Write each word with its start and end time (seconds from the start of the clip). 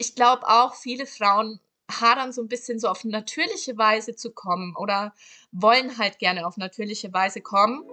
ich 0.00 0.14
glaube 0.14 0.48
auch, 0.48 0.74
viele 0.74 1.04
Frauen 1.04 1.60
hadern 1.90 2.32
so 2.32 2.40
ein 2.40 2.48
bisschen 2.48 2.78
so 2.78 2.88
auf 2.88 3.04
natürliche 3.04 3.76
Weise 3.76 4.16
zu 4.16 4.32
kommen 4.32 4.74
oder 4.76 5.12
wollen 5.52 5.98
halt 5.98 6.18
gerne 6.18 6.46
auf 6.46 6.56
natürliche 6.56 7.12
Weise 7.12 7.42
kommen. 7.42 7.84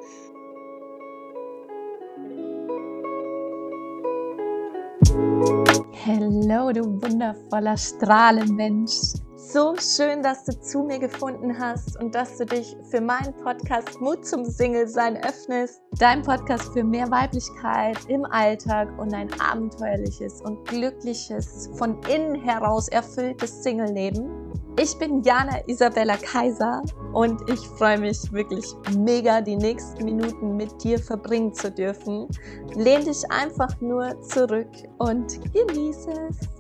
Hallo, 6.06 6.72
du 6.72 7.02
wundervoller 7.02 7.76
Strahlenmensch. 7.76 9.27
So 9.50 9.76
schön, 9.78 10.24
dass 10.24 10.44
du 10.44 10.60
zu 10.60 10.84
mir 10.84 11.00
gefunden 11.00 11.58
hast 11.58 11.98
und 12.02 12.14
dass 12.14 12.38
du 12.38 12.46
dich 12.46 12.76
für 12.92 13.00
meinen 13.00 13.34
Podcast 13.34 14.02
Mut 14.02 14.26
zum 14.26 14.44
Single-Sein 14.44 15.24
öffnest. 15.24 15.82
Dein 16.00 16.22
Podcast 16.22 16.74
für 16.74 16.84
mehr 16.84 17.10
Weiblichkeit 17.10 17.98
im 18.10 18.26
Alltag 18.26 18.90
und 19.00 19.14
ein 19.14 19.30
abenteuerliches 19.40 20.42
und 20.42 20.68
glückliches, 20.68 21.70
von 21.76 21.98
innen 22.10 22.36
heraus 22.36 22.90
erfülltes 22.90 23.64
Single-Leben. 23.64 24.52
Ich 24.78 25.00
bin 25.00 25.24
Jana 25.24 25.66
Isabella 25.68 26.18
Kaiser 26.18 26.82
und 27.14 27.50
ich 27.50 27.62
freue 27.78 28.00
mich 28.00 28.30
wirklich 28.34 28.66
mega, 28.98 29.40
die 29.40 29.56
nächsten 29.56 30.04
Minuten 30.04 30.58
mit 30.58 30.84
dir 30.84 31.00
verbringen 31.00 31.54
zu 31.54 31.72
dürfen. 31.72 32.28
Lehn 32.76 33.06
dich 33.06 33.24
einfach 33.32 33.80
nur 33.80 34.22
zurück 34.24 34.68
und 34.98 35.40
genieße 35.54 36.12
es. 36.30 36.57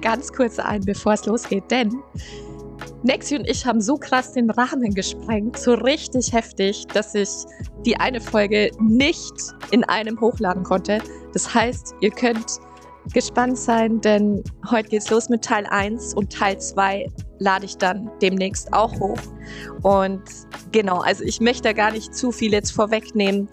Ganz 0.00 0.32
kurz 0.32 0.58
ein, 0.58 0.80
bevor 0.82 1.14
es 1.14 1.26
losgeht, 1.26 1.70
denn 1.70 1.92
Nexi 3.04 3.36
und 3.36 3.48
ich 3.48 3.66
haben 3.66 3.80
so 3.80 3.96
krass 3.96 4.32
den 4.32 4.48
Rahmen 4.50 4.94
gesprengt, 4.94 5.58
so 5.58 5.74
richtig 5.74 6.32
heftig, 6.32 6.86
dass 6.94 7.14
ich 7.14 7.28
die 7.84 7.96
eine 7.96 8.20
Folge 8.20 8.70
nicht 8.80 9.32
in 9.72 9.82
einem 9.84 10.20
hochladen 10.20 10.62
konnte. 10.62 11.00
Das 11.32 11.52
heißt, 11.52 11.94
ihr 12.00 12.10
könnt 12.10 12.60
gespannt 13.12 13.58
sein, 13.58 14.00
denn 14.00 14.44
heute 14.70 14.88
geht's 14.88 15.10
los 15.10 15.28
mit 15.28 15.42
Teil 15.42 15.66
1 15.66 16.14
und 16.14 16.32
Teil 16.32 16.60
2 16.60 17.10
lade 17.40 17.64
ich 17.64 17.76
dann 17.76 18.08
demnächst 18.20 18.72
auch 18.72 18.92
hoch. 19.00 19.18
Und 19.82 20.22
genau, 20.70 21.00
also 21.00 21.24
ich 21.24 21.40
möchte 21.40 21.62
da 21.64 21.72
gar 21.72 21.90
nicht 21.90 22.14
zu 22.14 22.30
viel 22.30 22.52
jetzt 22.52 22.70
vorwegnehmen. 22.70 23.48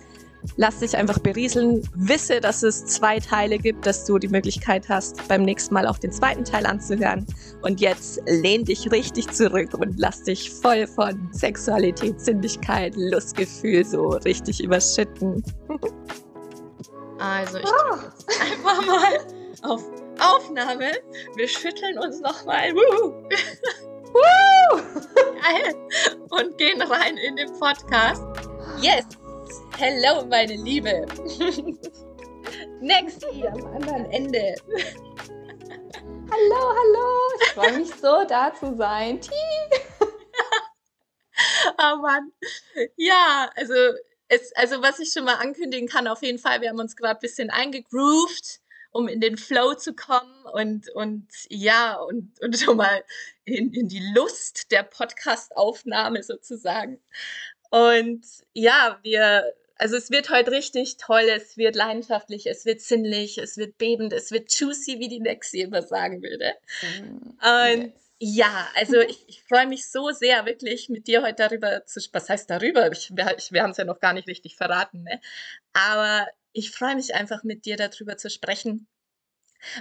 Lass 0.57 0.79
dich 0.79 0.95
einfach 0.97 1.19
berieseln. 1.19 1.87
Wisse, 1.95 2.39
dass 2.39 2.63
es 2.63 2.85
zwei 2.85 3.19
Teile 3.19 3.57
gibt, 3.57 3.85
dass 3.85 4.05
du 4.05 4.17
die 4.17 4.27
Möglichkeit 4.27 4.87
hast, 4.89 5.27
beim 5.27 5.43
nächsten 5.43 5.73
Mal 5.73 5.87
auch 5.87 5.97
den 5.97 6.11
zweiten 6.11 6.43
Teil 6.45 6.65
anzuhören. 6.65 7.25
Und 7.61 7.81
jetzt 7.81 8.21
lehn 8.25 8.65
dich 8.65 8.91
richtig 8.91 9.29
zurück 9.29 9.73
und 9.73 9.99
lass 9.99 10.23
dich 10.23 10.49
voll 10.49 10.87
von 10.87 11.29
Sexualität, 11.31 12.19
Sinnlichkeit, 12.21 12.95
Lustgefühl 12.95 13.85
so 13.85 14.09
richtig 14.09 14.63
überschütten. 14.63 15.43
Also 17.21 17.57
ich 17.57 17.65
oh. 17.65 17.95
einfach 18.39 18.85
mal 18.85 19.19
auf 19.63 19.83
Aufnahme. 20.19 20.91
Wir 21.35 21.47
schütteln 21.49 21.99
uns 21.99 22.21
nochmal. 22.21 22.73
Geil. 25.41 25.75
Und 26.29 26.57
gehen 26.57 26.81
rein 26.81 27.17
in 27.17 27.35
den 27.35 27.51
Podcast. 27.59 28.23
Yes. 28.81 29.05
Hello, 29.78 30.25
meine 30.25 30.55
Liebe. 30.55 31.05
Next 32.81 33.25
hier 33.31 33.52
am 33.52 33.66
anderen 33.66 34.06
Ende. 34.11 34.56
Hallo, 36.31 36.73
hallo. 36.78 37.08
Ich 37.41 37.47
freue 37.50 37.78
mich 37.80 37.94
so, 37.95 38.23
da 38.28 38.53
zu 38.53 38.75
sein. 38.75 39.19
oh 41.78 41.97
Mann. 42.02 42.31
Ja, 42.95 43.50
also, 43.56 43.73
es, 44.28 44.52
also 44.56 44.81
was 44.81 45.00
ich 45.00 45.11
schon 45.11 45.25
mal 45.25 45.36
ankündigen 45.36 45.88
kann, 45.89 46.08
auf 46.08 46.22
jeden 46.22 46.39
Fall, 46.39 46.61
wir 46.61 46.69
haben 46.69 46.80
uns 46.80 46.95
gerade 46.95 47.16
ein 47.16 47.22
bisschen 47.22 47.50
eingegroovt 47.50 48.61
um 48.91 49.08
in 49.08 49.22
den 49.22 49.38
Flow 49.38 49.75
zu 49.75 49.94
kommen 49.94 50.45
und, 50.53 50.89
und 50.91 51.28
ja, 51.50 51.95
und, 51.95 52.39
und 52.41 52.58
schon 52.58 52.78
mal 52.78 53.03
in, 53.45 53.72
in 53.73 53.88
die 53.88 54.03
Lust 54.16 54.72
der 54.72 54.84
Podcast-Aufnahme 54.84 56.23
sozusagen. 56.23 57.00
Und 57.69 58.25
ja, 58.53 59.00
wir, 59.03 59.53
also 59.75 59.96
es 59.96 60.12
wird 60.12 60.30
heute 60.30 60.52
richtig 60.52 60.97
toll, 60.97 61.24
es 61.30 61.57
wird 61.57 61.75
leidenschaftlich, 61.75 62.47
es 62.47 62.66
wird 62.66 62.81
sinnlich, 62.81 63.38
es 63.38 63.57
wird 63.57 63.78
bebend, 63.78 64.12
es 64.13 64.31
wird 64.31 64.53
juicy, 64.53 65.00
wie 65.00 65.07
die 65.07 65.19
Nexi 65.19 65.62
immer 65.62 65.81
sagen 65.81 66.22
würde. 66.22 66.53
Mm, 66.81 67.29
und 67.46 67.84
yes. 67.84 67.94
ja, 68.19 68.68
also 68.75 69.00
ich, 69.08 69.24
ich 69.28 69.44
freue 69.44 69.68
mich 69.68 69.90
so 69.90 70.09
sehr, 70.12 70.46
wirklich 70.46 70.90
mit 70.90 71.08
dir 71.08 71.22
heute 71.22 71.47
darüber 71.47 71.85
zu 71.85 72.00
sprechen. 72.00 72.24
Was 72.24 72.29
heißt 72.29 72.50
darüber? 72.50 72.91
Ich, 72.91 73.12
wir, 73.16 73.35
wir 73.52 73.63
haben 73.63 73.72
es 73.72 73.78
ja 73.78 73.85
noch 73.85 74.00
gar 74.00 74.13
nicht 74.13 74.28
richtig 74.28 74.56
verraten, 74.56 75.03
ne? 75.03 75.22
Aber 75.74 76.28
ich 76.52 76.72
freue 76.72 76.96
mich 76.96 77.13
einfach 77.13 77.44
mit 77.44 77.66
dir 77.66 77.78
darüber 77.78 78.18
zu 78.18 78.29
sprechen, 78.29 78.88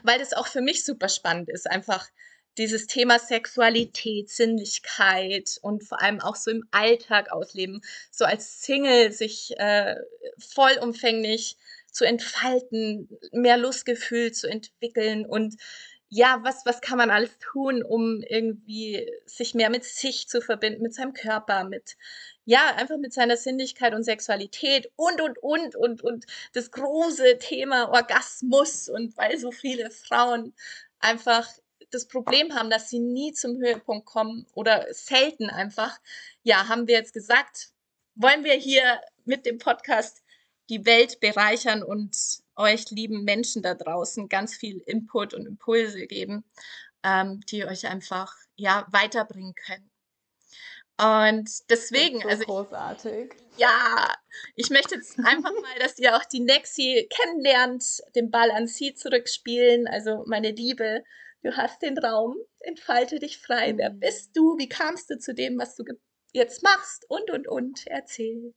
weil 0.03 0.19
das 0.19 0.34
auch 0.34 0.47
für 0.47 0.60
mich 0.60 0.84
super 0.84 1.09
spannend 1.09 1.48
ist, 1.48 1.69
einfach 1.69 2.09
dieses 2.58 2.86
Thema 2.86 3.19
Sexualität, 3.19 4.28
Sinnlichkeit 4.28 5.58
und 5.62 5.84
vor 5.84 6.02
allem 6.02 6.20
auch 6.20 6.36
so 6.36 6.50
im 6.50 6.64
Alltag 6.70 7.30
ausleben, 7.32 7.80
so 8.10 8.24
als 8.24 8.62
Single 8.62 9.12
sich 9.12 9.54
äh, 9.58 9.96
vollumfänglich 10.38 11.56
zu 11.91 12.04
entfalten, 12.04 13.08
mehr 13.32 13.56
Lustgefühl 13.56 14.32
zu 14.32 14.48
entwickeln 14.48 15.24
und 15.24 15.56
ja, 16.10 16.41
was, 16.42 16.64
was 16.64 16.80
kann 16.80 16.97
man 16.97 17.10
alles 17.10 17.38
tun, 17.38 17.82
um 17.82 18.22
irgendwie 18.22 19.10
sich 19.26 19.54
mehr 19.54 19.68
mit 19.68 19.84
sich 19.84 20.26
zu 20.26 20.41
verbinden, 20.41 20.82
mit 20.82 20.94
seinem 20.94 21.12
Körper, 21.12 21.64
mit, 21.64 21.97
ja, 22.47 22.74
einfach 22.76 22.97
mit 22.97 23.12
seiner 23.12 23.36
Sinnlichkeit 23.36 23.94
und 23.94 24.04
Sexualität 24.04 24.91
und, 24.97 25.20
und, 25.20 25.38
und, 25.38 25.76
und, 25.76 26.02
und 26.02 26.26
das 26.54 26.70
große 26.70 27.38
Thema 27.38 27.91
Orgasmus 27.91 28.88
und 28.88 29.16
weil 29.18 29.36
so 29.38 29.50
viele 29.50 29.91
Frauen 29.91 30.54
einfach 30.98 31.47
das 31.91 32.06
Problem 32.06 32.54
haben, 32.54 32.71
dass 32.71 32.91
sie 32.91 32.99
nie 32.99 33.32
zum 33.32 33.56
Höhepunkt 33.59 34.06
kommen 34.06 34.47
oder 34.54 34.87
selten 34.93 35.50
einfach, 35.50 35.99
ja, 36.43 36.69
haben 36.69 36.87
wir 36.87 36.97
jetzt 36.97 37.12
gesagt, 37.12 37.71
wollen 38.15 38.44
wir 38.44 38.54
hier 38.54 39.00
mit 39.25 39.47
dem 39.47 39.59
Podcast 39.59 40.22
die 40.69 40.84
Welt 40.84 41.21
bereichern 41.21 41.82
und 41.82 42.16
euch 42.56 42.91
lieben 42.91 43.25
Menschen 43.25 43.62
da 43.62 43.75
draußen 43.75 44.28
ganz 44.28 44.54
viel 44.54 44.78
Input 44.87 45.32
und 45.32 45.47
Impulse 45.47 46.06
geben, 46.06 46.44
ähm, 47.03 47.41
die 47.48 47.65
euch 47.65 47.87
einfach 47.87 48.34
ja 48.56 48.87
weiterbringen 48.91 49.54
können. 49.54 49.91
Und 51.00 51.71
deswegen, 51.71 52.21
so 52.22 52.28
also 52.28 52.44
großartig. 52.44 53.32
ja, 53.56 54.12
ich 54.56 54.69
möchte 54.71 54.97
jetzt 54.97 55.16
einfach 55.21 55.53
mal, 55.62 55.78
dass 55.78 55.98
ihr 55.98 56.16
auch 56.16 56.25
die 56.25 56.41
Nexi 56.41 57.09
kennenlernt, 57.09 58.03
den 58.16 58.32
Ball 58.32 58.50
an 58.50 58.66
sie 58.66 58.94
zurückspielen. 58.94 59.87
Also 59.87 60.25
meine 60.27 60.50
Liebe, 60.50 61.04
du 61.43 61.56
hast 61.56 61.82
den 61.82 61.99
Raum, 61.99 62.37
entfalte 62.60 63.19
dich 63.19 63.38
frei. 63.38 63.75
Wer 63.76 63.93
mhm. 63.93 64.00
bist 64.00 64.37
du? 64.37 64.56
Wie 64.59 64.69
kamst 64.69 65.10
du 65.10 65.19
zu 65.19 65.34
dem, 65.34 65.59
was 65.59 65.76
du 65.76 65.84
jetzt 66.32 66.62
machst? 66.62 67.04
Und 67.09 67.31
und 67.31 67.49
und, 67.49 67.87
erzähl. 67.87 68.54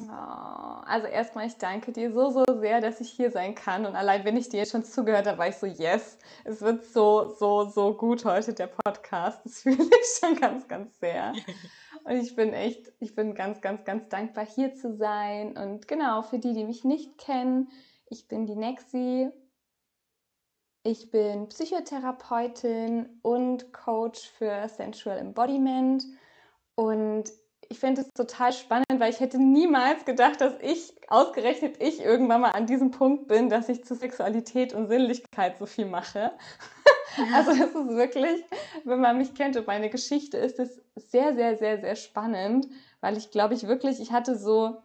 Oh, 0.00 0.80
also 0.86 1.06
erstmal, 1.06 1.46
ich 1.46 1.58
danke 1.58 1.92
dir 1.92 2.12
so, 2.12 2.30
so 2.30 2.44
sehr, 2.60 2.80
dass 2.80 3.00
ich 3.00 3.10
hier 3.10 3.30
sein 3.30 3.54
kann. 3.54 3.84
Und 3.84 3.94
allein, 3.94 4.24
wenn 4.24 4.36
ich 4.36 4.48
dir 4.48 4.64
schon 4.64 4.84
zugehört 4.84 5.26
habe, 5.26 5.38
war 5.38 5.48
ich 5.48 5.56
so, 5.56 5.66
yes, 5.66 6.18
es 6.44 6.62
wird 6.62 6.86
so, 6.86 7.34
so, 7.38 7.64
so 7.64 7.94
gut 7.94 8.24
heute, 8.24 8.54
der 8.54 8.68
Podcast. 8.68 9.40
Das 9.44 9.58
fühle 9.62 9.76
ich 9.84 10.18
schon 10.18 10.36
ganz, 10.40 10.66
ganz 10.68 10.98
sehr. 10.98 11.32
Und 12.04 12.16
ich 12.16 12.34
bin 12.34 12.52
echt, 12.52 12.92
ich 13.00 13.14
bin 13.14 13.34
ganz, 13.34 13.60
ganz, 13.60 13.84
ganz 13.84 14.08
dankbar, 14.08 14.46
hier 14.46 14.74
zu 14.74 14.96
sein. 14.96 15.56
Und 15.56 15.86
genau, 15.86 16.22
für 16.22 16.38
die, 16.38 16.52
die 16.52 16.64
mich 16.64 16.84
nicht 16.84 17.18
kennen, 17.18 17.68
ich 18.08 18.28
bin 18.28 18.46
die 18.46 18.56
Nexi. 18.56 19.30
Ich 20.84 21.10
bin 21.12 21.48
Psychotherapeutin 21.48 23.08
und 23.22 23.72
Coach 23.72 24.28
für 24.36 24.68
Sensual 24.68 25.18
Embodiment. 25.18 26.04
Und 26.74 27.30
ich 27.68 27.78
finde 27.78 28.00
es 28.00 28.08
total 28.14 28.52
spannend, 28.52 28.98
weil 28.98 29.10
ich 29.10 29.20
hätte 29.20 29.38
niemals 29.38 30.04
gedacht, 30.04 30.40
dass 30.40 30.54
ich, 30.60 30.92
ausgerechnet 31.08 31.80
ich, 31.80 32.00
irgendwann 32.00 32.40
mal 32.40 32.50
an 32.50 32.66
diesem 32.66 32.90
Punkt 32.90 33.28
bin, 33.28 33.48
dass 33.48 33.68
ich 33.68 33.84
zu 33.84 33.94
Sexualität 33.94 34.74
und 34.74 34.88
Sinnlichkeit 34.88 35.58
so 35.58 35.66
viel 35.66 35.86
mache. 35.86 36.32
Also 37.34 37.50
es 37.50 37.58
ist 37.60 37.74
wirklich, 37.74 38.42
wenn 38.84 39.00
man 39.00 39.18
mich 39.18 39.34
kennt 39.34 39.58
und 39.58 39.66
meine 39.66 39.90
Geschichte, 39.90 40.38
ist 40.38 40.58
es 40.58 40.80
sehr, 40.96 41.34
sehr, 41.34 41.58
sehr, 41.58 41.78
sehr 41.78 41.94
spannend, 41.94 42.66
weil 43.02 43.18
ich 43.18 43.30
glaube 43.30 43.52
ich 43.52 43.68
wirklich, 43.68 44.00
ich 44.00 44.12
hatte 44.12 44.34
so, 44.34 44.78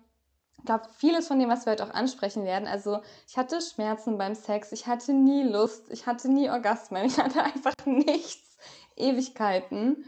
glaube 0.68 0.88
vieles 0.98 1.28
von 1.28 1.40
dem, 1.40 1.50
was 1.50 1.66
wir 1.66 1.72
heute 1.72 1.86
auch 1.86 1.94
ansprechen 1.94 2.46
werden. 2.46 2.68
Also 2.68 3.00
ich 3.28 3.38
hatte 3.38 3.60
Schmerzen 3.62 4.19
beim 4.19 4.36
Sex, 4.36 4.72
ich 4.72 4.86
hatte 4.86 5.14
nie 5.14 5.44
Lust, 5.44 5.90
ich 5.90 6.06
hatte 6.06 6.30
nie 6.30 6.50
Orgasmen, 6.50 7.06
ich 7.08 7.18
hatte 7.18 7.42
einfach 7.42 7.74
nichts, 7.86 8.58
Ewigkeiten. 8.96 10.06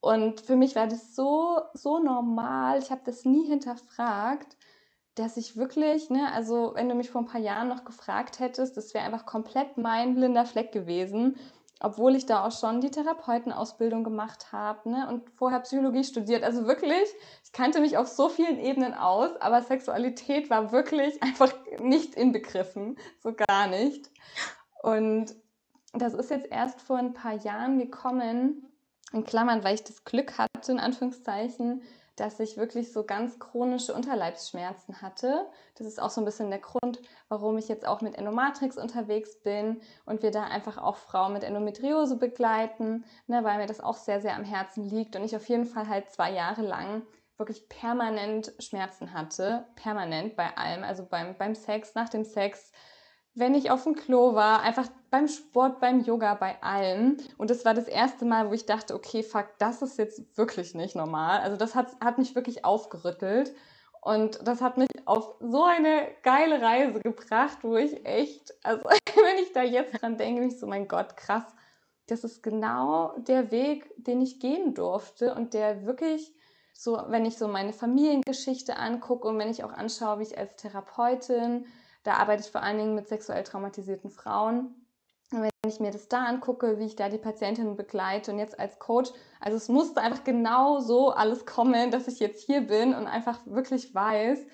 Und 0.00 0.40
für 0.40 0.56
mich 0.56 0.76
war 0.76 0.86
das 0.86 1.14
so, 1.16 1.60
so 1.74 1.98
normal. 1.98 2.78
Ich 2.78 2.90
habe 2.90 3.02
das 3.04 3.24
nie 3.24 3.46
hinterfragt, 3.46 4.56
dass 5.14 5.36
ich 5.36 5.56
wirklich, 5.56 6.10
ne, 6.10 6.32
also 6.32 6.72
wenn 6.74 6.88
du 6.88 6.94
mich 6.94 7.10
vor 7.10 7.22
ein 7.22 7.26
paar 7.26 7.40
Jahren 7.40 7.68
noch 7.68 7.84
gefragt 7.84 8.38
hättest, 8.38 8.76
das 8.76 8.94
wäre 8.94 9.04
einfach 9.04 9.26
komplett 9.26 9.76
mein 9.76 10.14
blinder 10.14 10.44
Fleck 10.44 10.72
gewesen. 10.72 11.36
Obwohl 11.82 12.14
ich 12.14 12.26
da 12.26 12.46
auch 12.46 12.52
schon 12.52 12.80
die 12.80 12.90
Therapeutenausbildung 12.90 14.04
gemacht 14.04 14.52
habe 14.52 14.88
ne, 14.88 15.08
und 15.08 15.28
vorher 15.30 15.60
Psychologie 15.60 16.04
studiert. 16.04 16.44
Also 16.44 16.66
wirklich, 16.66 17.08
ich 17.44 17.52
kannte 17.52 17.80
mich 17.80 17.96
auf 17.96 18.06
so 18.06 18.28
vielen 18.28 18.58
Ebenen 18.58 18.94
aus, 18.94 19.36
aber 19.40 19.62
Sexualität 19.62 20.48
war 20.48 20.72
wirklich 20.72 21.22
einfach 21.22 21.52
nicht 21.80 22.14
inbegriffen, 22.14 22.96
so 23.20 23.32
gar 23.32 23.66
nicht. 23.66 24.10
Und 24.82 25.34
das 25.92 26.14
ist 26.14 26.30
jetzt 26.30 26.50
erst 26.50 26.80
vor 26.80 26.98
ein 26.98 27.14
paar 27.14 27.34
Jahren 27.34 27.78
gekommen, 27.78 28.68
in 29.12 29.24
Klammern, 29.24 29.62
weil 29.62 29.74
ich 29.74 29.84
das 29.84 30.04
Glück 30.04 30.38
hatte, 30.38 30.72
in 30.72 30.80
Anführungszeichen, 30.80 31.82
dass 32.16 32.40
ich 32.40 32.56
wirklich 32.56 32.92
so 32.92 33.04
ganz 33.04 33.38
chronische 33.38 33.94
Unterleibsschmerzen 33.94 35.00
hatte. 35.00 35.46
Das 35.76 35.86
ist 35.86 36.00
auch 36.00 36.10
so 36.10 36.20
ein 36.20 36.24
bisschen 36.24 36.50
der 36.50 36.58
Grund, 36.58 37.00
warum 37.28 37.56
ich 37.58 37.68
jetzt 37.68 37.86
auch 37.86 38.00
mit 38.00 38.16
Endomatrix 38.16 38.76
unterwegs 38.76 39.40
bin 39.42 39.80
und 40.04 40.22
wir 40.22 40.30
da 40.30 40.44
einfach 40.44 40.78
auch 40.78 40.96
Frauen 40.96 41.32
mit 41.32 41.44
Endometriose 41.44 42.16
begleiten, 42.16 43.04
ne, 43.26 43.42
weil 43.44 43.58
mir 43.58 43.66
das 43.66 43.80
auch 43.80 43.96
sehr, 43.96 44.20
sehr 44.20 44.36
am 44.36 44.44
Herzen 44.44 44.84
liegt 44.84 45.16
und 45.16 45.24
ich 45.24 45.34
auf 45.36 45.48
jeden 45.48 45.66
Fall 45.66 45.88
halt 45.88 46.10
zwei 46.10 46.30
Jahre 46.32 46.62
lang 46.62 47.02
wirklich 47.38 47.68
permanent 47.68 48.52
Schmerzen 48.60 49.12
hatte, 49.12 49.66
permanent 49.74 50.36
bei 50.36 50.56
allem, 50.56 50.84
also 50.84 51.04
beim, 51.04 51.36
beim 51.36 51.54
Sex, 51.54 51.94
nach 51.94 52.08
dem 52.08 52.24
Sex, 52.24 52.72
wenn 53.34 53.54
ich 53.54 53.70
auf 53.70 53.84
dem 53.84 53.94
Klo 53.94 54.34
war, 54.34 54.60
einfach 54.60 54.88
beim 55.10 55.28
Sport, 55.28 55.80
beim 55.80 56.00
Yoga, 56.00 56.34
bei 56.34 56.62
allem. 56.62 57.16
Und 57.38 57.50
das 57.50 57.64
war 57.64 57.74
das 57.74 57.88
erste 57.88 58.24
Mal, 58.24 58.48
wo 58.48 58.52
ich 58.52 58.66
dachte, 58.66 58.94
okay, 58.94 59.22
fuck, 59.22 59.46
das 59.58 59.82
ist 59.82 59.98
jetzt 59.98 60.36
wirklich 60.36 60.74
nicht 60.74 60.96
normal. 60.96 61.40
Also 61.40 61.56
das 61.56 61.74
hat, 61.74 61.88
hat 62.00 62.18
mich 62.18 62.34
wirklich 62.34 62.64
aufgerüttelt. 62.64 63.54
Und 64.02 64.46
das 64.46 64.60
hat 64.60 64.78
mich 64.78 64.88
auf 65.04 65.36
so 65.40 65.64
eine 65.64 66.08
geile 66.22 66.60
Reise 66.60 67.00
gebracht, 67.00 67.58
wo 67.62 67.76
ich 67.76 68.04
echt, 68.04 68.52
also 68.64 68.82
wenn 69.14 69.42
ich 69.42 69.52
da 69.52 69.62
jetzt 69.62 70.02
dran 70.02 70.16
denke, 70.16 70.44
ich 70.44 70.58
so, 70.58 70.66
mein 70.66 70.88
Gott, 70.88 71.16
krass, 71.16 71.44
das 72.08 72.24
ist 72.24 72.42
genau 72.42 73.14
der 73.18 73.50
Weg, 73.50 73.90
den 73.96 74.20
ich 74.20 74.40
gehen 74.40 74.74
durfte 74.74 75.34
und 75.34 75.54
der 75.54 75.86
wirklich 75.86 76.34
so, 76.74 77.00
wenn 77.08 77.24
ich 77.24 77.38
so 77.38 77.46
meine 77.48 77.72
Familiengeschichte 77.72 78.76
angucke 78.76 79.28
und 79.28 79.38
wenn 79.38 79.50
ich 79.50 79.62
auch 79.62 79.72
anschaue, 79.72 80.18
wie 80.18 80.24
ich 80.24 80.36
als 80.36 80.56
Therapeutin 80.56 81.66
da 82.02 82.14
arbeite 82.14 82.42
ich 82.42 82.50
vor 82.50 82.62
allen 82.62 82.78
Dingen 82.78 82.94
mit 82.94 83.08
sexuell 83.08 83.42
traumatisierten 83.42 84.10
Frauen. 84.10 84.74
Und 85.32 85.42
wenn 85.42 85.50
ich 85.66 85.80
mir 85.80 85.90
das 85.90 86.08
da 86.08 86.24
angucke, 86.24 86.78
wie 86.78 86.86
ich 86.86 86.96
da 86.96 87.08
die 87.08 87.18
Patientinnen 87.18 87.76
begleite 87.76 88.32
und 88.32 88.38
jetzt 88.38 88.58
als 88.58 88.78
Coach, 88.78 89.10
also 89.40 89.56
es 89.56 89.68
musste 89.68 90.00
einfach 90.00 90.24
genau 90.24 90.80
so 90.80 91.10
alles 91.10 91.46
kommen, 91.46 91.90
dass 91.90 92.08
ich 92.08 92.20
jetzt 92.20 92.44
hier 92.44 92.62
bin 92.62 92.94
und 92.94 93.06
einfach 93.06 93.38
wirklich 93.46 93.94
weiß, 93.94 94.44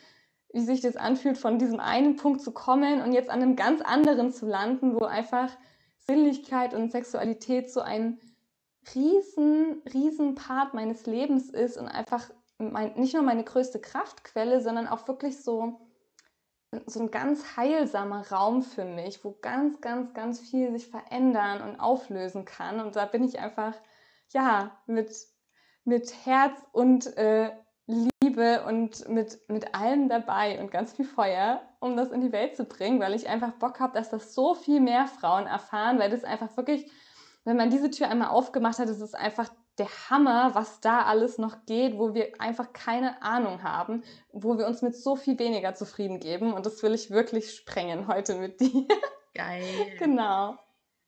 wie 0.53 0.61
sich 0.61 0.81
das 0.81 0.97
anfühlt, 0.97 1.37
von 1.37 1.59
diesem 1.59 1.81
einen 1.81 2.17
Punkt 2.17 2.41
zu 2.41 2.53
kommen 2.53 3.03
und 3.03 3.13
jetzt 3.13 3.31
an 3.31 3.43
einem 3.43 3.57
ganz 3.57 3.83
anderen 3.83 4.33
zu 4.33 4.47
landen, 4.47 4.95
wo 4.95 5.05
einfach 5.05 5.51
Sinnlichkeit 5.99 6.75
und 6.75 6.91
Sexualität 6.91 7.71
so 7.71 7.81
ein 7.81 8.19
riesen, 8.95 9.83
riesen 9.93 10.35
Part 10.35 10.75
meines 10.75 11.07
Lebens 11.07 11.51
ist 11.51 11.77
und 11.77 11.87
einfach 11.87 12.31
mein, 12.59 12.95
nicht 12.95 13.15
nur 13.15 13.23
meine 13.23 13.45
größte 13.45 13.79
Kraftquelle, 13.79 14.61
sondern 14.61 14.87
auch 14.87 15.07
wirklich 15.07 15.43
so 15.43 15.81
so 16.87 17.01
ein 17.01 17.11
ganz 17.11 17.57
heilsamer 17.57 18.29
Raum 18.31 18.63
für 18.63 18.85
mich, 18.85 19.25
wo 19.25 19.39
ganz, 19.41 19.81
ganz, 19.81 20.13
ganz 20.13 20.41
viel 20.41 20.71
sich 20.73 20.89
verändern 20.89 21.63
und 21.63 21.81
auflösen 21.81 22.45
kann. 22.45 22.81
Und 22.81 22.97
da 22.97 23.07
bin 23.07 23.25
ich 23.25 23.39
einfach, 23.39 23.75
ja, 24.33 24.79
mit, 24.87 25.11
mit 25.85 26.27
Herz 26.27 26.61
und 26.73 27.17
äh, 27.17 27.53
Liebe 27.87 28.65
und 28.67 29.09
mit, 29.09 29.39
mit 29.49 29.75
allem 29.75 30.11
dabei 30.11 30.61
und 30.61 30.71
ganz 30.71 30.93
viel 30.93 31.07
Feuer, 31.07 31.63
um 31.81 31.97
das 31.97 32.11
in 32.11 32.21
die 32.21 32.33
Welt 32.33 32.55
zu 32.55 32.65
bringen, 32.65 33.01
weil 33.01 33.15
ich 33.15 33.29
einfach 33.29 33.53
Bock 33.53 33.81
habe, 33.81 33.95
dass 33.95 34.11
das 34.11 34.35
so 34.35 34.55
viel 34.55 34.81
mehr 34.81 35.07
Frauen 35.07 35.47
erfahren, 35.47 35.99
weil 35.99 36.11
das 36.11 36.23
einfach 36.23 36.55
wirklich, 36.59 36.91
wenn 37.45 37.57
man 37.57 37.71
diese 37.71 37.91
Tür 37.91 38.11
einmal 38.11 38.29
aufgemacht 38.29 38.79
hat, 38.79 38.91
ist 38.91 39.01
es 39.01 39.15
einfach 39.15 39.51
der 39.79 39.89
Hammer, 40.11 40.55
was 40.55 40.81
da 40.81 41.03
alles 41.03 41.39
noch 41.39 41.65
geht, 41.67 41.97
wo 41.99 42.15
wir 42.15 42.41
einfach 42.41 42.73
keine 42.73 43.23
Ahnung 43.23 43.63
haben, 43.63 44.03
wo 44.33 44.59
wir 44.59 44.67
uns 44.67 44.83
mit 44.83 44.97
so 44.97 45.17
viel 45.17 45.39
weniger 45.39 45.75
zufrieden 45.75 46.21
geben. 46.21 46.53
Und 46.53 46.67
das 46.67 46.83
will 46.83 46.95
ich 46.95 47.11
wirklich 47.11 47.55
sprengen 47.55 48.09
heute 48.09 48.35
mit 48.37 48.61
dir. 48.61 48.87
Geil. 49.35 49.65
genau. 49.99 50.59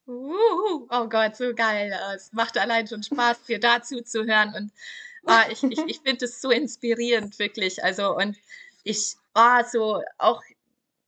Uh, 0.07 0.87
oh 0.91 1.09
Gott, 1.09 1.37
so 1.37 1.55
geil. 1.55 1.93
Es 2.15 2.33
macht 2.33 2.59
allein 2.59 2.87
schon 2.87 3.03
Spaß, 3.03 3.45
dir 3.45 3.61
dazu 3.61 4.03
zu 4.03 4.25
hören. 4.25 4.55
Und 4.57 4.73
oh, 5.27 5.51
ich, 5.51 5.63
ich, 5.63 5.79
ich 5.87 6.01
finde 6.01 6.25
es 6.25 6.41
so 6.41 6.51
inspirierend, 6.51 7.39
wirklich. 7.39 7.83
Also, 7.83 8.17
und 8.17 8.37
ich, 8.83 9.17
oh, 9.35 9.63
so 9.71 10.03
auch 10.19 10.43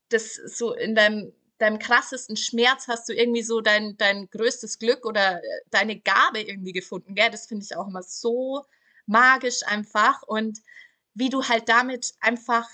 das 0.09 0.35
so 0.35 0.75
in 0.75 0.95
deinem 0.95 1.33
deinem 1.59 1.79
krassesten 1.79 2.37
Schmerz 2.37 2.89
hast 2.89 3.09
du 3.09 3.13
irgendwie 3.13 3.43
so 3.43 3.61
dein, 3.61 3.97
dein 3.97 4.29
größtes 4.31 4.79
Glück 4.79 5.07
oder 5.07 5.39
äh, 5.39 5.61
deine 5.71 6.01
Gabe 6.01 6.41
irgendwie 6.41 6.73
gefunden. 6.73 7.15
Gell? 7.15 7.31
Das 7.31 7.47
finde 7.47 7.65
ich 7.65 7.77
auch 7.77 7.89
immer 7.89 8.03
so 8.03 8.65
magisch 9.07 9.63
einfach. 9.67 10.23
Und 10.23 10.59
wie 11.15 11.29
du 11.29 11.45
halt 11.45 11.69
damit 11.69 12.15
einfach 12.21 12.69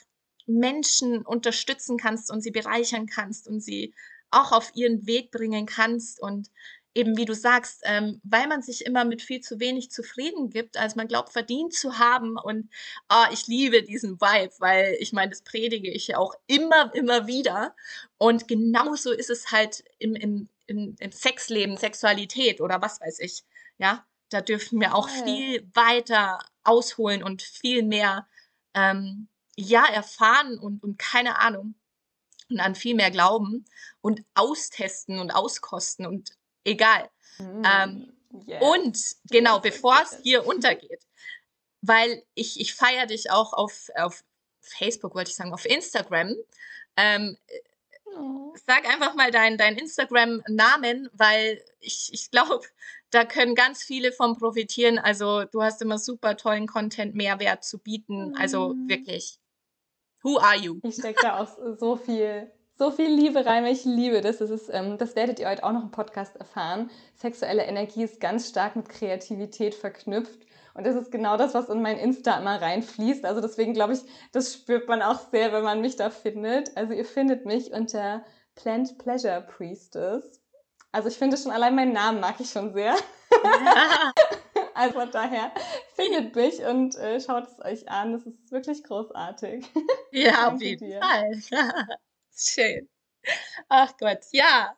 Menschen 0.47 1.27
unterstützen 1.27 1.99
kannst 1.99 2.31
und 2.31 2.41
sie 2.41 2.51
bereichern 2.51 3.07
kannst 3.07 3.47
und 3.49 3.61
sie 3.61 3.95
auch 4.31 4.53
auf 4.53 4.71
ihren 4.75 5.07
Weg 5.07 5.31
bringen 5.31 5.67
kannst. 5.67 6.21
Und 6.21 6.51
eben 6.99 7.17
wie 7.17 7.25
du 7.25 7.35
sagst, 7.35 7.83
ähm, 7.85 8.21
weil 8.25 8.49
man 8.49 8.61
sich 8.61 8.85
immer 8.85 9.05
mit 9.05 9.23
viel 9.23 9.41
zu 9.41 9.61
wenig 9.61 9.91
zufrieden 9.93 10.51
gibt, 10.51 10.77
als 10.77 10.97
man 10.97 11.07
glaubt, 11.07 11.33
verdient 11.33 11.73
zu 11.73 11.99
haben. 11.99 12.37
Und 12.37 12.71
oh, 13.09 13.25
ich 13.33 13.47
liebe 13.47 13.85
diesen 13.85 14.21
Vibe, 14.21 14.53
weil 14.59 14.97
ich 14.99 15.13
meine, 15.13 15.31
das 15.31 15.43
predige 15.43 15.91
ich 15.91 16.09
ja 16.09 16.19
auch 16.19 16.35
immer, 16.49 16.93
immer 16.95 17.29
wieder. 17.29 17.77
Und 18.19 18.49
genauso 18.49 19.13
ist 19.13 19.31
es 19.31 19.53
halt 19.53 19.85
im, 19.99 20.17
im, 20.17 20.49
im, 20.67 20.97
im 20.99 21.13
Sexleben, 21.13 21.77
Sexualität 21.77 22.61
oder 22.61 22.83
was 22.83 23.01
weiß 23.01 23.21
ich. 23.21 23.45
Ja, 23.79 24.05
da 24.31 24.41
dürfen 24.41 24.81
wir 24.81 24.97
auch 24.97 25.09
viel 25.09 25.69
weiter 25.75 26.41
ausholen 26.65 27.23
und 27.23 27.43
viel 27.43 27.85
mehr 27.85 28.27
ähm, 28.75 29.29
ja 29.57 29.87
erfahren 29.87 30.59
und, 30.59 30.83
und 30.83 30.99
keine 30.99 31.39
Ahnung 31.39 31.77
und 32.51 32.61
an 32.61 32.75
viel 32.75 32.95
mehr 32.95 33.11
glauben 33.11 33.65
und 34.01 34.25
austesten 34.35 35.21
und 35.21 35.31
auskosten 35.31 36.07
und 36.07 36.33
egal. 36.69 37.09
Mm, 37.39 37.63
ähm, 37.65 38.13
yes. 38.47 38.63
Und 38.63 38.99
genau, 39.31 39.61
bevor 39.61 39.99
es 40.03 40.19
hier 40.23 40.47
untergeht, 40.47 41.03
weil 41.81 42.23
ich, 42.35 42.61
ich 42.61 42.75
feiere 42.75 43.07
dich 43.07 43.31
auch 43.31 43.53
auf, 43.53 43.89
auf 43.97 44.25
Facebook, 44.61 45.15
wollte 45.15 45.31
ich 45.31 45.37
sagen, 45.37 45.53
auf 45.53 45.65
Instagram. 45.65 46.35
Ähm, 46.97 47.39
oh. 48.07 48.55
Sag 48.67 48.89
einfach 48.89 49.15
mal 49.15 49.31
deinen 49.31 49.57
dein 49.57 49.77
Instagram-Namen, 49.77 51.09
weil 51.13 51.65
ich, 51.81 52.11
ich 52.13 52.31
glaube, 52.31 52.61
da 53.11 53.25
können 53.25 53.55
ganz 53.55 53.83
viele 53.83 54.13
von 54.13 54.37
profitieren. 54.37 54.99
Also 54.99 55.45
du 55.45 55.63
hast 55.63 55.81
immer 55.81 55.99
super 55.99 56.37
tollen 56.37 56.67
Content, 56.67 57.15
Mehrwert 57.15 57.65
zu 57.65 57.79
bieten. 57.79 58.37
Also 58.37 58.75
mm. 58.75 58.89
wirklich. 58.89 59.39
Who 60.23 60.39
are 60.39 60.57
you? 60.57 60.81
Ich 60.83 60.97
stecke 60.97 61.23
da 61.23 61.39
auch 61.39 61.57
so 61.79 61.97
viel 61.97 62.51
so 62.79 62.93
viel 62.93 63.11
Liebe 63.11 63.45
rein, 63.45 63.65
weil 63.65 63.73
ich 63.73 63.85
liebe 63.85 64.21
das. 64.21 64.39
Das, 64.39 64.51
ist, 64.51 64.71
ähm, 64.73 64.99
das 64.99 65.17
werdet 65.17 65.41
ihr 65.41 65.49
heute 65.49 65.65
auch 65.65 65.73
noch 65.73 65.83
im 65.83 65.91
Podcast 65.91 66.37
erfahren. 66.37 66.91
Sexuelle 67.17 67.65
Energie 67.65 68.05
ist 68.05 68.21
ganz 68.21 68.49
stark 68.49 68.77
mit 68.77 68.89
Kreativität 68.89 69.75
verknüpft. 69.75 70.47
Und 70.75 70.87
das 70.87 70.95
ist 70.95 71.11
genau 71.11 71.37
das, 71.37 71.55
was 71.55 71.69
in 71.69 71.83
mein 71.83 71.99
Insta 71.99 72.39
immer 72.39 72.63
reinfließt. 72.63 73.25
Also 73.25 73.41
deswegen 73.41 73.75
glaube 73.75 73.95
ich, 73.95 74.01
das 74.31 74.55
spürt 74.55 74.87
man 74.89 75.03
auch 75.03 75.19
sehr, 75.33 75.53
wenn 75.53 75.65
man 75.65 75.81
mich 75.81 75.97
da 75.97 76.09
findet. 76.09 76.77
Also 76.77 76.95
ihr 76.95 77.05
findet 77.05 77.47
mich 77.47 77.73
unter 77.73 78.25
Plant 78.55 78.97
Pleasure 78.99 79.45
Priestess. 79.57 80.41
Also 80.93 81.09
ich 81.09 81.19
finde 81.19 81.37
schon 81.37 81.51
allein 81.51 81.75
meinen 81.75 81.93
Namen 81.93 82.21
mag 82.21 82.37
ich 82.39 82.51
schon 82.51 82.73
sehr. 82.73 82.95
Ja. 83.43 84.13
also 84.75 85.05
daher 85.11 85.51
findet 85.95 86.37
mich 86.37 86.65
und 86.65 86.95
äh, 86.97 87.21
schaut 87.21 87.49
es 87.49 87.65
euch 87.65 87.91
an. 87.91 88.13
Das 88.13 88.25
ist 88.25 88.53
wirklich 88.53 88.85
großartig. 88.85 89.67
Ja, 90.13 90.49
auf 90.53 90.63
jeden 90.63 91.03
Fall. 91.03 91.33
Schön. 92.39 92.89
Ach 93.69 93.97
Gott, 93.99 94.21
ja. 94.33 94.77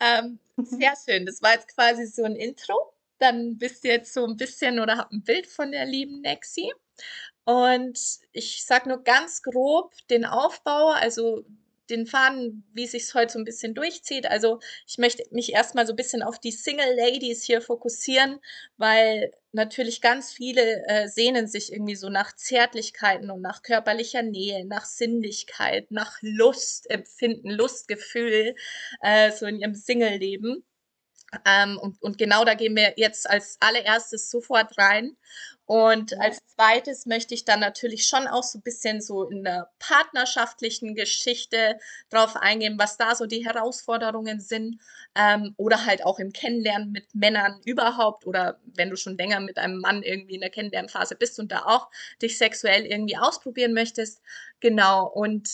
Ähm, 0.00 0.38
sehr 0.58 0.94
schön. 1.04 1.26
Das 1.26 1.42
war 1.42 1.54
jetzt 1.54 1.68
quasi 1.74 2.06
so 2.06 2.24
ein 2.24 2.36
Intro. 2.36 2.74
Dann 3.18 3.58
bist 3.58 3.84
du 3.84 3.88
jetzt 3.88 4.12
so 4.14 4.26
ein 4.26 4.36
bisschen 4.36 4.80
oder 4.80 4.98
habt 4.98 5.12
ein 5.12 5.24
Bild 5.24 5.46
von 5.46 5.72
der 5.72 5.86
lieben 5.86 6.20
Nexi. 6.22 6.72
Und 7.44 7.98
ich 8.32 8.64
sag 8.66 8.86
nur 8.86 9.02
ganz 9.04 9.42
grob 9.42 9.94
den 10.10 10.24
Aufbau. 10.26 10.90
Also 10.90 11.44
den 11.90 12.06
Faden, 12.06 12.64
wie 12.72 12.86
sich 12.86 13.04
es 13.04 13.14
heute 13.14 13.32
so 13.32 13.38
ein 13.38 13.44
bisschen 13.44 13.74
durchzieht. 13.74 14.26
Also 14.26 14.60
ich 14.86 14.98
möchte 14.98 15.24
mich 15.30 15.52
erstmal 15.52 15.86
so 15.86 15.92
ein 15.92 15.96
bisschen 15.96 16.22
auf 16.22 16.38
die 16.38 16.52
Single 16.52 16.94
Ladies 16.96 17.42
hier 17.42 17.60
fokussieren, 17.60 18.40
weil 18.76 19.32
natürlich 19.52 20.00
ganz 20.00 20.32
viele 20.32 20.86
äh, 20.86 21.08
sehnen 21.08 21.46
sich 21.46 21.72
irgendwie 21.72 21.96
so 21.96 22.08
nach 22.08 22.34
Zärtlichkeiten 22.34 23.30
und 23.30 23.42
nach 23.42 23.62
körperlicher 23.62 24.22
Nähe, 24.22 24.64
nach 24.66 24.84
Sinnlichkeit, 24.84 25.90
nach 25.90 26.18
Lust, 26.22 26.90
Empfinden, 26.90 27.50
Lustgefühl, 27.50 28.54
äh, 29.02 29.32
so 29.32 29.46
in 29.46 29.60
ihrem 29.60 29.74
Single-Leben. 29.74 30.64
Ähm, 31.46 31.78
und, 31.78 32.00
und 32.02 32.18
genau 32.18 32.44
da 32.44 32.54
gehen 32.54 32.76
wir 32.76 32.94
jetzt 32.96 33.28
als 33.28 33.56
allererstes 33.60 34.30
sofort 34.30 34.76
rein. 34.78 35.16
Und 35.72 36.20
als 36.20 36.38
zweites 36.48 37.06
möchte 37.06 37.32
ich 37.32 37.46
dann 37.46 37.60
natürlich 37.60 38.06
schon 38.06 38.26
auch 38.26 38.42
so 38.42 38.58
ein 38.58 38.62
bisschen 38.62 39.00
so 39.00 39.30
in 39.30 39.42
der 39.42 39.70
partnerschaftlichen 39.78 40.94
Geschichte 40.94 41.78
drauf 42.10 42.36
eingehen, 42.36 42.78
was 42.78 42.98
da 42.98 43.14
so 43.14 43.24
die 43.24 43.46
Herausforderungen 43.46 44.38
sind. 44.38 44.78
Ähm, 45.14 45.54
oder 45.56 45.86
halt 45.86 46.04
auch 46.04 46.18
im 46.18 46.34
Kennenlernen 46.34 46.92
mit 46.92 47.14
Männern 47.14 47.62
überhaupt. 47.64 48.26
Oder 48.26 48.60
wenn 48.66 48.90
du 48.90 48.96
schon 48.96 49.16
länger 49.16 49.40
mit 49.40 49.56
einem 49.56 49.78
Mann 49.78 50.02
irgendwie 50.02 50.34
in 50.34 50.42
der 50.42 50.50
Kennenlernphase 50.50 51.16
bist 51.16 51.40
und 51.40 51.50
da 51.50 51.64
auch 51.64 51.88
dich 52.20 52.36
sexuell 52.36 52.84
irgendwie 52.84 53.16
ausprobieren 53.16 53.72
möchtest. 53.72 54.20
Genau. 54.60 55.06
Und 55.06 55.48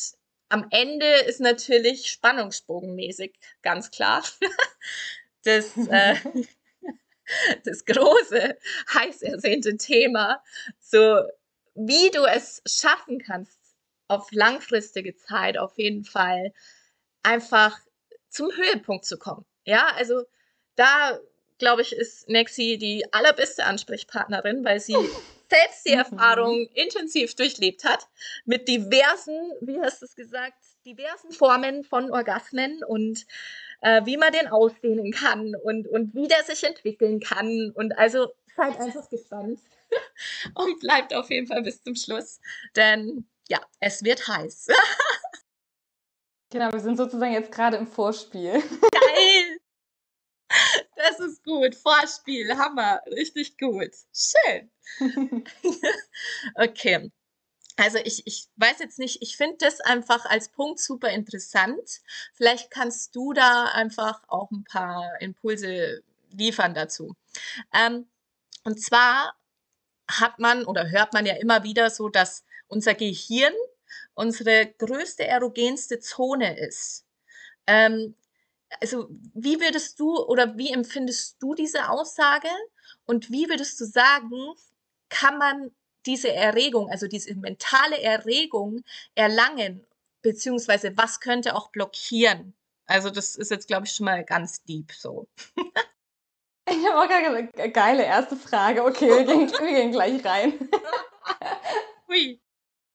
am 0.49 0.67
Ende 0.71 1.07
ist 1.29 1.39
natürlich 1.39 2.11
spannungsbogenmäßig, 2.11 3.35
ganz 3.63 3.93
klar. 3.93 4.25
das, 5.45 5.77
äh, 5.77 6.17
das 7.65 7.85
große, 7.85 8.57
heiß 8.95 9.23
ersehnte 9.23 9.77
Thema, 9.77 10.43
so 10.79 11.21
wie 11.75 12.11
du 12.11 12.25
es 12.25 12.63
schaffen 12.67 13.19
kannst, 13.19 13.59
auf 14.09 14.33
langfristige 14.33 15.17
Zeit 15.17 15.59
auf 15.59 15.77
jeden 15.77 16.05
Fall 16.05 16.53
einfach 17.23 17.79
zum 18.31 18.51
Höhepunkt 18.51 19.05
zu 19.05 19.19
kommen. 19.19 19.45
Ja, 19.65 19.89
also 19.97 20.25
da 20.77 21.19
glaube 21.59 21.83
ich, 21.83 21.93
ist 21.93 22.29
Nexi 22.29 22.79
die 22.79 23.05
allerbeste 23.13 23.65
Ansprechpartnerin, 23.65 24.65
weil 24.65 24.81
sie 24.81 24.97
selbst 25.51 25.87
die 25.87 25.93
mhm. 25.93 25.99
Erfahrung 25.99 26.69
intensiv 26.75 27.35
durchlebt 27.35 27.85
hat 27.85 28.07
mit 28.45 28.69
diversen, 28.69 29.53
wie 29.61 29.81
hast 29.81 30.03
du 30.03 30.07
es 30.07 30.15
gesagt, 30.15 30.59
diversen 30.87 31.33
Formen 31.33 31.85
von 31.85 32.11
Orgasmen 32.11 32.83
und 32.85 33.27
äh, 33.81 34.05
wie 34.05 34.17
man 34.17 34.33
den 34.33 34.49
ausdehnen 34.49 35.13
kann 35.13 35.55
und, 35.63 35.87
und 35.89 36.15
wie 36.15 36.29
der 36.29 36.43
sich 36.45 36.65
entwickeln 36.65 37.21
kann. 37.21 37.73
Und 37.75 37.97
also 37.99 38.29
seid 38.57 38.79
einfach 38.81 39.09
gespannt 39.09 39.61
und 40.55 40.81
bleibt 40.81 41.15
auf 41.15 41.31
jeden 41.31 41.47
Fall 41.47 41.63
bis 41.63 41.83
zum 41.83 41.95
Schluss, 41.95 42.41
denn 42.77 43.29
ja, 43.49 43.61
es 43.81 44.05
wird 44.05 44.27
heiß. 44.29 44.69
genau, 46.51 46.73
wir 46.73 46.81
sind 46.81 46.97
sozusagen 46.97 47.33
jetzt 47.33 47.53
gerade 47.53 47.77
im 47.77 47.87
Vorspiel. 47.87 48.53
Geil! 48.93 49.59
Das 50.97 51.21
ist 51.21 51.45
gut. 51.45 51.75
Vorspiel, 51.75 52.57
Hammer. 52.57 53.01
Richtig 53.07 53.57
gut. 53.59 53.91
Schön. 54.13 54.71
okay. 56.55 57.11
Also 57.79 57.99
ich, 58.05 58.27
ich 58.27 58.49
weiß 58.57 58.81
jetzt 58.81 58.99
nicht, 58.99 59.23
ich 59.23 59.37
finde 59.37 59.59
das 59.61 59.81
einfach 59.81 60.25
als 60.25 60.49
Punkt 60.49 60.81
super 60.81 61.11
interessant. 61.11 62.01
Vielleicht 62.35 62.71
kannst 62.73 63.15
du 63.15 63.33
da 63.33 63.67
einfach 63.67 64.21
auch 64.27 64.51
ein 64.51 64.65
paar 64.65 65.21
Impulse 65.21 66.03
liefern 66.33 66.75
dazu. 66.75 67.15
Ähm, 67.73 68.07
und 68.65 68.83
zwar 68.83 69.35
hat 70.11 70.41
man 70.41 70.65
oder 70.65 70.91
hört 70.91 71.13
man 71.13 71.25
ja 71.25 71.37
immer 71.37 71.63
wieder 71.63 71.89
so, 71.91 72.09
dass 72.09 72.45
unser 72.67 72.95
Gehirn 72.95 73.55
unsere 74.15 74.67
größte 74.79 75.25
erogenste 75.25 76.01
Zone 76.01 76.59
ist. 76.59 77.05
Ähm, 77.69 78.17
also 78.81 79.09
wie 79.35 79.61
würdest 79.61 80.01
du 80.01 80.19
oder 80.19 80.59
wie 80.59 80.73
empfindest 80.73 81.37
du 81.41 81.55
diese 81.55 81.89
Aussage 81.89 82.49
und 83.07 83.31
wie 83.31 83.49
würdest 83.49 83.81
du 83.81 83.85
sagen, 83.85 84.55
kann 85.09 85.39
man 85.39 85.71
diese 86.07 86.33
Erregung, 86.33 86.91
also 86.91 87.07
diese 87.07 87.35
mentale 87.35 88.01
Erregung 88.01 88.83
erlangen, 89.15 89.87
beziehungsweise 90.23 90.97
was 90.97 91.21
könnte 91.21 91.55
auch 91.55 91.71
blockieren? 91.71 92.55
Also 92.87 93.11
das 93.11 93.37
ist 93.37 93.51
jetzt, 93.51 93.69
glaube 93.69 93.87
ich, 93.87 93.93
schon 93.93 94.07
mal 94.07 94.25
ganz 94.25 94.63
deep 94.65 94.93
so. 94.93 95.27
Ich 96.71 96.87
habe 96.87 96.99
auch 96.99 97.09
eine 97.09 97.73
geile 97.73 98.05
erste 98.05 98.37
Frage. 98.37 98.85
Okay, 98.85 99.09
wir 99.09 99.25
gehen, 99.25 99.51
wir 99.51 99.69
gehen 99.69 99.91
gleich 99.91 100.23
rein. 100.23 100.53
Hui. 102.09 102.41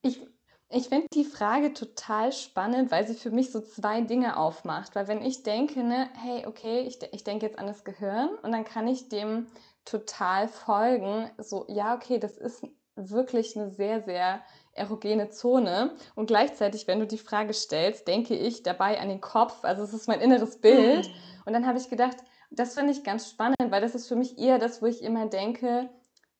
Ich, 0.04 0.22
ich 0.70 0.90
finde 0.90 1.08
die 1.14 1.24
Frage 1.24 1.74
total 1.74 2.32
spannend, 2.32 2.92
weil 2.92 3.08
sie 3.08 3.16
für 3.16 3.32
mich 3.32 3.52
so 3.52 3.62
zwei 3.62 4.02
Dinge 4.02 4.38
aufmacht. 4.38 4.96
Weil 4.96 5.08
wenn 5.08 5.24
ich 5.24 5.44
denke, 5.44 5.84
ne, 5.84 6.10
hey, 6.22 6.46
okay, 6.46 6.82
ich, 6.82 7.00
ich 7.14 7.24
denke 7.24 7.48
jetzt 7.48 7.58
an 7.58 7.68
das 7.68 7.84
Gehirn 7.84 8.30
und 8.44 8.52
dann 8.52 8.64
kann 8.64 8.88
ich 8.88 9.10
dem 9.10 9.48
total 9.86 10.48
folgen. 10.48 11.32
So, 11.40 11.66
ja, 11.68 11.96
okay, 11.96 12.20
das 12.20 12.38
ist 12.38 12.64
wirklich 12.96 13.58
eine 13.58 13.70
sehr, 13.72 14.02
sehr 14.02 14.42
erogene 14.74 15.30
Zone. 15.30 15.96
Und 16.16 16.28
gleichzeitig, 16.28 16.88
wenn 16.88 17.00
du 17.00 17.08
die 17.08 17.18
Frage 17.18 17.54
stellst, 17.54 18.08
denke 18.08 18.36
ich 18.36 18.64
dabei 18.64 19.00
an 19.00 19.10
den 19.10 19.22
Kopf. 19.22 19.64
Also 19.64 19.84
es 19.84 19.94
ist 19.94 20.08
mein 20.08 20.22
inneres 20.22 20.60
Bild. 20.60 21.08
Mhm. 21.08 21.14
Und 21.46 21.54
dann 21.54 21.68
habe 21.68 21.78
ich 21.78 21.90
gedacht, 21.90 22.18
das 22.52 22.76
finde 22.76 22.92
ich 22.92 23.04
ganz 23.04 23.30
spannend, 23.30 23.58
weil 23.70 23.82
das 23.82 23.96
ist 23.96 24.08
für 24.08 24.16
mich 24.16 24.38
eher 24.38 24.60
das, 24.60 24.82
wo 24.82 24.86
ich 24.86 25.04
immer 25.04 25.28
denke, 25.28 25.90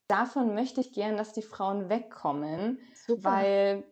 davon 0.08 0.54
möchte 0.54 0.82
ich 0.82 0.94
gern, 0.94 1.18
dass 1.18 1.34
die 1.34 1.42
Frauen 1.42 1.90
wegkommen. 1.90 2.80
Super. 3.06 3.32
Weil 3.32 3.84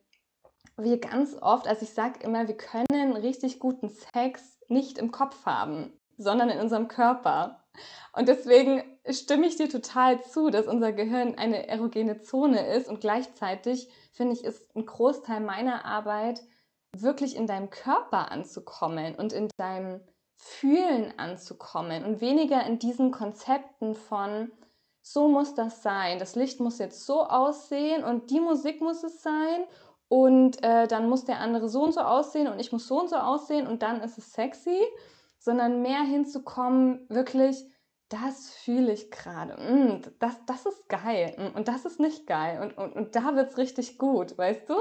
wir 0.77 1.00
ganz 1.00 1.36
oft, 1.41 1.68
also 1.68 1.84
ich 1.84 1.94
sage 1.94 2.20
immer, 2.24 2.48
wir 2.48 2.58
können 2.58 3.15
richtig 3.15 3.60
guten 3.60 3.89
Sex 3.89 4.60
nicht 4.68 4.98
im 4.98 5.12
Kopf 5.12 5.46
haben, 5.46 5.94
sondern 6.18 6.50
in 6.50 6.60
unserem 6.60 6.88
Körper. 6.88 7.63
Und 8.13 8.27
deswegen 8.27 8.84
stimme 9.10 9.48
ich 9.48 9.58
dir 9.58 9.70
total 9.70 10.22
zu, 10.24 10.50
dass 10.50 10.67
unser 10.67 10.91
Gehirn 10.91 11.36
eine 11.36 11.67
erogene 11.67 12.22
Zone 12.22 12.67
ist 12.75 12.88
und 12.88 13.01
gleichzeitig 13.01 13.89
finde 14.12 14.34
ich, 14.34 14.43
ist 14.43 14.75
ein 14.75 14.86
Großteil 14.86 15.39
meiner 15.39 15.86
Arbeit 15.86 16.41
wirklich 16.96 17.36
in 17.36 17.48
deinem 17.48 17.70
Körper 17.70 18.31
anzukommen 18.31 19.15
und 19.15 19.34
in 19.34 19.48
deinem 19.58 20.01
Fühlen 20.36 21.13
anzukommen 21.17 22.03
und 22.03 22.22
weniger 22.22 22.65
in 22.65 22.79
diesen 22.79 23.12
Konzepten 23.12 23.96
von 23.96 24.51
so 25.03 25.27
muss 25.27 25.55
das 25.55 25.81
sein, 25.81 26.20
das 26.20 26.36
Licht 26.36 26.60
muss 26.60 26.77
jetzt 26.77 27.05
so 27.05 27.24
aussehen 27.24 28.03
und 28.03 28.29
die 28.29 28.39
Musik 28.39 28.81
muss 28.81 29.03
es 29.03 29.24
sein 29.24 29.65
und 30.08 30.63
äh, 30.63 30.88
dann 30.88 31.10
muss 31.10 31.25
der 31.25 31.39
andere 31.39 31.70
so 31.70 31.84
und 31.84 31.93
so 31.93 32.01
aussehen 32.01 32.48
und 32.48 32.60
ich 32.60 32.72
muss 32.72 32.88
so 32.88 33.00
und 33.00 33.10
so 33.10 33.15
aussehen 33.15 33.65
und 33.65 33.81
dann 33.81 34.01
ist 34.01 34.17
es 34.17 34.34
sexy, 34.34 34.79
sondern 35.38 35.81
mehr 35.81 36.01
hinzukommen, 36.01 37.05
wirklich, 37.10 37.65
das 38.12 38.50
fühle 38.50 38.91
ich 38.91 39.10
gerade, 39.10 39.56
mm, 39.56 40.01
das, 40.20 40.36
das 40.46 40.65
ist 40.65 40.89
geil 40.89 41.34
mm, 41.38 41.58
und 41.58 41.68
das 41.68 41.86
ist 41.86 42.00
nicht 42.00 42.27
geil 42.27 42.62
und, 42.62 42.77
und, 42.77 42.94
und 42.94 43.15
da 43.15 43.36
wird 43.36 43.51
es 43.51 43.58
richtig 43.58 43.98
gut, 43.98 44.38
weißt 44.38 44.70
du? 44.70 44.74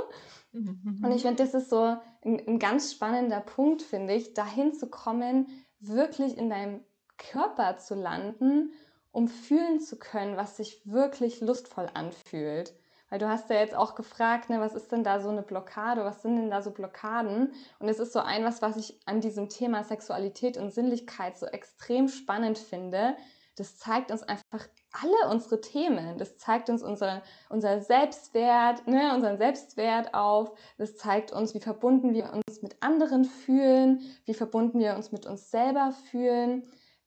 Mhm. 0.53 1.01
Und 1.05 1.13
ich 1.13 1.23
finde, 1.23 1.43
das 1.43 1.55
ist 1.55 1.71
so 1.71 1.97
ein, 2.25 2.43
ein 2.47 2.59
ganz 2.59 2.93
spannender 2.93 3.41
Punkt, 3.41 3.83
finde 3.83 4.15
ich, 4.15 4.35
dahin 4.35 4.75
zu 4.75 4.89
kommen, 4.89 5.47
wirklich 5.79 6.37
in 6.37 6.51
deinem 6.51 6.85
Körper 7.19 7.79
zu 7.79 7.95
landen, 7.95 8.73
um 9.13 9.29
fühlen 9.29 9.81
zu 9.81 9.99
können, 9.99 10.37
was 10.37 10.57
sich 10.57 10.83
wirklich 10.85 11.41
lustvoll 11.41 11.89
anfühlt. 11.95 12.75
Weil 13.11 13.19
du 13.19 13.29
hast 13.29 13.51
ja 13.51 13.57
jetzt 13.57 13.75
auch 13.75 13.97
gefragt, 13.97 14.51
ne, 14.51 14.61
was 14.61 14.73
ist 14.73 14.93
denn 14.93 15.03
da 15.03 15.21
so 15.21 15.29
eine 15.29 15.43
Blockade, 15.43 16.05
was 16.05 16.23
sind 16.23 16.37
denn 16.37 16.51
da 16.51 16.63
so 16.63 16.71
Blockaden? 16.71 17.53
Und 17.81 17.89
es 17.89 17.99
ist 17.99 18.13
so 18.13 18.21
ein 18.21 18.45
was, 18.45 18.63
was 18.63 18.77
ich 18.77 18.99
an 19.05 19.21
diesem 19.21 19.49
Thema 19.49 19.83
Sexualität 19.83 20.57
und 20.57 20.73
Sinnlichkeit 20.73 21.37
so 21.37 21.47
extrem 21.47 22.09
spannend 22.09 22.57
finde. 22.57 23.17
Das 23.57 23.77
zeigt 23.77 24.13
uns 24.13 24.23
einfach 24.23 24.69
alle 24.93 25.29
unsere 25.31 25.61
Themen. 25.61 26.19
Das 26.19 26.39
zeigt 26.39 26.71
uns 26.71 26.85
unser, 26.85 27.23
unser 27.49 27.81
Selbstwert, 27.81 28.87
ne, 28.87 29.13
unseren 29.13 29.39
Selbstwert 29.39 30.15
auf. 30.15 30.53
Das 30.79 30.97
zeigt 30.97 31.33
uns, 31.33 31.53
wie 31.53 31.61
verbunden 31.61 32.15
wir 32.15 32.33
uns 32.33 32.63
mit 32.63 32.81
anderen 32.81 33.25
fühlen, 33.25 34.03
wie 34.25 34.35
verbunden 34.35 34.79
wir 34.79 34.95
uns 34.95 35.11
mit 35.11 35.27
uns 35.27 35.51
selber 35.51 35.93
fühlen, 36.11 36.63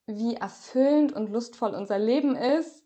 wie 0.06 0.36
erfüllend 0.36 1.14
und 1.14 1.32
lustvoll 1.32 1.74
unser 1.74 1.98
Leben 1.98 2.36
ist 2.36 2.83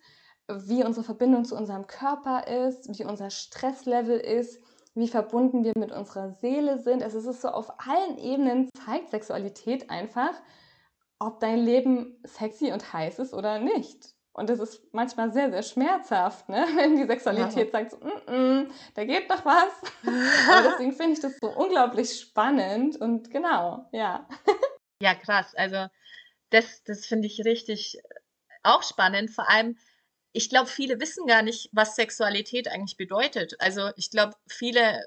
wie 0.48 0.84
unsere 0.84 1.04
Verbindung 1.04 1.46
zu 1.46 1.56
unserem 1.56 1.88
Körper 1.88 2.48
ist, 2.48 2.98
wie 2.98 3.06
unser 3.06 3.30
Stresslevel 3.30 4.20
ist, 4.20 4.62
wie 4.96 5.08
verbunden 5.08 5.64
wir 5.64 5.74
mit 5.78 5.92
unserer 5.92 6.32
Seele 6.32 6.80
sind. 6.80 7.04
Also 7.04 7.20
es 7.20 7.26
ist 7.26 7.42
so 7.42 7.50
auf 7.50 7.72
allen 7.88 8.18
Ebenen 8.18 8.70
zeigt 8.86 9.12
Sexualität 9.12 9.90
einfach, 9.90 10.34
ob 11.20 11.40
dein 11.40 11.60
Leben 11.60 12.20
sexy 12.24 12.72
und 12.72 12.94
heiß 12.94 13.20
ist 13.20 13.34
oder 13.34 13.60
nicht. 13.60 14.14
Und 14.34 14.52
das 14.52 14.60
ist 14.60 14.94
manchmal 14.94 15.34
sehr, 15.34 15.50
sehr 15.50 15.64
schmerzhaft, 15.64 16.48
ne? 16.48 16.66
wenn 16.76 16.96
die 16.96 17.08
Sexualität 17.08 17.74
ja. 17.74 17.80
sagt, 17.80 17.92
so, 17.92 17.98
mm 17.98 18.22
-mm, 18.28 18.72
da 18.94 19.04
geht 19.04 19.28
noch 19.30 19.44
was. 19.44 19.82
Aber 20.50 20.70
deswegen 20.70 20.94
finde 20.94 21.14
ich 21.14 21.20
das 21.20 21.38
so 21.42 21.50
unglaublich 21.50 22.20
spannend 22.20 22.98
und 22.98 23.32
genau, 23.32 23.90
ja. 23.92 24.28
Ja, 25.02 25.16
krass. 25.16 25.54
Also 25.56 25.88
das, 26.52 26.84
das 26.84 27.06
finde 27.06 27.28
ich 27.28 27.46
richtig 27.46 28.00
auch 28.64 28.84
spannend. 28.84 29.32
Vor 29.32 29.50
allem, 29.50 29.78
ich 30.34 30.50
glaube, 30.50 30.68
viele 30.68 31.00
wissen 31.00 31.26
gar 31.26 31.42
nicht, 31.42 31.70
was 31.72 31.96
Sexualität 31.96 32.68
eigentlich 32.68 32.98
bedeutet. 32.98 33.60
Also 33.60 33.90
ich 33.96 34.12
glaube, 34.12 34.36
viele 34.48 35.04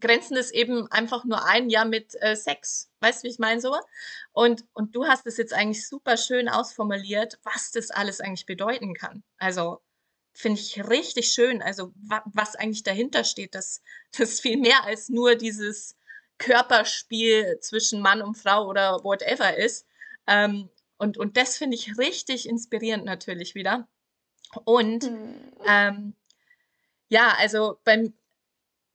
grenzen 0.00 0.36
es 0.36 0.50
eben 0.50 0.90
einfach 0.90 1.24
nur 1.24 1.46
ein 1.46 1.70
Jahr 1.70 1.84
mit 1.84 2.20
äh, 2.20 2.34
Sex. 2.36 2.90
Weißt 3.00 3.22
du, 3.22 3.26
wie 3.26 3.32
ich 3.32 3.38
meine 3.38 3.60
so? 3.60 3.78
Und, 4.32 4.64
und 4.72 4.94
du 4.96 5.06
hast 5.06 5.26
es 5.26 5.36
jetzt 5.36 5.52
eigentlich 5.52 5.86
super 5.86 6.16
schön 6.16 6.48
ausformuliert, 6.48 7.38
was 7.44 7.70
das 7.70 7.90
alles 7.90 8.20
eigentlich 8.20 8.46
bedeuten 8.46 8.94
kann. 8.94 9.22
Also 9.38 9.80
finde 10.32 10.60
ich 10.60 10.88
richtig 10.88 11.28
schön. 11.32 11.62
Also 11.62 11.92
wa 11.94 12.22
was 12.26 12.56
eigentlich 12.56 12.82
dahinter 12.82 13.24
steht, 13.24 13.54
dass 13.54 13.82
das 14.18 14.40
viel 14.40 14.58
mehr 14.58 14.84
als 14.84 15.08
nur 15.08 15.36
dieses 15.36 15.96
Körperspiel 16.38 17.58
zwischen 17.60 18.00
Mann 18.00 18.20
und 18.20 18.36
Frau 18.36 18.66
oder 18.68 19.04
whatever 19.04 19.56
ist. 19.56 19.86
Ähm, 20.26 20.68
und, 20.98 21.18
und 21.18 21.36
das 21.36 21.56
finde 21.56 21.76
ich 21.76 21.98
richtig 21.98 22.48
inspirierend 22.48 23.04
natürlich 23.04 23.54
wieder. 23.54 23.88
Und 24.64 25.10
mhm. 25.10 25.52
ähm, 25.66 26.14
ja, 27.08 27.34
also 27.38 27.78
beim 27.84 28.14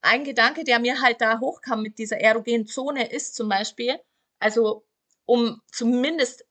ein 0.01 0.23
Gedanke, 0.23 0.63
der 0.63 0.79
mir 0.79 1.01
halt 1.01 1.21
da 1.21 1.39
hochkam 1.39 1.81
mit 1.81 1.97
dieser 1.97 2.19
erogenen 2.19 2.65
Zone, 2.67 3.11
ist 3.11 3.35
zum 3.35 3.49
Beispiel, 3.49 3.99
also 4.39 4.85
um 5.25 5.61
zumindest, 5.71 6.45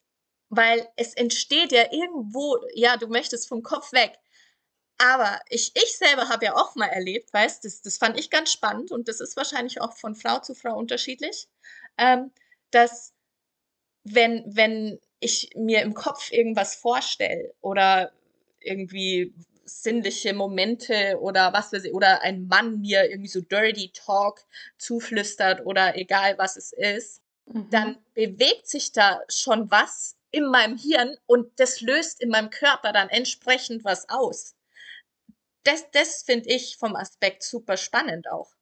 weil 0.51 0.87
es 0.97 1.15
entsteht 1.15 1.73
ja 1.73 1.91
irgendwo, 1.91 2.59
ja, 2.75 2.97
du 2.97 3.09
möchtest 3.09 3.49
vom 3.49 3.63
Kopf 3.63 3.93
weg. 3.93 4.19
Aber 4.99 5.41
ich, 5.49 5.73
ich 5.75 5.97
selber 5.97 6.29
habe 6.29 6.47
ja 6.47 6.57
auch 6.57 6.75
mal 6.75 6.89
erlebt, 6.89 7.33
weißt 7.33 7.65
das, 7.65 7.83
das 7.83 7.99
fand 7.99 8.19
ich 8.19 8.31
ganz 8.31 8.53
spannend 8.53 8.91
und 8.91 9.09
das 9.09 9.21
ist 9.21 9.37
wahrscheinlich 9.37 9.81
auch 9.81 9.97
von 9.97 10.15
Frau 10.17 10.41
zu 10.41 10.55
Frau 10.55 10.77
unterschiedlich, 10.77 11.49
ähm, 11.97 12.33
dass 12.71 13.15
wenn, 14.03 14.45
wenn 14.47 15.01
ich 15.21 15.51
mir 15.55 15.83
im 15.83 15.95
Kopf 15.95 16.33
irgendwas 16.33 16.75
vorstelle 16.75 17.55
oder 17.61 18.13
irgendwie 18.61 19.35
sinnliche 19.65 20.33
Momente 20.33 21.19
oder 21.21 21.53
was 21.53 21.73
weiß 21.73 21.85
ich, 21.85 21.93
oder 21.93 22.23
ein 22.23 22.47
Mann 22.47 22.81
mir 22.81 23.11
irgendwie 23.11 23.29
so 23.29 23.41
Dirty 23.41 23.93
Talk 23.93 24.45
zuflüstert 24.79 25.65
oder 25.67 25.97
egal 25.97 26.39
was 26.39 26.57
es 26.57 26.73
ist, 26.73 27.23
mhm. 27.47 27.69
dann 27.71 27.99
bewegt 28.15 28.67
sich 28.67 28.93
da 28.93 29.21
schon 29.29 29.71
was 29.71 30.17
in 30.31 30.47
meinem 30.47 30.77
Hirn 30.77 31.17
und 31.27 31.59
das 31.59 31.81
löst 31.81 32.21
in 32.21 32.31
meinem 32.31 32.51
Körper 32.51 32.93
dann 32.93 33.09
entsprechend 33.09 33.85
was 33.85 34.09
aus. 34.09 34.55
Das, 35.65 35.91
das 35.91 36.23
finde 36.23 36.49
ich 36.51 36.77
vom 36.77 36.97
Aspekt 36.97 37.43
super 37.43 37.77
spannend 37.77 38.31
auch. 38.31 38.53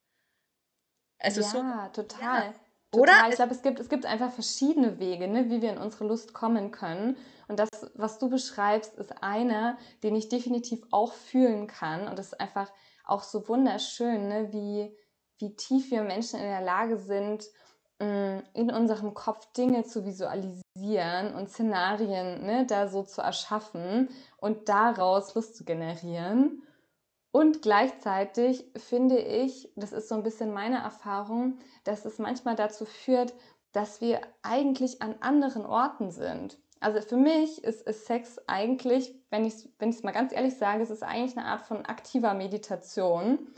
Also 1.19 1.41
ja, 1.41 1.91
so, 1.93 2.03
total. 2.03 2.47
Ja. 2.47 2.55
Total. 2.91 3.01
Oder? 3.01 3.29
Ich 3.29 3.37
glaube, 3.37 3.53
es 3.53 3.63
gibt, 3.63 3.81
es 3.81 3.89
gibt 3.89 4.07
einfach 4.07 4.31
verschiedene 4.31 4.99
Wege, 4.99 5.29
ne, 5.29 5.51
wie 5.51 5.63
wir 5.63 5.71
in 5.71 5.79
unsere 5.79 6.07
Lust 6.07 6.33
kommen 6.33 6.71
können. 6.71 7.17
Und 7.49 7.59
das, 7.59 7.69
was 7.95 8.19
du 8.19 8.29
beschreibst, 8.29 8.95
ist 8.95 9.23
einer, 9.23 9.79
den 10.03 10.17
ich 10.17 10.29
definitiv 10.29 10.83
auch 10.91 11.13
fühlen 11.13 11.67
kann. 11.67 12.09
Und 12.09 12.19
das 12.19 12.29
ist 12.29 12.41
einfach 12.41 12.71
auch 13.05 13.23
so 13.23 13.49
wunderschön, 13.49 14.29
ne, 14.29 14.53
wie, 14.53 14.97
wie 15.39 15.55
tief 15.55 15.91
wir 15.91 16.03
Menschen 16.03 16.41
in 16.41 16.47
der 16.47 16.63
Lage 16.63 16.97
sind, 16.97 17.45
mm, 18.01 18.39
in 18.55 18.71
unserem 18.71 19.15
Kopf 19.15 19.53
Dinge 19.53 19.85
zu 19.85 20.05
visualisieren 20.05 21.35
und 21.35 21.49
Szenarien 21.49 22.45
ne, 22.45 22.67
da 22.67 22.89
so 22.89 23.03
zu 23.03 23.21
erschaffen 23.21 24.09
und 24.39 24.69
daraus 24.69 25.35
Lust 25.35 25.57
zu 25.57 25.65
generieren. 25.65 26.63
Und 27.37 27.61
gleichzeitig 27.61 28.65
finde 28.79 29.19
ich, 29.19 29.71
das 29.77 29.93
ist 29.93 30.09
so 30.09 30.15
ein 30.15 30.23
bisschen 30.23 30.55
meine 30.55 30.79
Erfahrung, 30.79 31.59
dass 31.85 32.07
es 32.07 32.19
manchmal 32.19 32.57
dazu 32.57 32.87
führt, 32.87 33.35
dass 33.73 34.01
wir 34.01 34.23
eigentlich 34.41 35.03
an 35.03 35.17
anderen 35.21 35.67
Orten 35.67 36.11
sind. 36.11 36.57
Also 36.81 37.03
für 37.03 37.19
mich 37.19 37.63
ist, 37.63 37.87
ist 37.87 38.07
Sex 38.07 38.39
eigentlich, 38.47 39.15
wenn 39.29 39.45
ich 39.45 39.53
es 39.53 39.69
wenn 39.79 39.95
mal 40.03 40.13
ganz 40.13 40.33
ehrlich 40.33 40.57
sage, 40.57 40.83
es 40.83 40.89
ist 40.89 41.03
eigentlich 41.03 41.37
eine 41.37 41.47
Art 41.47 41.61
von 41.61 41.85
aktiver 41.85 42.33
Meditation. 42.33 43.49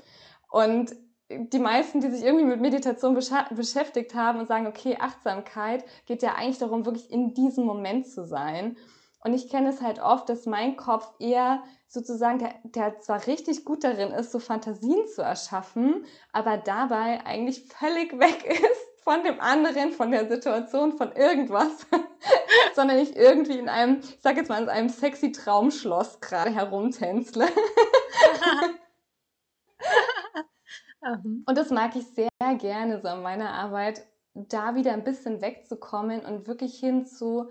Und 0.50 0.97
die 1.30 1.61
meisten, 1.61 2.00
die 2.00 2.11
sich 2.11 2.25
irgendwie 2.25 2.47
mit 2.47 2.61
Meditation 2.61 3.14
beschäftigt 3.14 4.12
haben 4.12 4.40
und 4.40 4.49
sagen, 4.49 4.66
okay, 4.66 4.97
Achtsamkeit 4.99 5.85
geht 6.06 6.25
ja 6.25 6.35
eigentlich 6.35 6.58
darum, 6.58 6.85
wirklich 6.85 7.12
in 7.12 7.32
diesem 7.32 7.64
Moment 7.64 8.08
zu 8.08 8.26
sein. 8.26 8.76
Und 9.23 9.35
ich 9.35 9.49
kenne 9.49 9.68
es 9.68 9.82
halt 9.82 10.00
oft, 10.00 10.28
dass 10.28 10.47
mein 10.47 10.76
Kopf 10.76 11.12
eher 11.20 11.62
sozusagen, 11.88 12.38
der, 12.38 12.54
der 12.64 13.00
zwar 13.00 13.26
richtig 13.26 13.64
gut 13.64 13.83
darin 13.83 14.11
ist, 14.11 14.30
so 14.30 14.38
Fantasien 14.38 15.09
zu 15.09 15.23
erschaffen, 15.23 16.04
aber 16.33 16.59
dabei 16.59 17.25
eigentlich 17.25 17.66
völlig 17.66 18.12
weg 18.18 18.45
ist 18.49 19.02
von 19.02 19.25
dem 19.25 19.40
anderen, 19.40 19.92
von 19.92 20.11
der 20.11 20.28
Situation, 20.28 20.92
von 20.92 21.12
irgendwas, 21.12 21.87
sondern 22.75 22.99
ich 22.99 23.16
irgendwie 23.16 23.59
in 23.59 23.71
einem, 23.71 24.00
ich 24.00 24.18
sag 24.21 24.37
jetzt 24.37 24.50
mal, 24.50 24.62
in 24.62 24.68
einem 24.68 24.90
sexy 24.90 25.33
Traumschloss 25.33 26.21
gerade 26.21 26.50
herumtänzle. 26.50 27.47
und 31.47 31.57
das 31.57 31.71
mag 31.71 31.97
ich 31.97 32.07
sehr 32.09 32.28
gerne 32.59 33.00
so 33.00 33.09
an 33.09 33.23
meiner 33.23 33.54
Arbeit, 33.54 34.07
da 34.35 34.75
wieder 34.75 34.92
ein 34.92 35.04
bisschen 35.04 35.40
wegzukommen 35.40 36.21
und 36.21 36.47
wirklich 36.47 36.78
hin 36.78 37.07
zu 37.07 37.49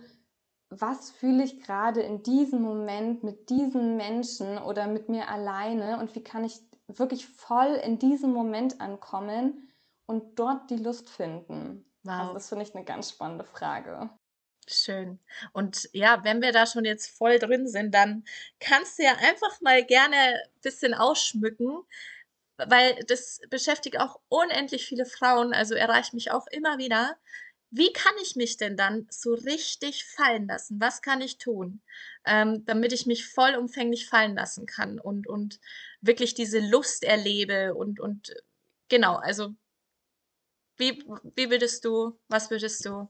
was 0.69 1.11
fühle 1.11 1.43
ich 1.43 1.61
gerade 1.61 2.01
in 2.01 2.23
diesem 2.23 2.61
Moment 2.61 3.23
mit 3.23 3.49
diesen 3.49 3.97
Menschen 3.97 4.57
oder 4.57 4.87
mit 4.87 5.09
mir 5.09 5.29
alleine 5.29 5.99
und 5.99 6.13
wie 6.15 6.23
kann 6.23 6.43
ich 6.43 6.59
wirklich 6.87 7.27
voll 7.27 7.75
in 7.83 7.99
diesem 7.99 8.31
Moment 8.31 8.81
ankommen 8.81 9.69
und 10.05 10.39
dort 10.39 10.69
die 10.69 10.77
Lust 10.77 11.09
finden? 11.09 11.85
Wow. 12.03 12.13
Also 12.13 12.33
das 12.33 12.49
finde 12.49 12.65
ich 12.65 12.75
eine 12.75 12.85
ganz 12.85 13.11
spannende 13.11 13.45
Frage. 13.45 14.09
Schön. 14.69 15.19
Und 15.53 15.89
ja, 15.93 16.23
wenn 16.23 16.41
wir 16.41 16.51
da 16.51 16.65
schon 16.65 16.83
jetzt 16.83 17.17
voll 17.17 17.39
drin 17.39 17.67
sind, 17.67 17.93
dann 17.93 18.25
kannst 18.59 18.99
du 18.99 19.03
ja 19.03 19.15
einfach 19.15 19.61
mal 19.61 19.85
gerne 19.85 20.15
ein 20.15 20.61
bisschen 20.61 20.93
ausschmücken, 20.93 21.83
weil 22.57 22.95
das 23.07 23.39
beschäftigt 23.49 23.99
auch 23.99 24.19
unendlich 24.27 24.85
viele 24.85 25.05
Frauen, 25.05 25.53
also 25.53 25.75
erreicht 25.75 26.13
mich 26.13 26.31
auch 26.31 26.47
immer 26.47 26.77
wieder 26.77 27.17
wie 27.69 27.91
kann 27.91 28.13
ich 28.21 28.35
mich 28.35 28.57
denn 28.57 28.77
dann 28.77 29.07
so 29.09 29.33
richtig 29.33 30.05
fallen 30.05 30.47
lassen? 30.47 30.79
Was 30.79 31.01
kann 31.01 31.21
ich 31.21 31.37
tun, 31.37 31.81
ähm, 32.25 32.65
damit 32.65 32.93
ich 32.93 33.05
mich 33.05 33.27
vollumfänglich 33.27 34.07
fallen 34.07 34.35
lassen 34.35 34.65
kann 34.65 34.99
und, 34.99 35.27
und 35.27 35.59
wirklich 36.01 36.33
diese 36.33 36.59
Lust 36.59 37.03
erlebe 37.03 37.75
und, 37.75 37.99
und 37.99 38.33
genau, 38.87 39.15
also 39.15 39.53
wie, 40.77 41.03
wie 41.35 41.49
würdest 41.49 41.83
du, 41.85 42.17
was 42.27 42.49
würdest 42.51 42.85
du 42.85 43.09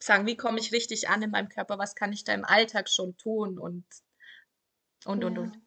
sagen, 0.00 0.26
wie 0.26 0.36
komme 0.36 0.58
ich 0.58 0.72
richtig 0.72 1.08
an 1.08 1.22
in 1.22 1.30
meinem 1.30 1.48
Körper, 1.48 1.78
was 1.78 1.94
kann 1.94 2.12
ich 2.12 2.24
da 2.24 2.34
im 2.34 2.44
Alltag 2.44 2.88
schon 2.88 3.16
tun 3.16 3.58
und 3.58 3.84
und 5.04 5.24
und 5.24 5.36
ja. 5.36 5.42
und. 5.42 5.65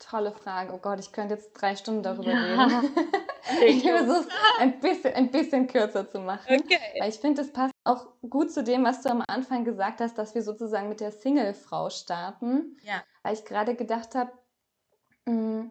Tolle 0.00 0.32
Frage. 0.32 0.72
Oh 0.74 0.78
Gott, 0.78 0.98
ich 0.98 1.12
könnte 1.12 1.34
jetzt 1.34 1.52
drei 1.52 1.76
Stunden 1.76 2.02
darüber 2.02 2.32
ja. 2.32 2.66
reden. 2.66 2.90
ich 3.66 3.82
versuche 3.82 4.20
es 4.20 4.28
ein 4.58 4.80
bisschen, 4.80 5.14
ein 5.14 5.30
bisschen 5.30 5.66
kürzer 5.66 6.08
zu 6.08 6.20
machen. 6.20 6.60
Okay. 6.60 6.78
Weil 6.98 7.10
ich 7.10 7.18
finde, 7.18 7.42
es 7.42 7.52
passt 7.52 7.74
auch 7.84 8.06
gut 8.28 8.50
zu 8.50 8.62
dem, 8.62 8.84
was 8.84 9.02
du 9.02 9.10
am 9.10 9.22
Anfang 9.26 9.64
gesagt 9.64 10.00
hast, 10.00 10.18
dass 10.18 10.34
wir 10.34 10.42
sozusagen 10.42 10.88
mit 10.88 11.00
der 11.00 11.12
Single-Frau 11.12 11.90
starten. 11.90 12.76
Ja. 12.82 13.02
Weil 13.22 13.34
ich 13.34 13.44
gerade 13.44 13.74
gedacht 13.74 14.14
habe, 14.14 14.32
mm, 15.26 15.70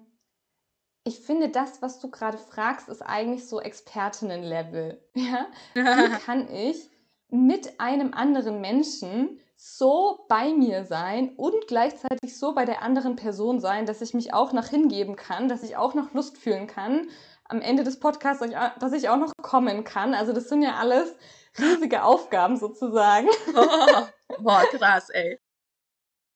ich 1.04 1.20
finde, 1.20 1.50
das, 1.50 1.82
was 1.82 2.00
du 2.00 2.12
gerade 2.12 2.38
fragst, 2.38 2.90
ist 2.90 3.02
eigentlich 3.02 3.48
so 3.48 3.60
Expertinnen-Level. 3.60 5.02
Ja? 5.16 5.48
Wie 5.74 6.20
kann 6.26 6.50
ich 6.52 6.90
mit 7.30 7.80
einem 7.80 8.14
anderen 8.14 8.62
Menschen 8.62 9.40
so 9.62 10.26
bei 10.30 10.54
mir 10.54 10.86
sein 10.86 11.34
und 11.36 11.68
gleichzeitig 11.68 12.38
so 12.38 12.56
bei 12.56 12.64
der 12.64 12.82
anderen 12.82 13.18
Person 13.18 13.60
sein, 13.60 13.86
dass 13.86 14.00
ich 14.00 14.14
mich 14.14 14.34
auch 14.34 14.54
noch 14.54 14.68
hingeben 14.68 15.18
kann, 15.18 15.50
dass 15.50 15.64
ich 15.64 15.76
auch 15.76 15.96
noch 15.96 16.14
Lust 16.14 16.38
fühlen 16.38 16.66
kann. 16.66 17.10
Am 17.44 17.60
Ende 17.60 17.84
des 17.84 18.00
Podcasts, 18.00 18.42
dass 18.80 18.94
ich 18.94 19.10
auch 19.10 19.18
noch 19.18 19.34
kommen 19.42 19.84
kann. 19.84 20.14
Also 20.14 20.32
das 20.32 20.48
sind 20.48 20.62
ja 20.62 20.76
alles 20.76 21.14
riesige 21.58 22.04
Aufgaben 22.04 22.56
sozusagen. 22.56 23.28
Oh, 23.54 24.06
boah, 24.42 24.64
krass, 24.72 25.10
ey. 25.10 25.38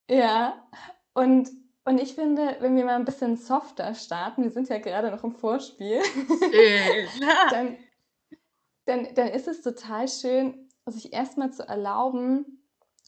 Ja, 0.10 0.68
und, 1.14 1.50
und 1.86 2.02
ich 2.02 2.16
finde, 2.16 2.58
wenn 2.60 2.76
wir 2.76 2.84
mal 2.84 2.96
ein 2.96 3.06
bisschen 3.06 3.38
softer 3.38 3.96
starten, 3.96 4.44
wir 4.44 4.52
sind 4.52 4.68
ja 4.68 4.80
gerade 4.80 5.12
noch 5.12 5.24
im 5.24 5.32
Vorspiel, 5.32 6.02
dann, 7.52 7.78
dann, 8.84 9.16
dann 9.16 9.28
ist 9.30 9.48
es 9.48 9.62
total 9.62 10.10
schön, 10.10 10.70
sich 10.88 11.14
erstmal 11.14 11.54
zu 11.54 11.66
erlauben, 11.66 12.60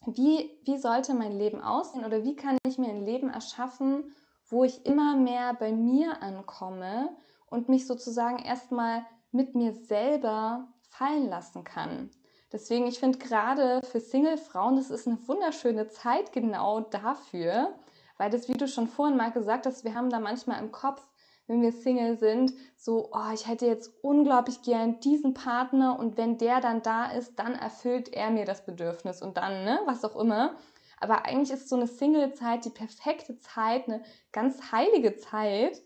wie, 0.08 0.52
wie 0.64 0.78
sollte 0.78 1.14
mein 1.14 1.38
Leben 1.38 1.62
aussehen 1.62 2.06
oder 2.06 2.24
wie 2.24 2.36
kann 2.36 2.58
ich 2.68 2.78
mir 2.78 2.90
ein 2.90 3.06
Leben 3.06 3.30
erschaffen, 3.30 4.16
wo 4.50 4.64
ich 4.64 4.86
immer 4.86 5.16
mehr 5.16 5.54
bei 5.54 5.72
mir 5.72 6.22
ankomme 6.22 7.16
und 7.48 7.70
mich 7.70 7.88
sozusagen 7.88 8.40
erstmal 8.40 9.06
mit 9.32 9.56
mir 9.56 9.74
selber 9.74 10.68
fallen 10.90 11.30
lassen 11.30 11.64
kann. 11.64 12.10
Deswegen, 12.52 12.88
ich 12.88 13.00
finde 13.00 13.18
gerade 13.18 13.82
für 13.84 14.00
Single-Frauen, 14.00 14.78
das 14.78 14.90
ist 14.90 15.08
eine 15.08 15.28
wunderschöne 15.28 15.90
Zeit 15.90 16.32
genau 16.32 16.82
dafür, 16.82 17.76
weil 18.18 18.30
das, 18.30 18.48
wie 18.48 18.54
du 18.54 18.68
schon 18.68 18.88
vorhin 18.88 19.18
mal 19.18 19.32
gesagt 19.32 19.66
hast, 19.66 19.84
wir 19.84 19.94
haben 19.94 20.10
da 20.10 20.20
manchmal 20.20 20.62
im 20.64 20.72
Kopf, 20.72 21.06
wenn 21.48 21.62
wir 21.62 21.72
Single 21.72 22.18
sind, 22.18 22.54
so, 22.76 23.10
oh, 23.12 23.34
ich 23.34 23.48
hätte 23.48 23.66
jetzt 23.66 23.92
unglaublich 24.02 24.62
gern 24.64 25.00
diesen 25.00 25.34
Partner 25.34 26.00
und 26.00 26.18
wenn 26.18 26.38
der 26.38 26.60
dann 26.60 26.82
da 26.82 27.12
ist, 27.12 27.38
dann 27.38 27.54
erfüllt 27.54 28.14
er 28.14 28.32
mir 28.32 28.46
das 28.46 28.66
Bedürfnis 28.66 29.22
und 29.22 29.38
dann, 29.38 29.64
ne, 29.64 29.80
was 29.86 30.04
auch 30.04 30.16
immer. 30.16 30.56
Aber 31.00 31.26
eigentlich 31.26 31.52
ist 31.52 31.70
so 31.70 31.76
eine 31.76 31.88
Single-Zeit 31.88 32.66
die 32.66 32.70
perfekte 32.70 33.38
Zeit, 33.40 33.88
eine 33.88 34.02
ganz 34.32 34.72
heilige 34.72 35.16
Zeit, 35.18 35.82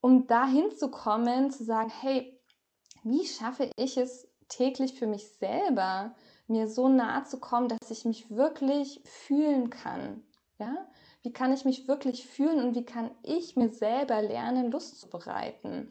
um 0.00 0.26
da 0.26 0.46
hinzukommen, 0.46 1.50
zu 1.50 1.64
sagen, 1.64 1.90
hey, 2.00 2.40
wie 3.02 3.26
schaffe 3.26 3.70
ich 3.76 3.96
es 3.96 4.28
täglich 4.48 4.94
für 4.98 5.06
mich 5.06 5.28
selber, 5.38 6.14
mir 6.46 6.68
so 6.68 6.88
nahe 6.88 7.24
zu 7.24 7.40
kommen, 7.40 7.68
dass 7.68 7.90
ich 7.90 8.04
mich 8.04 8.30
wirklich 8.30 9.00
fühlen 9.04 9.70
kann? 9.70 10.22
Ja? 10.58 10.86
Wie 11.24 11.32
kann 11.32 11.54
ich 11.54 11.64
mich 11.64 11.88
wirklich 11.88 12.26
fühlen 12.26 12.62
und 12.62 12.74
wie 12.74 12.84
kann 12.84 13.10
ich 13.22 13.56
mir 13.56 13.70
selber 13.70 14.20
lernen, 14.20 14.70
Lust 14.70 15.00
zu 15.00 15.08
bereiten? 15.08 15.88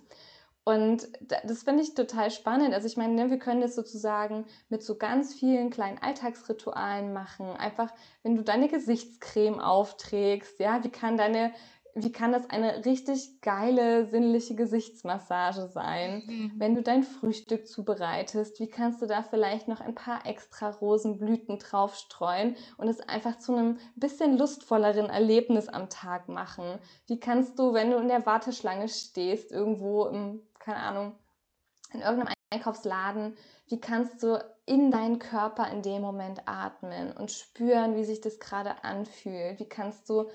Und 0.64 1.10
das 1.44 1.64
finde 1.64 1.82
ich 1.82 1.96
total 1.96 2.30
spannend. 2.30 2.74
Also 2.74 2.88
ich 2.88 2.98
meine, 2.98 3.16
ne, 3.16 3.32
wir 3.32 3.40
können 3.40 3.60
das 3.60 3.76
sozusagen 3.76 4.46
mit 4.70 4.84
so 4.84 4.96
ganz 4.96 5.34
vielen 5.34 5.72
kleinen 5.72 5.98
Alltagsritualen 5.98 7.14
machen. 7.14 7.48
Einfach, 7.48 7.92
wenn 8.22 8.36
du 8.36 8.44
deine 8.44 8.70
Gesichtscreme 8.70 9.60
aufträgst, 9.60 10.60
ja, 10.60 10.84
wie 10.84 10.90
kann 10.90 11.18
deine 11.18 11.52
wie 11.96 12.12
kann 12.12 12.32
das 12.32 12.50
eine 12.50 12.86
richtig 12.86 13.42
geile 13.42 14.06
sinnliche 14.08 14.56
Gesichtsmassage 14.56 15.68
sein? 15.68 16.24
Mhm. 16.26 16.52
Wenn 16.56 16.76
du 16.76 16.82
dein 16.82 17.04
Frühstück 17.04 17.68
zubereitest, 17.68 18.60
wie 18.60 18.68
kannst 18.68 19.02
du 19.02 19.06
da 19.06 19.22
vielleicht 19.22 19.68
noch 19.68 19.80
ein 19.80 19.94
paar 19.94 20.26
extra 20.26 20.70
Rosenblüten 20.70 21.60
draufstreuen 21.60 22.56
und 22.78 22.88
es 22.88 23.00
einfach 23.00 23.38
zu 23.38 23.56
einem 23.56 23.78
bisschen 23.96 24.38
lustvolleren 24.38 25.10
Erlebnis 25.10 25.70
am 25.70 25.90
Tag 25.90 26.30
machen? 26.30 26.80
Wie 27.06 27.20
kannst 27.20 27.60
du, 27.60 27.74
wenn 27.74 27.92
du 27.92 27.98
in 27.98 28.08
der 28.08 28.26
Warteschlange 28.26 28.90
stehst, 28.90 29.52
irgendwo 29.52 30.06
im, 30.08 30.42
keine 30.60 30.78
Ahnung, 30.78 31.16
in 31.94 32.02
irgendeinem 32.02 32.34
Einkaufsladen, 32.50 33.38
wie 33.68 33.80
kannst 33.80 34.24
du 34.24 34.44
in 34.66 34.90
deinen 34.92 35.20
Körper 35.20 35.70
in 35.70 35.82
dem 35.82 36.02
Moment 36.02 36.48
atmen 36.48 37.12
und 37.12 37.32
spüren, 37.32 37.96
wie 37.96 38.04
sich 38.04 38.22
das 38.22 38.40
gerade 38.40 38.84
anfühlt? 38.84 39.60
Wie 39.60 39.70
kannst 39.70 40.10
du 40.10 40.30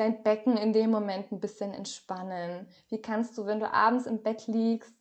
dein 0.00 0.22
Becken 0.22 0.56
in 0.56 0.72
dem 0.72 0.90
Moment 0.90 1.30
ein 1.30 1.40
bisschen 1.40 1.72
entspannen? 1.74 2.66
Wie 2.88 3.00
kannst 3.00 3.36
du, 3.36 3.46
wenn 3.46 3.60
du 3.60 3.70
abends 3.70 4.06
im 4.06 4.22
Bett 4.22 4.46
liegst, 4.46 4.94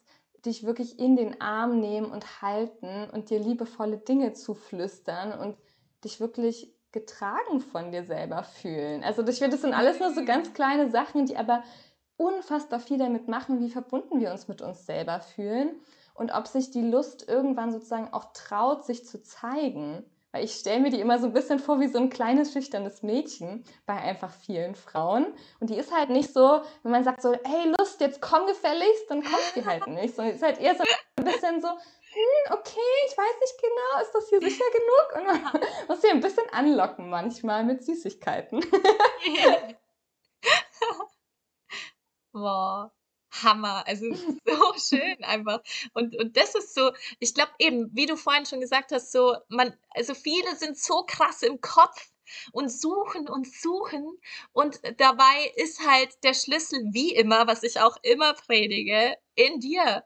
dich 0.46 0.66
wirklich 0.66 1.00
in 1.00 1.16
den 1.16 1.42
Arm 1.42 1.80
nehmen 1.80 2.12
und 2.12 2.42
halten 2.42 3.10
und 3.12 3.30
dir 3.30 3.40
liebevolle 3.40 3.98
Dinge 3.98 4.34
zuflüstern 4.34 5.38
und 5.38 5.58
dich 6.04 6.20
wirklich 6.20 6.74
getragen 6.92 7.62
von 7.62 7.92
dir 7.92 8.04
selber 8.04 8.44
fühlen? 8.44 9.04
Also 9.04 9.26
ich 9.26 9.40
finde, 9.40 9.56
das 9.56 9.62
sind 9.62 9.74
alles 9.74 10.00
nur 10.00 10.14
so 10.14 10.24
ganz 10.26 10.54
kleine 10.54 10.90
Sachen, 10.92 11.26
die 11.26 11.38
aber 11.38 11.64
unfassbar 12.18 12.80
viel 12.80 12.98
damit 12.98 13.28
machen, 13.30 13.62
wie 13.62 13.70
verbunden 13.70 14.20
wir 14.20 14.32
uns 14.32 14.48
mit 14.50 14.62
uns 14.62 14.86
selber 14.86 15.22
fühlen 15.22 15.80
und 16.14 16.32
ob 16.34 16.48
sich 16.48 16.72
die 16.72 16.82
Lust 16.82 17.28
irgendwann 17.30 17.72
sozusagen 17.72 18.12
auch 18.12 18.34
traut, 18.34 18.84
sich 18.84 19.06
zu 19.06 19.24
zeigen. 19.24 20.04
Weil 20.32 20.44
ich 20.44 20.54
stelle 20.54 20.80
mir 20.80 20.92
die 20.92 21.00
immer 21.00 21.18
so 21.18 21.26
ein 21.26 21.34
bisschen 21.34 21.58
vor 21.58 21.80
wie 21.80 21.88
so 21.88 21.98
ein 21.98 22.10
kleines, 22.10 22.54
schüchternes 22.54 23.02
Mädchen 23.02 23.64
bei 23.88 23.96
einfach 23.96 24.32
vielen 24.32 24.76
Frauen. 24.76 25.26
Und 25.60 25.72
die 25.72 25.76
ist 25.78 25.92
halt 25.92 26.12
nicht 26.12 26.32
so, 26.32 26.62
wenn 26.84 26.92
man 26.92 27.04
sagt 27.04 27.22
so, 27.24 27.34
hey 27.34 27.74
Lust, 27.78 28.00
jetzt 28.00 28.22
komm 28.22 28.46
gefälligst, 28.46 29.10
dann 29.10 29.24
kommt 29.24 29.54
die 29.56 29.66
halt 29.66 29.88
nicht. 29.96 30.16
Sondern 30.16 30.36
ist 30.36 30.44
halt 30.44 30.60
eher 30.60 30.76
so 30.76 30.84
ein 31.16 31.26
bisschen 31.26 31.62
so, 31.62 31.70
hm, 31.70 32.52
okay, 32.52 32.80
ich 33.08 33.18
weiß 33.18 33.40
nicht 33.42 33.62
genau, 33.62 34.02
ist 34.02 34.14
das 34.14 34.30
hier 34.30 34.42
sicher 34.42 34.66
genug? 34.72 35.16
Und 35.16 35.26
man 35.26 35.42
muss 35.88 36.02
sie 36.02 36.10
ein 36.10 36.22
bisschen 36.22 36.48
anlocken 36.52 37.10
manchmal 37.10 37.64
mit 37.64 37.84
Süßigkeiten. 37.84 38.62
Boah. 42.32 42.92
Hammer. 43.32 43.84
Also 43.88 44.14
so 44.14 44.74
schön 44.98 45.24
einfach. 45.24 45.62
Und, 45.94 46.16
und 46.18 46.38
das 46.38 46.56
ist 46.56 46.74
so, 46.74 46.92
ich 47.20 47.34
glaube 47.34 47.52
eben, 47.60 47.90
wie 47.94 48.06
du 48.06 48.18
vorhin 48.18 48.46
schon 48.46 48.62
gesagt 48.62 48.92
hast, 48.92 49.12
so, 49.12 49.36
man, 49.50 49.76
also 49.92 50.14
viele 50.14 50.56
sind 50.56 50.78
so 50.78 51.04
krass 51.06 51.44
im 51.44 51.62
Kopf 51.62 52.12
und 52.52 52.70
suchen 52.70 53.28
und 53.28 53.52
suchen. 53.52 54.18
Und 54.54 54.80
dabei 54.98 55.52
ist 55.56 55.86
halt 55.86 56.24
der 56.24 56.34
Schlüssel, 56.34 56.80
wie 56.92 57.14
immer, 57.14 57.48
was 57.48 57.64
ich 57.64 57.80
auch 57.80 57.98
immer 58.04 58.34
predige, 58.34 59.18
in 59.36 59.60
dir. 59.60 60.04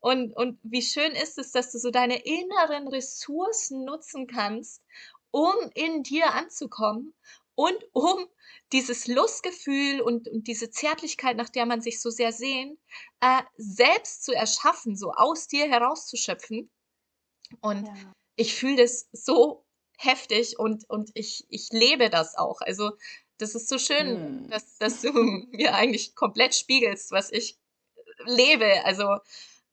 Und, 0.00 0.36
und 0.36 0.58
wie 0.62 0.82
schön 0.82 1.12
ist 1.12 1.38
es, 1.38 1.52
dass 1.52 1.70
du 1.70 1.78
so 1.78 1.90
deine 1.90 2.24
inneren 2.24 2.88
Ressourcen 2.88 3.84
nutzen 3.84 4.26
kannst, 4.26 4.82
um 5.30 5.54
in 5.74 6.02
dir 6.02 6.34
anzukommen 6.34 7.14
und 7.54 7.76
um 7.92 8.26
dieses 8.72 9.06
Lustgefühl 9.06 10.00
und, 10.00 10.28
und 10.28 10.46
diese 10.46 10.70
Zärtlichkeit, 10.70 11.36
nach 11.36 11.50
der 11.50 11.66
man 11.66 11.82
sich 11.82 12.00
so 12.00 12.10
sehr 12.10 12.32
sehnt, 12.32 12.78
äh, 13.20 13.42
selbst 13.56 14.24
zu 14.24 14.32
erschaffen, 14.32 14.96
so 14.96 15.12
aus 15.12 15.48
dir 15.48 15.68
herauszuschöpfen. 15.68 16.70
Und 17.60 17.86
ja. 17.86 17.94
ich 18.36 18.54
fühle 18.54 18.76
das 18.76 19.08
so 19.12 19.64
heftig 19.98 20.58
und, 20.58 20.88
und 20.88 21.10
ich, 21.14 21.44
ich 21.48 21.68
lebe 21.70 22.08
das 22.08 22.36
auch. 22.36 22.60
Also 22.62 22.92
das 23.38 23.54
ist 23.54 23.68
so 23.68 23.78
schön, 23.78 24.06
hm. 24.06 24.50
dass, 24.50 24.78
dass 24.78 25.02
du 25.02 25.12
mir 25.50 25.74
eigentlich 25.74 26.14
komplett 26.14 26.54
spiegelst, 26.54 27.10
was 27.10 27.30
ich 27.30 27.58
lebe. 28.24 28.84
Also 28.84 29.18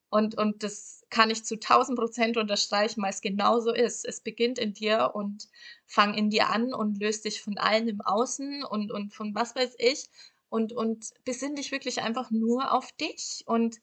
und, 0.10 0.38
und 0.38 0.64
das 0.64 0.99
kann 1.10 1.30
ich 1.30 1.44
zu 1.44 1.56
1000 1.56 1.98
Prozent 1.98 2.38
unterstreichen, 2.38 3.02
weil 3.02 3.10
es 3.10 3.22
genauso 3.22 3.74
ist. 3.74 4.06
Es 4.06 4.22
beginnt 4.22 4.60
in 4.60 4.74
dir 4.74 5.12
und 5.14 5.50
fang 5.88 6.14
in 6.14 6.30
dir 6.30 6.50
an 6.50 6.74
und 6.74 7.00
löst 7.00 7.26
dich 7.26 7.42
von 7.42 7.58
allen 7.58 7.88
im 7.88 8.02
Außen 8.02 8.64
und, 8.64 8.92
und 8.92 9.14
von 9.14 9.34
was 9.34 9.56
weiß 9.56 9.76
ich 9.80 10.10
und, 10.50 10.74
und 10.74 11.14
besinn 11.26 11.56
dich 11.56 11.72
wirklich 11.72 12.02
einfach 12.02 12.32
nur 12.32 12.72
auf 12.72 12.92
dich 12.94 13.44
und 13.46 13.78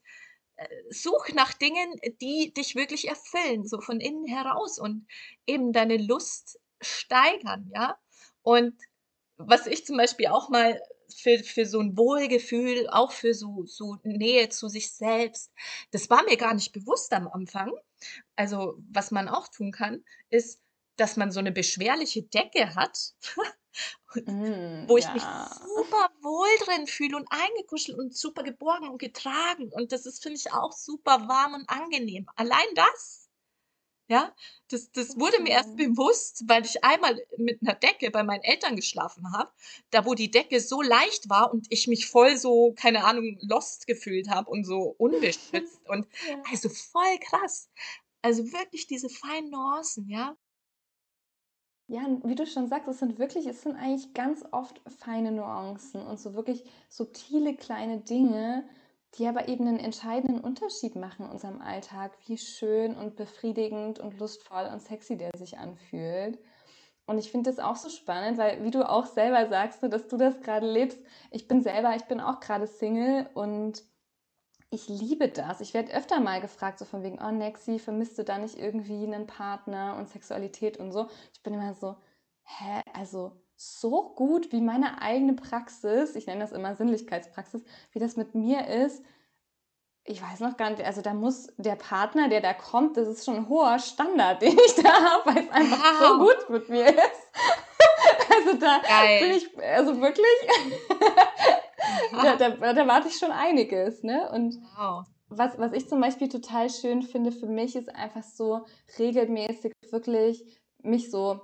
äh, 0.57 0.67
such 0.89 1.29
nach 1.33 1.53
Dingen, 1.53 1.99
die 2.21 2.53
dich 2.53 2.75
wirklich 2.75 3.07
erfüllen, 3.07 3.65
so 3.65 3.81
von 3.81 3.99
innen 3.99 4.25
heraus 4.25 4.79
und 4.79 5.07
eben 5.45 5.73
deine 5.73 5.97
Lust 5.97 6.59
steigern, 6.81 7.71
ja. 7.73 7.97
Und 8.41 8.75
was 9.37 9.67
ich 9.67 9.85
zum 9.85 9.97
Beispiel 9.97 10.27
auch 10.27 10.49
mal 10.49 10.81
für, 11.15 11.39
für 11.39 11.65
so 11.65 11.79
ein 11.79 11.97
Wohlgefühl, 11.97 12.87
auch 12.89 13.11
für 13.11 13.33
so, 13.33 13.63
so 13.65 13.97
Nähe 14.03 14.49
zu 14.49 14.67
sich 14.67 14.91
selbst. 14.91 15.51
Das 15.91 16.09
war 16.09 16.23
mir 16.23 16.37
gar 16.37 16.53
nicht 16.53 16.73
bewusst 16.73 17.13
am 17.13 17.27
Anfang. 17.27 17.71
Also, 18.35 18.77
was 18.91 19.11
man 19.11 19.27
auch 19.27 19.47
tun 19.47 19.71
kann, 19.71 20.03
ist, 20.29 20.61
dass 20.97 21.15
man 21.15 21.31
so 21.31 21.39
eine 21.39 21.51
beschwerliche 21.51 22.23
Decke 22.23 22.75
hat, 22.75 23.13
mm, 24.15 24.87
wo 24.87 24.97
ich 24.97 25.05
ja. 25.05 25.13
mich 25.13 25.23
super 25.23 26.09
wohl 26.21 26.65
drin 26.65 26.87
fühle 26.87 27.17
und 27.17 27.27
eingekuschelt 27.29 27.97
und 27.97 28.15
super 28.15 28.43
geborgen 28.43 28.89
und 28.89 28.97
getragen. 28.97 29.71
Und 29.71 29.91
das 29.91 30.05
ist, 30.05 30.23
finde 30.23 30.37
ich, 30.37 30.51
auch 30.51 30.71
super 30.71 31.27
warm 31.27 31.53
und 31.53 31.69
angenehm. 31.69 32.27
Allein 32.35 32.67
das 32.75 33.26
ja, 34.07 34.33
das, 34.69 34.91
das 34.91 35.19
wurde 35.19 35.41
mir 35.41 35.49
erst 35.49 35.75
bewusst, 35.75 36.43
weil 36.47 36.65
ich 36.65 36.83
einmal 36.83 37.19
mit 37.37 37.61
einer 37.61 37.75
Decke 37.75 38.09
bei 38.09 38.23
meinen 38.23 38.43
Eltern 38.43 38.75
geschlafen 38.75 39.33
habe, 39.33 39.51
da 39.91 40.05
wo 40.05 40.13
die 40.13 40.31
Decke 40.31 40.59
so 40.61 40.81
leicht 40.81 41.29
war 41.29 41.53
und 41.53 41.67
ich 41.69 41.87
mich 41.87 42.07
voll 42.07 42.37
so, 42.37 42.73
keine 42.77 43.03
Ahnung, 43.03 43.37
lost 43.41 43.85
gefühlt 43.85 44.29
habe 44.29 44.49
und 44.49 44.65
so 44.65 44.81
unbeschützt 44.97 45.85
und 45.87 46.07
also 46.51 46.69
voll 46.69 47.17
krass. 47.19 47.69
Also 48.21 48.51
wirklich 48.51 48.87
diese 48.87 49.09
feinen 49.09 49.49
Nuancen, 49.49 50.07
ja. 50.09 50.37
Ja, 51.89 52.05
wie 52.23 52.35
du 52.35 52.45
schon 52.45 52.67
sagst, 52.67 52.89
es 52.89 52.99
sind 52.99 53.17
wirklich, 53.17 53.45
es 53.45 53.61
sind 53.61 53.77
eigentlich 53.77 54.13
ganz 54.13 54.43
oft 54.51 54.81
feine 54.99 55.31
Nuancen 55.31 56.05
und 56.05 56.19
so 56.19 56.33
wirklich 56.33 56.65
subtile 56.89 57.55
kleine 57.55 57.99
Dinge, 58.01 58.67
die 59.15 59.27
aber 59.27 59.47
eben 59.47 59.67
einen 59.67 59.79
entscheidenden 59.79 60.41
Unterschied 60.41 60.95
machen 60.95 61.25
in 61.25 61.31
unserem 61.31 61.61
Alltag, 61.61 62.17
wie 62.25 62.37
schön 62.37 62.95
und 62.95 63.15
befriedigend 63.15 63.99
und 63.99 64.19
lustvoll 64.19 64.65
und 64.71 64.81
sexy 64.81 65.17
der 65.17 65.31
sich 65.35 65.57
anfühlt. 65.57 66.39
Und 67.05 67.17
ich 67.17 67.31
finde 67.31 67.49
das 67.49 67.59
auch 67.59 67.77
so 67.77 67.89
spannend, 67.89 68.37
weil 68.37 68.63
wie 68.63 68.71
du 68.71 68.87
auch 68.87 69.05
selber 69.05 69.47
sagst, 69.47 69.81
dass 69.81 70.07
du 70.07 70.17
das 70.17 70.41
gerade 70.41 70.69
lebst. 70.69 70.99
Ich 71.31 71.47
bin 71.47 71.61
selber, 71.61 71.95
ich 71.95 72.03
bin 72.05 72.19
auch 72.19 72.41
gerade 72.41 72.67
Single 72.67 73.29
und 73.33 73.83
ich 74.69 74.89
liebe 74.89 75.29
das. 75.29 75.61
Ich 75.61 75.73
werde 75.73 75.93
öfter 75.93 76.19
mal 76.19 76.41
gefragt, 76.41 76.79
so 76.79 76.85
von 76.85 77.03
wegen, 77.03 77.19
oh 77.21 77.31
Nexi, 77.31 77.79
vermisst 77.79 78.17
du 78.17 78.23
da 78.23 78.37
nicht 78.37 78.57
irgendwie 78.57 79.05
einen 79.05 79.25
Partner 79.25 79.95
und 79.97 80.09
Sexualität 80.09 80.77
und 80.77 80.91
so. 80.91 81.07
Ich 81.33 81.41
bin 81.41 81.53
immer 81.53 81.73
so, 81.73 81.95
hä, 82.43 82.81
also 82.93 83.41
so 83.57 84.13
gut 84.15 84.51
wie 84.51 84.61
meine 84.61 85.01
eigene 85.01 85.33
Praxis, 85.33 86.15
ich 86.15 86.27
nenne 86.27 86.41
das 86.41 86.51
immer 86.51 86.75
Sinnlichkeitspraxis, 86.75 87.63
wie 87.91 87.99
das 87.99 88.15
mit 88.15 88.35
mir 88.35 88.67
ist. 88.67 89.03
Ich 90.03 90.21
weiß 90.21 90.39
noch 90.41 90.55
gar 90.55 90.69
nicht, 90.69 90.83
also 90.83 91.01
da 91.01 91.13
muss 91.13 91.47
der 91.57 91.75
Partner, 91.75 92.29
der 92.29 92.39
da 92.39 92.53
kommt, 92.53 92.95
das 92.95 93.07
ist 93.07 93.25
schon 93.25 93.35
ein 93.35 93.49
hoher 93.49 93.79
Standard, 93.79 94.41
den 94.43 94.57
ich 94.57 94.75
da 94.75 94.93
habe, 94.93 95.25
weil 95.25 95.43
es 95.43 95.49
einfach 95.49 95.99
wow. 95.99 96.07
so 96.07 96.17
gut 96.19 96.49
mit 96.51 96.69
mir 96.69 96.87
ist. 96.87 97.27
also 98.35 98.57
da 98.59 98.79
Geil. 98.87 99.19
bin 99.21 99.31
ich, 99.31 99.59
also 99.59 99.99
wirklich, 99.99 100.25
da, 102.11 102.35
da, 102.35 102.73
da, 102.73 102.87
warte 102.87 103.07
ich 103.07 103.17
schon 103.17 103.31
einiges, 103.31 104.03
ne? 104.03 104.29
Und 104.31 104.55
wow. 104.77 105.03
was, 105.29 105.57
was 105.57 105.73
ich 105.73 105.89
zum 105.89 105.99
Beispiel 105.99 106.29
total 106.29 106.69
schön 106.69 107.01
finde 107.01 107.31
für 107.31 107.47
mich, 107.47 107.75
ist 107.75 107.93
einfach 107.93 108.23
so 108.23 108.65
regelmäßig 108.99 109.73
wirklich 109.89 110.61
mich 110.83 111.09
so 111.09 111.41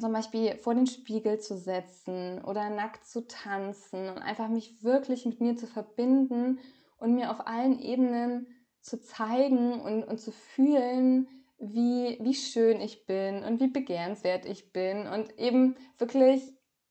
zum 0.00 0.12
Beispiel 0.12 0.56
vor 0.56 0.74
den 0.74 0.86
Spiegel 0.86 1.38
zu 1.38 1.56
setzen 1.56 2.42
oder 2.44 2.68
nackt 2.70 3.06
zu 3.06 3.26
tanzen 3.26 4.08
und 4.08 4.18
einfach 4.18 4.48
mich 4.48 4.82
wirklich 4.82 5.24
mit 5.24 5.40
mir 5.40 5.56
zu 5.56 5.66
verbinden 5.66 6.58
und 6.98 7.14
mir 7.14 7.30
auf 7.30 7.46
allen 7.46 7.78
Ebenen 7.78 8.48
zu 8.80 9.00
zeigen 9.00 9.80
und, 9.80 10.02
und 10.04 10.18
zu 10.18 10.32
fühlen, 10.32 11.28
wie, 11.58 12.18
wie 12.20 12.34
schön 12.34 12.80
ich 12.80 13.06
bin 13.06 13.44
und 13.44 13.60
wie 13.60 13.68
begehrenswert 13.68 14.46
ich 14.46 14.72
bin 14.72 15.06
und 15.06 15.38
eben 15.38 15.76
wirklich 15.98 16.42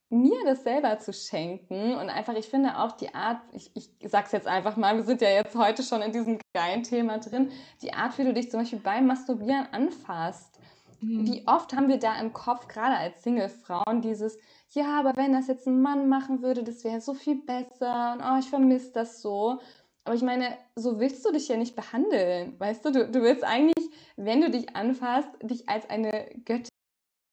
mir 0.10 0.46
das 0.46 0.63
selber 0.63 1.00
zu 1.00 1.12
schenken. 1.12 1.96
Und 1.96 2.10
einfach, 2.10 2.36
ich 2.36 2.48
finde 2.48 2.78
auch 2.78 2.94
die 2.94 3.13
Art, 3.13 3.42
ich, 3.52 3.76
ich 3.76 3.89
sag's 4.10 4.32
jetzt 4.32 4.48
einfach 4.48 4.78
mal, 4.78 4.96
wir 4.96 5.04
sind 5.04 5.22
ja 5.22 5.30
jetzt 5.30 5.56
heute 5.56 5.84
schon 5.84 6.02
in 6.02 6.12
diesem 6.12 6.39
geilen 6.54 6.84
Thema 6.84 7.18
drin, 7.18 7.52
die 7.82 7.94
Art, 7.94 8.18
wie 8.18 8.24
du 8.24 8.34
dich 8.34 8.50
zum 8.50 8.62
Beispiel 8.62 8.80
beim 8.80 9.08
Masturbieren 9.08 9.68
anfasst 9.72 10.60
Mhm. 11.04 11.28
Wie 11.28 11.48
oft 11.48 11.76
haben 11.76 11.89
wir 11.89 11.98
da 11.98 12.20
im 12.20 12.32
Kopf, 12.32 12.68
gerade 12.68 12.96
als 12.96 13.24
Single-Frauen, 13.24 14.02
dieses, 14.02 14.38
ja, 14.70 15.00
aber 15.00 15.16
wenn 15.16 15.34
das 15.34 15.48
jetzt 15.48 15.68
ein 15.68 15.82
Mann 15.82 16.08
machen 16.08 16.42
würde, 16.42 16.63
das 16.63 16.84
wäre 16.84 17.02
so 17.02 17.13
viel 17.13 17.44
besser 17.44 18.13
und 18.13 18.22
oh, 18.24 18.39
ich 18.39 18.50
vermisse 18.50 18.94
das 18.94 19.22
so. 19.22 19.60
Aber 20.06 20.16
ich 20.16 20.22
meine, 20.22 20.58
so 20.76 21.00
willst 21.00 21.26
du 21.26 21.32
dich 21.32 21.48
ja 21.48 21.58
nicht 21.58 21.76
behandeln. 21.76 22.60
Weißt 22.60 22.84
du, 22.86 22.92
du, 22.92 23.10
du 23.10 23.22
willst 23.22 23.44
eigentlich, 23.44 23.89
wenn 24.16 24.42
du 24.42 24.50
dich 24.50 24.76
anfasst, 24.76 25.30
dich 25.42 25.68
als 25.70 25.89
eine 25.89 26.12
Göttin 26.46 26.70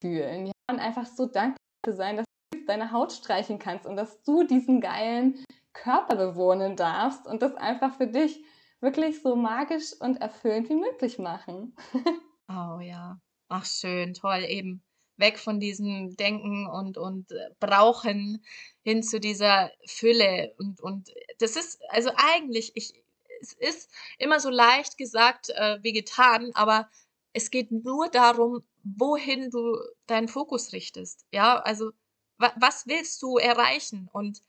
fühlen. 0.01 0.47
Ja? 0.47 0.53
Und 0.71 0.79
einfach 0.79 1.07
so 1.07 1.27
dankbar 1.27 1.57
sein, 1.89 2.17
dass 2.17 2.27
du 2.53 2.65
deine 2.67 2.93
Haut 2.93 3.13
streichen 3.13 3.59
kannst 3.59 3.87
und 3.87 3.97
dass 3.97 4.23
du 4.23 4.45
diesen 4.45 4.81
geilen 4.81 5.45
Körper 5.73 6.17
bewohnen 6.17 6.77
darfst 6.77 7.27
und 7.27 7.43
das 7.43 7.55
einfach 7.55 7.95
für 7.95 8.07
dich 8.07 8.45
wirklich 8.81 9.23
so 9.23 9.37
magisch 9.37 9.93
und 10.01 10.21
erfüllend 10.21 10.69
wie 10.69 10.77
möglich 10.77 11.19
machen. 11.19 11.75
oh 12.49 12.81
ja. 12.81 13.19
Ach 13.51 13.67
schön, 13.67 14.15
toll, 14.15 14.45
eben 14.49 14.81
weg 15.17 15.37
von 15.39 15.59
diesem 15.59 16.17
Denken 16.17 16.69
und, 16.69 16.97
und 16.97 17.33
äh, 17.33 17.51
Brauchen 17.59 18.45
hin 18.83 19.03
zu 19.03 19.19
dieser 19.19 19.73
Fülle. 19.85 20.55
Und, 20.57 20.81
und 20.81 21.13
das 21.39 21.57
ist, 21.57 21.81
also 21.89 22.11
eigentlich, 22.15 22.71
ich, 22.77 22.95
es 23.41 23.55
ist 23.55 23.91
immer 24.19 24.39
so 24.39 24.51
leicht 24.51 24.97
gesagt 24.97 25.51
äh, 25.51 25.79
wie 25.83 25.93
getan, 25.93 26.53
aber 26.55 26.89
es 27.33 27.51
geht 27.51 27.73
nur 27.73 28.09
darum, 28.09 28.63
wohin 28.85 29.51
du 29.51 29.79
deinen 30.07 30.29
Fokus 30.29 30.73
richtest. 30.73 31.27
Ja, 31.33 31.59
also 31.59 31.91
wa 32.39 32.53
was 32.57 32.87
willst 32.87 33.21
du 33.21 33.37
erreichen? 33.37 34.09
Und 34.13 34.45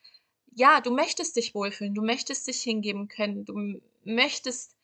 ja, 0.54 0.80
du 0.80 0.92
möchtest 0.92 1.38
dich 1.38 1.56
wohlfühlen, 1.56 1.96
du 1.96 2.04
möchtest 2.04 2.48
dich 2.48 2.62
hingeben 2.62 3.08
können, 3.08 3.46
du 3.46 3.82
möchtest 4.04 4.76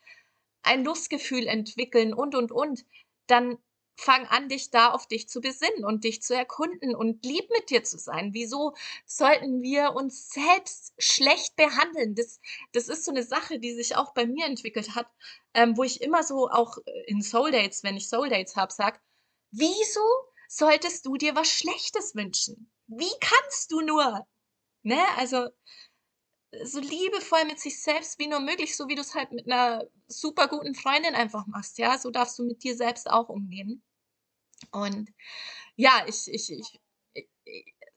ein 0.63 0.83
Lustgefühl 0.83 1.45
entwickeln 1.45 2.15
und, 2.15 2.33
und, 2.33 2.51
und, 2.51 2.83
dann 3.27 3.57
fang 3.97 4.25
an, 4.27 4.47
dich 4.47 4.69
da 4.69 4.91
auf 4.91 5.07
dich 5.07 5.27
zu 5.27 5.41
besinnen 5.41 5.83
und 5.83 6.03
dich 6.03 6.21
zu 6.21 6.35
erkunden 6.35 6.95
und 6.95 7.25
lieb 7.25 7.49
mit 7.49 7.69
dir 7.69 7.83
zu 7.83 7.97
sein. 7.97 8.33
Wieso 8.33 8.75
sollten 9.05 9.61
wir 9.61 9.95
uns 9.95 10.29
selbst 10.29 10.93
schlecht 10.99 11.55
behandeln? 11.55 12.15
Das, 12.15 12.39
das 12.73 12.87
ist 12.87 13.05
so 13.05 13.11
eine 13.11 13.23
Sache, 13.23 13.59
die 13.59 13.73
sich 13.73 13.95
auch 13.95 14.13
bei 14.13 14.25
mir 14.25 14.45
entwickelt 14.45 14.95
hat, 14.95 15.07
ähm, 15.53 15.75
wo 15.77 15.83
ich 15.83 16.01
immer 16.01 16.23
so 16.23 16.47
auch 16.49 16.77
in 17.07 17.21
Soul 17.21 17.51
Dates, 17.51 17.83
wenn 17.83 17.97
ich 17.97 18.07
Soul 18.07 18.29
Dates 18.29 18.55
habe, 18.55 18.71
sag, 18.71 19.01
wieso 19.51 20.05
solltest 20.47 21.05
du 21.05 21.17
dir 21.17 21.35
was 21.35 21.49
Schlechtes 21.49 22.15
wünschen? 22.15 22.71
Wie 22.87 23.11
kannst 23.19 23.71
du 23.71 23.81
nur? 23.81 24.27
Ne? 24.83 24.99
Also 25.17 25.49
so 26.63 26.79
liebevoll 26.79 27.45
mit 27.45 27.59
sich 27.59 27.81
selbst 27.81 28.19
wie 28.19 28.27
nur 28.27 28.39
möglich, 28.39 28.75
so 28.77 28.87
wie 28.87 28.95
du 28.95 29.01
es 29.01 29.15
halt 29.15 29.31
mit 29.31 29.47
einer 29.47 29.85
super 30.07 30.47
guten 30.47 30.75
Freundin 30.75 31.15
einfach 31.15 31.45
machst, 31.47 31.77
ja, 31.77 31.97
so 31.97 32.09
darfst 32.09 32.39
du 32.39 32.45
mit 32.45 32.63
dir 32.63 32.75
selbst 32.75 33.09
auch 33.09 33.29
umgehen. 33.29 33.83
Und 34.71 35.09
ja, 35.75 36.05
ich, 36.07 36.31
ich, 36.31 36.51
ich, 36.51 37.25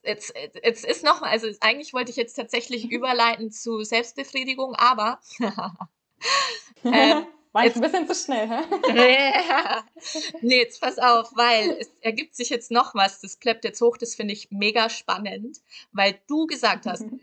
jetzt, 0.02 0.34
jetzt 0.62 0.84
ist 0.84 1.04
noch 1.04 1.20
mal, 1.20 1.30
also 1.30 1.48
eigentlich 1.60 1.92
wollte 1.92 2.10
ich 2.10 2.16
jetzt 2.16 2.34
tatsächlich 2.34 2.84
überleiten 2.90 3.50
zu 3.50 3.82
Selbstbefriedigung, 3.82 4.74
aber 4.74 5.20
ähm, 6.84 7.26
war 7.52 7.64
jetzt 7.64 7.76
ein 7.76 7.82
bisschen 7.82 8.06
zu 8.06 8.14
schnell, 8.14 8.48
hä? 8.48 9.82
nee, 10.40 10.58
jetzt 10.58 10.80
pass 10.80 10.98
auf, 10.98 11.32
weil 11.34 11.70
es 11.80 11.90
ergibt 12.00 12.36
sich 12.36 12.50
jetzt 12.50 12.70
noch 12.70 12.94
was, 12.94 13.20
das 13.20 13.36
pleppt 13.36 13.64
jetzt 13.64 13.80
hoch, 13.80 13.96
das 13.96 14.14
finde 14.14 14.34
ich 14.34 14.50
mega 14.50 14.88
spannend, 14.88 15.58
weil 15.92 16.20
du 16.28 16.46
gesagt 16.46 16.86
hast, 16.86 17.02
mhm 17.02 17.20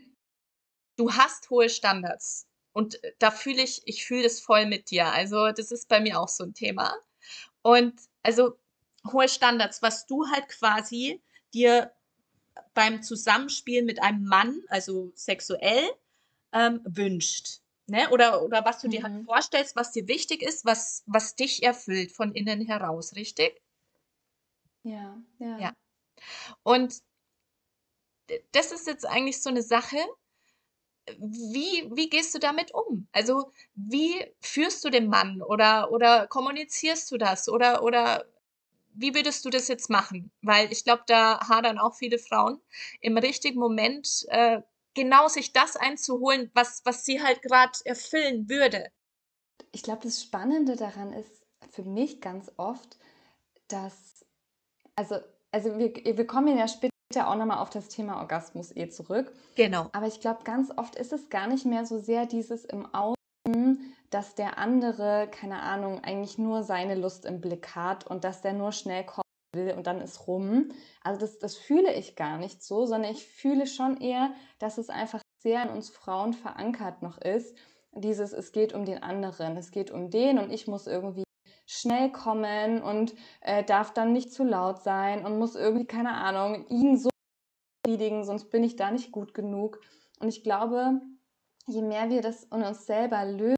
du 0.98 1.12
hast 1.12 1.48
hohe 1.48 1.70
Standards. 1.70 2.46
Und 2.72 3.00
da 3.18 3.30
fühle 3.30 3.62
ich, 3.62 3.82
ich 3.86 4.04
fühle 4.04 4.24
das 4.24 4.40
voll 4.40 4.66
mit 4.66 4.90
dir. 4.90 5.06
Also, 5.06 5.50
das 5.52 5.72
ist 5.72 5.88
bei 5.88 6.00
mir 6.00 6.20
auch 6.20 6.28
so 6.28 6.44
ein 6.44 6.54
Thema. 6.54 6.94
Und 7.62 7.94
also 8.22 8.58
hohe 9.12 9.28
Standards, 9.28 9.82
was 9.82 10.06
du 10.06 10.26
halt 10.28 10.48
quasi 10.48 11.22
dir 11.54 11.92
beim 12.74 13.02
Zusammenspiel 13.02 13.84
mit 13.84 14.02
einem 14.02 14.24
Mann, 14.24 14.62
also 14.68 15.12
sexuell, 15.14 15.88
ähm, 16.52 16.80
wünscht. 16.84 17.60
Ne? 17.86 18.08
Oder, 18.10 18.42
oder 18.42 18.64
was 18.64 18.80
du 18.80 18.86
mhm. 18.86 18.90
dir 18.90 19.02
halt 19.02 19.14
mhm. 19.14 19.24
vorstellst, 19.24 19.76
was 19.76 19.92
dir 19.92 20.06
wichtig 20.08 20.42
ist, 20.42 20.64
was, 20.64 21.02
was 21.06 21.34
dich 21.34 21.62
erfüllt 21.62 22.12
von 22.12 22.32
innen 22.32 22.66
heraus, 22.66 23.14
richtig? 23.14 23.62
Ja, 24.82 25.16
ja. 25.38 25.58
Ja. 25.58 25.72
Und 26.62 27.02
das 28.52 28.72
ist 28.72 28.86
jetzt 28.86 29.06
eigentlich 29.06 29.42
so 29.42 29.50
eine 29.50 29.62
Sache, 29.62 29.96
wie, 31.18 31.90
wie 31.94 32.10
gehst 32.10 32.34
du 32.34 32.38
damit 32.38 32.74
um? 32.74 33.08
Also, 33.12 33.50
wie 33.74 34.26
führst 34.40 34.84
du 34.84 34.90
den 34.90 35.08
Mann 35.08 35.40
oder, 35.40 35.90
oder 35.90 36.26
kommunizierst 36.26 37.10
du 37.10 37.16
das 37.16 37.48
oder, 37.48 37.82
oder 37.82 38.26
wie 39.00 39.14
würdest 39.14 39.44
du 39.44 39.50
das 39.50 39.68
jetzt 39.68 39.90
machen? 39.90 40.30
Weil 40.42 40.70
ich 40.72 40.84
glaube, 40.84 41.02
da 41.06 41.40
hadern 41.48 41.78
auch 41.78 41.94
viele 41.94 42.18
Frauen 42.18 42.60
im 43.00 43.16
richtigen 43.16 43.58
Moment 43.58 44.26
äh, 44.28 44.60
genau 44.94 45.28
sich 45.28 45.52
das 45.52 45.76
einzuholen, 45.76 46.50
was, 46.54 46.82
was 46.84 47.04
sie 47.04 47.22
halt 47.22 47.42
gerade 47.42 47.78
erfüllen 47.84 48.48
würde. 48.48 48.90
Ich 49.72 49.82
glaube, 49.82 50.02
das 50.02 50.22
Spannende 50.22 50.76
daran 50.76 51.12
ist 51.12 51.46
für 51.70 51.82
mich 51.82 52.20
ganz 52.20 52.50
oft, 52.56 52.98
dass, 53.68 54.24
also, 54.96 55.16
also 55.52 55.78
wir, 55.78 55.94
wir 55.94 56.26
kommen 56.26 56.58
ja 56.58 56.66
später 56.66 56.92
ja 57.14 57.30
auch 57.30 57.36
nochmal 57.36 57.58
auf 57.58 57.70
das 57.70 57.88
Thema 57.88 58.18
Orgasmus 58.18 58.74
eh 58.76 58.88
zurück. 58.88 59.32
Genau. 59.54 59.88
Aber 59.92 60.06
ich 60.06 60.20
glaube, 60.20 60.44
ganz 60.44 60.70
oft 60.76 60.94
ist 60.96 61.12
es 61.12 61.30
gar 61.30 61.46
nicht 61.46 61.64
mehr 61.64 61.86
so 61.86 61.98
sehr 61.98 62.26
dieses 62.26 62.64
im 62.64 62.86
Außen, 62.94 63.94
dass 64.10 64.34
der 64.34 64.58
andere, 64.58 65.28
keine 65.30 65.60
Ahnung, 65.60 66.02
eigentlich 66.02 66.38
nur 66.38 66.62
seine 66.62 66.94
Lust 66.94 67.24
im 67.24 67.40
Blick 67.40 67.74
hat 67.74 68.06
und 68.06 68.24
dass 68.24 68.40
der 68.40 68.52
nur 68.52 68.72
schnell 68.72 69.04
kommen 69.04 69.22
will 69.54 69.74
und 69.76 69.86
dann 69.86 70.00
ist 70.00 70.26
rum. 70.26 70.70
Also 71.02 71.20
das, 71.20 71.38
das 71.38 71.56
fühle 71.56 71.92
ich 71.94 72.16
gar 72.16 72.38
nicht 72.38 72.62
so, 72.62 72.86
sondern 72.86 73.12
ich 73.12 73.26
fühle 73.26 73.66
schon 73.66 74.00
eher, 74.00 74.32
dass 74.58 74.78
es 74.78 74.90
einfach 74.90 75.20
sehr 75.42 75.62
in 75.62 75.70
uns 75.70 75.90
Frauen 75.90 76.32
verankert 76.32 77.02
noch 77.02 77.18
ist. 77.18 77.56
Dieses, 77.92 78.32
es 78.32 78.52
geht 78.52 78.74
um 78.74 78.84
den 78.84 79.02
anderen, 79.02 79.56
es 79.56 79.70
geht 79.70 79.90
um 79.90 80.10
den 80.10 80.38
und 80.38 80.50
ich 80.52 80.66
muss 80.66 80.86
irgendwie 80.86 81.24
schnell 81.66 82.10
kommen 82.10 82.82
und 82.82 83.14
äh, 83.40 83.62
darf 83.62 83.92
dann 83.92 84.12
nicht 84.12 84.32
zu 84.32 84.44
laut 84.44 84.82
sein 84.82 85.24
und 85.24 85.38
muss 85.38 85.54
irgendwie, 85.54 85.86
keine 85.86 86.14
Ahnung, 86.14 86.66
ihn 86.68 86.96
so 86.96 87.10
befriedigen, 87.82 88.24
sonst 88.24 88.50
bin 88.50 88.64
ich 88.64 88.76
da 88.76 88.90
nicht 88.90 89.12
gut 89.12 89.34
genug. 89.34 89.80
Und 90.18 90.28
ich 90.28 90.42
glaube, 90.42 91.00
je 91.66 91.82
mehr 91.82 92.10
wir 92.10 92.22
das 92.22 92.44
in 92.44 92.62
uns 92.62 92.86
selber 92.86 93.24
lösen, 93.24 93.57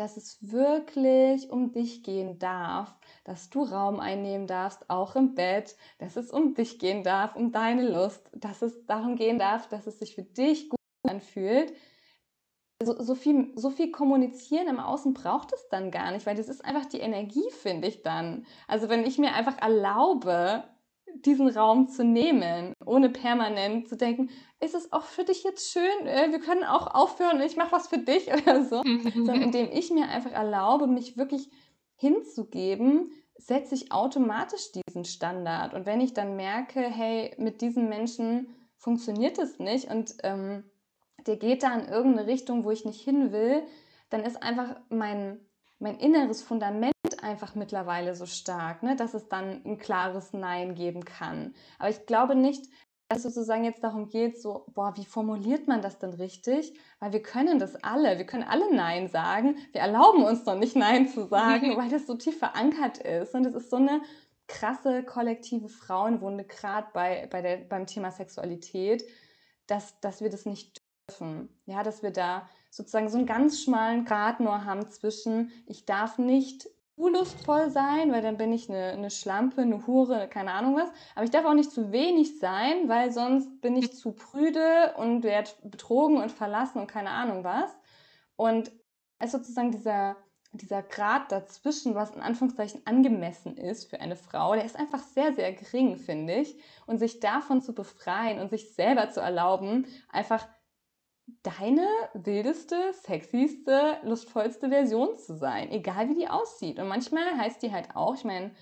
dass 0.00 0.16
es 0.16 0.38
wirklich 0.40 1.50
um 1.50 1.72
dich 1.72 2.02
gehen 2.02 2.38
darf, 2.38 2.98
dass 3.24 3.50
du 3.50 3.64
Raum 3.64 4.00
einnehmen 4.00 4.46
darfst, 4.46 4.88
auch 4.88 5.14
im 5.14 5.34
Bett, 5.34 5.76
dass 5.98 6.16
es 6.16 6.30
um 6.30 6.54
dich 6.54 6.78
gehen 6.78 7.04
darf, 7.04 7.36
um 7.36 7.52
deine 7.52 7.86
Lust, 7.86 8.30
dass 8.32 8.62
es 8.62 8.86
darum 8.86 9.16
gehen 9.16 9.38
darf, 9.38 9.68
dass 9.68 9.86
es 9.86 9.98
sich 9.98 10.14
für 10.14 10.22
dich 10.22 10.70
gut 10.70 10.80
anfühlt, 11.06 11.74
so, 12.82 12.98
so, 12.98 13.14
viel, 13.14 13.52
so 13.56 13.68
viel 13.68 13.90
kommunizieren 13.90 14.68
im 14.68 14.80
Außen 14.80 15.12
braucht 15.12 15.52
es 15.52 15.68
dann 15.68 15.90
gar 15.90 16.12
nicht, 16.12 16.24
weil 16.24 16.36
das 16.36 16.48
ist 16.48 16.64
einfach 16.64 16.86
die 16.86 17.00
Energie, 17.00 17.50
finde 17.50 17.88
ich 17.88 18.02
dann. 18.02 18.46
Also 18.68 18.88
wenn 18.88 19.04
ich 19.04 19.18
mir 19.18 19.34
einfach 19.34 19.58
erlaube, 19.58 20.64
diesen 21.16 21.48
Raum 21.48 21.88
zu 21.88 22.04
nehmen, 22.04 22.74
ohne 22.84 23.10
permanent 23.10 23.88
zu 23.88 23.96
denken, 23.96 24.30
ist 24.60 24.74
es 24.74 24.92
auch 24.92 25.04
für 25.04 25.24
dich 25.24 25.42
jetzt 25.44 25.72
schön, 25.72 26.06
äh, 26.06 26.30
wir 26.30 26.40
können 26.40 26.64
auch 26.64 26.94
aufhören, 26.94 27.40
ich 27.40 27.56
mache 27.56 27.72
was 27.72 27.88
für 27.88 27.98
dich 27.98 28.28
oder 28.32 28.64
so, 28.64 28.82
sondern 29.14 29.42
indem 29.42 29.70
ich 29.72 29.90
mir 29.90 30.08
einfach 30.08 30.32
erlaube, 30.32 30.86
mich 30.86 31.16
wirklich 31.16 31.50
hinzugeben, 31.96 33.10
setze 33.36 33.74
ich 33.74 33.92
automatisch 33.92 34.72
diesen 34.72 35.04
Standard. 35.04 35.74
Und 35.74 35.86
wenn 35.86 36.00
ich 36.00 36.14
dann 36.14 36.36
merke, 36.36 36.80
hey, 36.80 37.34
mit 37.38 37.60
diesem 37.60 37.88
Menschen 37.88 38.48
funktioniert 38.76 39.38
es 39.38 39.58
nicht 39.58 39.90
und 39.90 40.14
ähm, 40.22 40.64
der 41.26 41.36
geht 41.36 41.62
da 41.62 41.74
in 41.74 41.86
irgendeine 41.86 42.26
Richtung, 42.26 42.64
wo 42.64 42.70
ich 42.70 42.84
nicht 42.84 43.02
hin 43.02 43.32
will, 43.32 43.62
dann 44.08 44.24
ist 44.24 44.42
einfach 44.42 44.80
mein, 44.88 45.40
mein 45.78 45.98
inneres 45.98 46.42
Fundament 46.42 46.94
einfach 47.22 47.54
mittlerweile 47.54 48.14
so 48.14 48.26
stark, 48.26 48.82
ne, 48.82 48.96
dass 48.96 49.14
es 49.14 49.28
dann 49.28 49.62
ein 49.64 49.78
klares 49.78 50.32
Nein 50.32 50.74
geben 50.74 51.04
kann. 51.04 51.54
Aber 51.78 51.90
ich 51.90 52.06
glaube 52.06 52.34
nicht, 52.34 52.66
dass 53.10 53.24
es 53.24 53.34
sozusagen 53.34 53.64
jetzt 53.64 53.82
darum 53.82 54.08
geht, 54.08 54.40
so, 54.40 54.66
boah, 54.72 54.96
wie 54.96 55.04
formuliert 55.04 55.66
man 55.66 55.82
das 55.82 55.98
denn 55.98 56.12
richtig? 56.12 56.78
Weil 57.00 57.12
wir 57.12 57.22
können 57.22 57.58
das 57.58 57.74
alle, 57.82 58.18
wir 58.18 58.24
können 58.24 58.44
alle 58.44 58.72
Nein 58.72 59.08
sagen. 59.08 59.56
Wir 59.72 59.80
erlauben 59.80 60.22
uns 60.22 60.44
doch 60.44 60.54
nicht 60.54 60.76
Nein 60.76 61.08
zu 61.08 61.26
sagen, 61.26 61.76
weil 61.76 61.88
das 61.88 62.06
so 62.06 62.14
tief 62.14 62.38
verankert 62.38 62.98
ist. 62.98 63.34
Und 63.34 63.46
es 63.46 63.54
ist 63.54 63.70
so 63.70 63.76
eine 63.76 64.00
krasse 64.46 65.02
kollektive 65.02 65.68
Frauenwunde, 65.68 66.44
gerade 66.44 66.86
bei, 66.92 67.28
bei 67.30 67.42
der, 67.42 67.56
beim 67.58 67.86
Thema 67.86 68.12
Sexualität, 68.12 69.04
dass, 69.66 69.98
dass 70.00 70.20
wir 70.20 70.30
das 70.30 70.46
nicht 70.46 70.80
dürfen. 71.08 71.48
Ja, 71.66 71.82
dass 71.82 72.04
wir 72.04 72.12
da 72.12 72.48
sozusagen 72.70 73.08
so 73.08 73.18
einen 73.18 73.26
ganz 73.26 73.60
schmalen 73.60 74.04
Grad 74.04 74.38
nur 74.38 74.64
haben 74.64 74.88
zwischen, 74.88 75.50
ich 75.66 75.84
darf 75.84 76.18
nicht 76.18 76.68
lustvoll 77.08 77.70
sein, 77.70 78.12
weil 78.12 78.22
dann 78.22 78.36
bin 78.36 78.52
ich 78.52 78.68
eine, 78.68 78.92
eine 78.92 79.10
Schlampe, 79.10 79.62
eine 79.62 79.86
Hure, 79.86 80.28
keine 80.28 80.52
Ahnung 80.52 80.76
was. 80.76 80.88
Aber 81.14 81.24
ich 81.24 81.30
darf 81.30 81.44
auch 81.44 81.54
nicht 81.54 81.72
zu 81.72 81.92
wenig 81.92 82.38
sein, 82.38 82.88
weil 82.88 83.12
sonst 83.12 83.60
bin 83.60 83.76
ich 83.76 83.94
zu 83.96 84.12
prüde 84.12 84.94
und 84.96 85.22
werde 85.22 85.50
betrogen 85.62 86.18
und 86.18 86.32
verlassen 86.32 86.80
und 86.80 86.86
keine 86.86 87.10
Ahnung 87.10 87.44
was. 87.44 87.76
Und 88.36 88.72
es 89.18 89.26
ist 89.26 89.32
sozusagen 89.32 89.70
dieser, 89.70 90.16
dieser 90.52 90.82
Grad 90.82 91.30
dazwischen, 91.30 91.94
was 91.94 92.14
in 92.14 92.22
Anführungszeichen 92.22 92.82
angemessen 92.86 93.56
ist 93.56 93.88
für 93.88 94.00
eine 94.00 94.16
Frau, 94.16 94.54
der 94.54 94.64
ist 94.64 94.76
einfach 94.76 95.00
sehr, 95.00 95.32
sehr 95.32 95.52
gering, 95.52 95.96
finde 95.96 96.34
ich. 96.34 96.58
Und 96.86 96.98
sich 96.98 97.20
davon 97.20 97.60
zu 97.60 97.74
befreien 97.74 98.40
und 98.40 98.50
sich 98.50 98.74
selber 98.74 99.10
zu 99.10 99.20
erlauben, 99.20 99.86
einfach 100.08 100.46
deine 101.42 101.86
wildeste, 102.14 102.92
sexyste, 102.92 103.98
lustvollste 104.02 104.68
Version 104.68 105.16
zu 105.16 105.36
sein, 105.36 105.70
egal 105.70 106.08
wie 106.08 106.14
die 106.14 106.28
aussieht. 106.28 106.78
Und 106.78 106.88
manchmal 106.88 107.36
heißt 107.36 107.62
die 107.62 107.72
halt 107.72 107.94
auch, 107.94 108.14
ich 108.14 108.24
meine, 108.24 108.52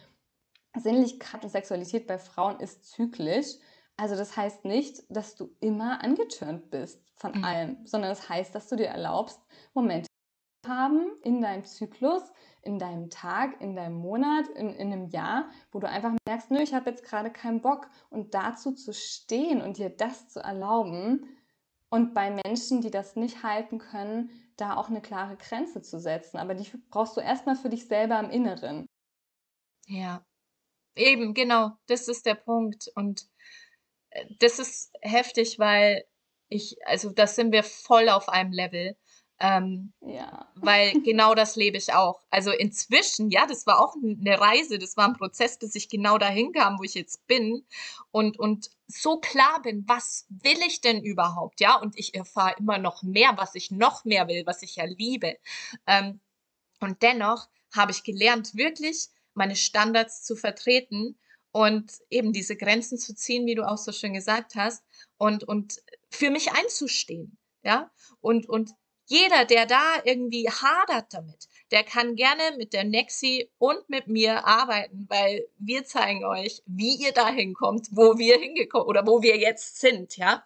Sinnlichkeit 0.76 1.42
und 1.44 1.50
Sexualität 1.50 2.06
bei 2.06 2.18
Frauen 2.18 2.60
ist 2.60 2.84
zyklisch. 2.86 3.56
Also 3.96 4.14
das 4.14 4.36
heißt 4.36 4.64
nicht, 4.64 5.02
dass 5.08 5.34
du 5.34 5.50
immer 5.60 6.02
angetürnt 6.04 6.70
bist 6.70 7.02
von 7.16 7.32
mhm. 7.32 7.44
allem, 7.44 7.86
sondern 7.86 8.12
es 8.12 8.20
das 8.20 8.28
heißt, 8.28 8.54
dass 8.54 8.68
du 8.68 8.76
dir 8.76 8.86
erlaubst, 8.86 9.40
Momente 9.74 10.06
zu 10.64 10.70
haben 10.70 11.10
in 11.22 11.40
deinem 11.40 11.64
Zyklus, 11.64 12.22
in 12.62 12.78
deinem 12.78 13.10
Tag, 13.10 13.60
in 13.60 13.74
deinem 13.74 13.96
Monat, 13.96 14.46
in, 14.48 14.74
in 14.74 14.92
einem 14.92 15.08
Jahr, 15.08 15.50
wo 15.72 15.80
du 15.80 15.88
einfach 15.88 16.12
merkst, 16.28 16.50
nö, 16.50 16.60
ich 16.60 16.74
habe 16.74 16.90
jetzt 16.90 17.04
gerade 17.04 17.30
keinen 17.30 17.60
Bock. 17.60 17.88
Und 18.10 18.34
dazu 18.34 18.72
zu 18.72 18.92
stehen 18.92 19.62
und 19.62 19.78
dir 19.78 19.90
das 19.90 20.28
zu 20.28 20.40
erlauben 20.40 21.26
und 21.90 22.14
bei 22.14 22.30
Menschen, 22.30 22.80
die 22.80 22.90
das 22.90 23.16
nicht 23.16 23.42
halten 23.42 23.78
können, 23.78 24.30
da 24.56 24.76
auch 24.76 24.88
eine 24.88 25.00
klare 25.00 25.36
Grenze 25.36 25.82
zu 25.82 25.98
setzen. 26.00 26.36
Aber 26.38 26.54
die 26.54 26.70
brauchst 26.90 27.16
du 27.16 27.20
erstmal 27.20 27.56
für 27.56 27.68
dich 27.68 27.86
selber 27.86 28.18
im 28.20 28.30
Inneren. 28.30 28.86
Ja, 29.86 30.24
eben, 30.96 31.32
genau. 31.34 31.72
Das 31.86 32.08
ist 32.08 32.26
der 32.26 32.34
Punkt. 32.34 32.90
Und 32.94 33.26
äh, 34.10 34.26
das 34.40 34.58
ist 34.58 34.92
heftig, 35.00 35.58
weil 35.58 36.04
ich, 36.48 36.76
also 36.86 37.10
das 37.10 37.36
sind 37.36 37.52
wir 37.52 37.62
voll 37.62 38.08
auf 38.08 38.28
einem 38.28 38.52
Level. 38.52 38.96
Ähm, 39.40 39.92
ja. 40.00 40.48
Weil 40.56 41.00
genau 41.02 41.34
das 41.34 41.54
lebe 41.54 41.76
ich 41.76 41.92
auch. 41.92 42.20
Also 42.30 42.50
inzwischen, 42.50 43.30
ja, 43.30 43.46
das 43.46 43.66
war 43.66 43.80
auch 43.80 43.94
eine 43.94 44.40
Reise, 44.40 44.78
das 44.78 44.96
war 44.96 45.06
ein 45.06 45.14
Prozess, 45.14 45.58
bis 45.58 45.74
ich 45.76 45.88
genau 45.88 46.18
dahin 46.18 46.52
kam, 46.52 46.78
wo 46.78 46.82
ich 46.82 46.94
jetzt 46.94 47.26
bin 47.28 47.64
und, 48.10 48.38
und 48.38 48.70
so 48.88 49.20
klar 49.20 49.62
bin, 49.62 49.84
was 49.86 50.26
will 50.28 50.58
ich 50.66 50.80
denn 50.80 51.04
überhaupt, 51.04 51.60
ja, 51.60 51.76
und 51.76 51.96
ich 51.98 52.14
erfahre 52.14 52.56
immer 52.58 52.78
noch 52.78 53.02
mehr, 53.02 53.34
was 53.36 53.54
ich 53.54 53.70
noch 53.70 54.04
mehr 54.04 54.26
will, 54.28 54.44
was 54.46 54.62
ich 54.62 54.76
ja 54.76 54.84
liebe. 54.84 55.36
Ähm, 55.86 56.20
und 56.80 57.02
dennoch 57.02 57.48
habe 57.72 57.92
ich 57.92 58.02
gelernt, 58.02 58.56
wirklich 58.56 59.08
meine 59.34 59.56
Standards 59.56 60.24
zu 60.24 60.36
vertreten 60.36 61.18
und 61.52 61.92
eben 62.10 62.32
diese 62.32 62.56
Grenzen 62.56 62.98
zu 62.98 63.14
ziehen, 63.14 63.46
wie 63.46 63.54
du 63.54 63.68
auch 63.68 63.78
so 63.78 63.92
schön 63.92 64.14
gesagt 64.14 64.54
hast, 64.54 64.82
und, 65.16 65.44
und 65.44 65.80
für 66.10 66.30
mich 66.30 66.52
einzustehen, 66.52 67.38
ja, 67.62 67.90
und, 68.20 68.48
und 68.48 68.72
jeder, 69.08 69.46
der 69.46 69.66
da 69.66 69.82
irgendwie 70.04 70.48
hadert 70.50 71.12
damit, 71.14 71.48
der 71.70 71.82
kann 71.82 72.14
gerne 72.14 72.56
mit 72.58 72.72
der 72.74 72.84
Nexi 72.84 73.50
und 73.58 73.88
mit 73.88 74.06
mir 74.06 74.46
arbeiten, 74.46 75.06
weil 75.08 75.48
wir 75.58 75.84
zeigen 75.84 76.24
euch, 76.24 76.62
wie 76.66 76.94
ihr 76.96 77.12
dahin 77.12 77.54
kommt, 77.54 77.88
wo 77.90 78.18
wir 78.18 78.38
hingekommen 78.38 78.86
oder 78.86 79.06
wo 79.06 79.22
wir 79.22 79.38
jetzt 79.38 79.80
sind, 79.80 80.16
ja. 80.18 80.44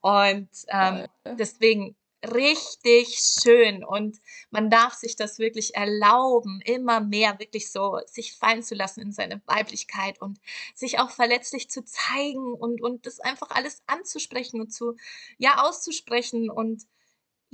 Und 0.00 0.48
ähm, 0.68 1.06
deswegen 1.24 1.96
richtig 2.24 3.18
schön 3.18 3.84
und 3.84 4.18
man 4.50 4.70
darf 4.70 4.94
sich 4.94 5.16
das 5.16 5.38
wirklich 5.38 5.74
erlauben, 5.74 6.60
immer 6.64 7.00
mehr 7.00 7.38
wirklich 7.38 7.70
so 7.70 8.00
sich 8.06 8.32
fallen 8.34 8.62
zu 8.62 8.74
lassen 8.74 9.00
in 9.00 9.12
seine 9.12 9.42
Weiblichkeit 9.46 10.20
und 10.22 10.38
sich 10.74 10.98
auch 10.98 11.10
verletzlich 11.10 11.68
zu 11.68 11.84
zeigen 11.84 12.54
und 12.54 12.80
und 12.80 13.06
das 13.06 13.20
einfach 13.20 13.50
alles 13.50 13.82
anzusprechen 13.86 14.60
und 14.60 14.72
zu 14.72 14.96
ja 15.36 15.62
auszusprechen 15.64 16.48
und 16.48 16.86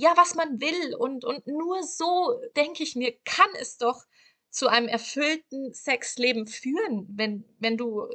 ja, 0.01 0.13
was 0.17 0.33
man 0.33 0.59
will. 0.59 0.95
Und, 0.95 1.23
und 1.23 1.45
nur 1.45 1.83
so, 1.83 2.41
denke 2.55 2.81
ich 2.81 2.95
mir, 2.95 3.15
kann 3.23 3.49
es 3.59 3.77
doch 3.77 4.03
zu 4.49 4.67
einem 4.67 4.87
erfüllten 4.87 5.73
Sexleben 5.73 6.47
führen, 6.47 7.07
wenn, 7.11 7.45
wenn 7.59 7.77
du 7.77 8.07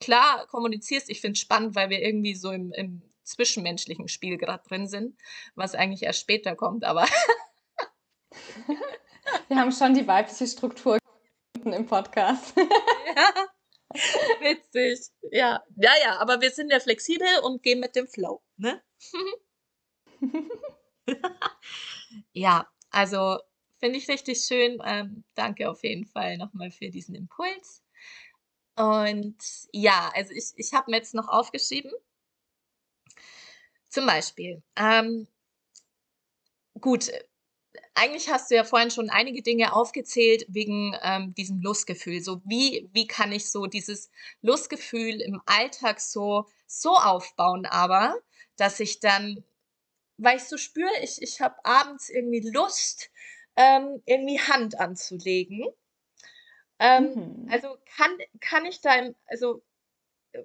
klar 0.00 0.48
kommunizierst. 0.48 1.08
Ich 1.08 1.20
finde 1.20 1.34
es 1.34 1.40
spannend, 1.40 1.76
weil 1.76 1.90
wir 1.90 2.02
irgendwie 2.02 2.34
so 2.34 2.50
im, 2.50 2.72
im 2.72 3.02
zwischenmenschlichen 3.22 4.08
Spiel 4.08 4.36
gerade 4.36 4.64
drin 4.68 4.88
sind, 4.88 5.16
was 5.54 5.76
eigentlich 5.76 6.02
erst 6.02 6.20
später 6.20 6.56
kommt, 6.56 6.84
aber. 6.84 7.06
wir 9.48 9.56
haben 9.56 9.70
schon 9.70 9.94
die 9.94 10.08
weibliche 10.08 10.46
Struktur 10.48 10.98
im 11.64 11.86
Podcast. 11.86 12.52
ja. 13.16 13.32
Witzig. 14.40 15.06
Ja, 15.30 15.62
ja, 15.76 15.92
ja, 16.02 16.18
aber 16.18 16.40
wir 16.40 16.50
sind 16.50 16.72
ja 16.72 16.80
flexibel 16.80 17.28
und 17.44 17.62
gehen 17.62 17.78
mit 17.78 17.94
dem 17.94 18.08
Flow, 18.08 18.42
ne? 18.56 18.82
ja, 22.32 22.68
also 22.90 23.38
finde 23.78 23.98
ich 23.98 24.08
richtig 24.08 24.40
schön. 24.40 24.80
Ähm, 24.84 25.24
danke 25.34 25.70
auf 25.70 25.82
jeden 25.84 26.06
Fall 26.06 26.36
nochmal 26.36 26.70
für 26.70 26.90
diesen 26.90 27.14
Impuls. 27.14 27.82
Und 28.76 29.36
ja, 29.72 30.10
also 30.14 30.32
ich, 30.32 30.52
ich 30.56 30.72
habe 30.72 30.90
mir 30.90 30.98
jetzt 30.98 31.14
noch 31.14 31.28
aufgeschrieben. 31.28 31.90
Zum 33.88 34.06
Beispiel, 34.06 34.62
ähm, 34.76 35.26
gut, 36.80 37.10
eigentlich 37.94 38.28
hast 38.28 38.50
du 38.50 38.54
ja 38.54 38.64
vorhin 38.64 38.90
schon 38.90 39.10
einige 39.10 39.42
Dinge 39.42 39.72
aufgezählt 39.72 40.44
wegen 40.48 40.96
ähm, 41.02 41.34
diesem 41.34 41.60
Lustgefühl. 41.60 42.20
So 42.20 42.40
wie, 42.44 42.88
wie 42.92 43.06
kann 43.06 43.32
ich 43.32 43.50
so 43.50 43.66
dieses 43.66 44.10
Lustgefühl 44.42 45.20
im 45.20 45.40
Alltag 45.46 46.00
so, 46.00 46.46
so 46.66 46.90
aufbauen, 46.90 47.66
aber 47.66 48.14
dass 48.56 48.78
ich 48.80 49.00
dann 49.00 49.44
weil 50.18 50.36
ich 50.36 50.44
so 50.44 50.56
spüre, 50.56 50.90
ich, 51.02 51.22
ich 51.22 51.40
habe 51.40 51.64
abends 51.64 52.10
irgendwie 52.10 52.50
Lust, 52.50 53.10
ähm, 53.56 54.02
irgendwie 54.04 54.40
Hand 54.40 54.78
anzulegen. 54.78 55.64
Ähm, 56.78 57.14
mhm. 57.14 57.48
Also 57.50 57.76
kann, 57.96 58.10
kann 58.40 58.66
ich 58.66 58.80
da, 58.80 58.94
im, 58.96 59.14
also 59.26 59.62
äh, 60.32 60.42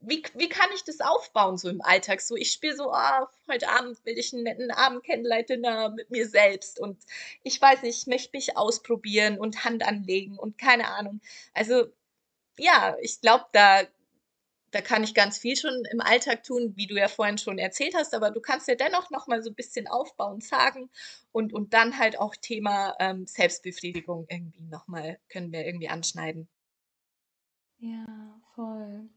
wie, 0.00 0.22
wie 0.34 0.48
kann 0.48 0.68
ich 0.74 0.84
das 0.84 1.00
aufbauen 1.00 1.58
so 1.58 1.68
im 1.68 1.82
Alltag? 1.82 2.22
So, 2.22 2.34
ich 2.34 2.50
spiele 2.52 2.74
so, 2.74 2.90
oh, 2.92 3.26
heute 3.48 3.68
Abend 3.68 4.02
will 4.04 4.18
ich 4.18 4.32
einen 4.32 4.44
netten 4.44 4.70
Abend 4.70 5.04
kennenlernen 5.04 5.94
mit 5.94 6.10
mir 6.10 6.26
selbst 6.26 6.80
und 6.80 6.98
ich 7.42 7.60
weiß 7.60 7.82
nicht, 7.82 7.98
ich 7.98 8.06
möchte 8.06 8.30
mich 8.34 8.56
ausprobieren 8.56 9.38
und 9.38 9.64
Hand 9.64 9.86
anlegen 9.86 10.38
und 10.38 10.56
keine 10.56 10.88
Ahnung. 10.88 11.20
Also 11.52 11.86
ja, 12.58 12.96
ich 13.00 13.20
glaube, 13.20 13.44
da 13.52 13.82
da 14.70 14.80
kann 14.80 15.02
ich 15.02 15.14
ganz 15.14 15.38
viel 15.38 15.56
schon 15.56 15.82
im 15.92 16.00
Alltag 16.00 16.44
tun, 16.44 16.72
wie 16.76 16.86
du 16.86 16.96
ja 16.96 17.08
vorhin 17.08 17.38
schon 17.38 17.58
erzählt 17.58 17.94
hast, 17.94 18.14
aber 18.14 18.30
du 18.30 18.40
kannst 18.40 18.68
ja 18.68 18.74
dennoch 18.74 19.10
noch 19.10 19.26
mal 19.26 19.42
so 19.42 19.50
ein 19.50 19.56
bisschen 19.56 19.88
aufbauen, 19.88 20.40
sagen 20.40 20.90
und, 21.32 21.52
und 21.52 21.74
dann 21.74 21.98
halt 21.98 22.18
auch 22.18 22.34
Thema 22.36 22.94
ähm, 23.00 23.26
Selbstbefriedigung 23.26 24.26
irgendwie 24.28 24.66
noch 24.66 24.86
mal, 24.86 25.18
können 25.28 25.52
wir 25.52 25.66
irgendwie 25.66 25.88
anschneiden. 25.88 26.48
Ja, 27.78 28.40
voll. 28.54 29.08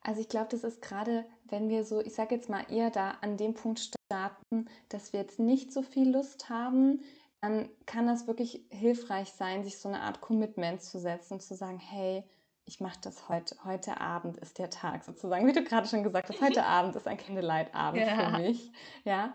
Also 0.00 0.20
ich 0.20 0.28
glaube, 0.28 0.48
das 0.50 0.64
ist 0.64 0.82
gerade, 0.82 1.24
wenn 1.44 1.68
wir 1.68 1.84
so, 1.84 2.00
ich 2.00 2.14
sage 2.14 2.34
jetzt 2.34 2.48
mal 2.48 2.64
eher 2.70 2.90
da 2.90 3.12
an 3.22 3.36
dem 3.36 3.54
Punkt 3.54 3.80
starten, 3.80 4.66
dass 4.88 5.12
wir 5.12 5.20
jetzt 5.20 5.38
nicht 5.38 5.72
so 5.72 5.82
viel 5.82 6.10
Lust 6.10 6.48
haben, 6.50 7.02
dann 7.40 7.68
kann 7.86 8.06
das 8.06 8.26
wirklich 8.26 8.64
hilfreich 8.70 9.32
sein, 9.32 9.64
sich 9.64 9.78
so 9.78 9.88
eine 9.88 10.00
Art 10.00 10.20
Commitment 10.20 10.82
zu 10.82 10.98
setzen, 10.98 11.40
zu 11.40 11.54
sagen, 11.54 11.78
hey, 11.78 12.24
ich 12.66 12.80
mache 12.80 12.98
das 13.02 13.28
heute, 13.28 13.56
heute 13.64 14.00
Abend 14.00 14.36
ist 14.38 14.58
der 14.58 14.70
Tag 14.70 15.04
sozusagen, 15.04 15.46
wie 15.46 15.52
du 15.52 15.62
gerade 15.62 15.86
schon 15.86 16.02
gesagt 16.02 16.30
hast, 16.30 16.40
heute 16.40 16.64
Abend 16.64 16.96
ist 16.96 17.06
ein 17.06 17.18
Candlelight-Abend 17.18 18.02
ja. 18.02 18.30
für 18.30 18.42
mich, 18.42 18.72
ja, 19.04 19.34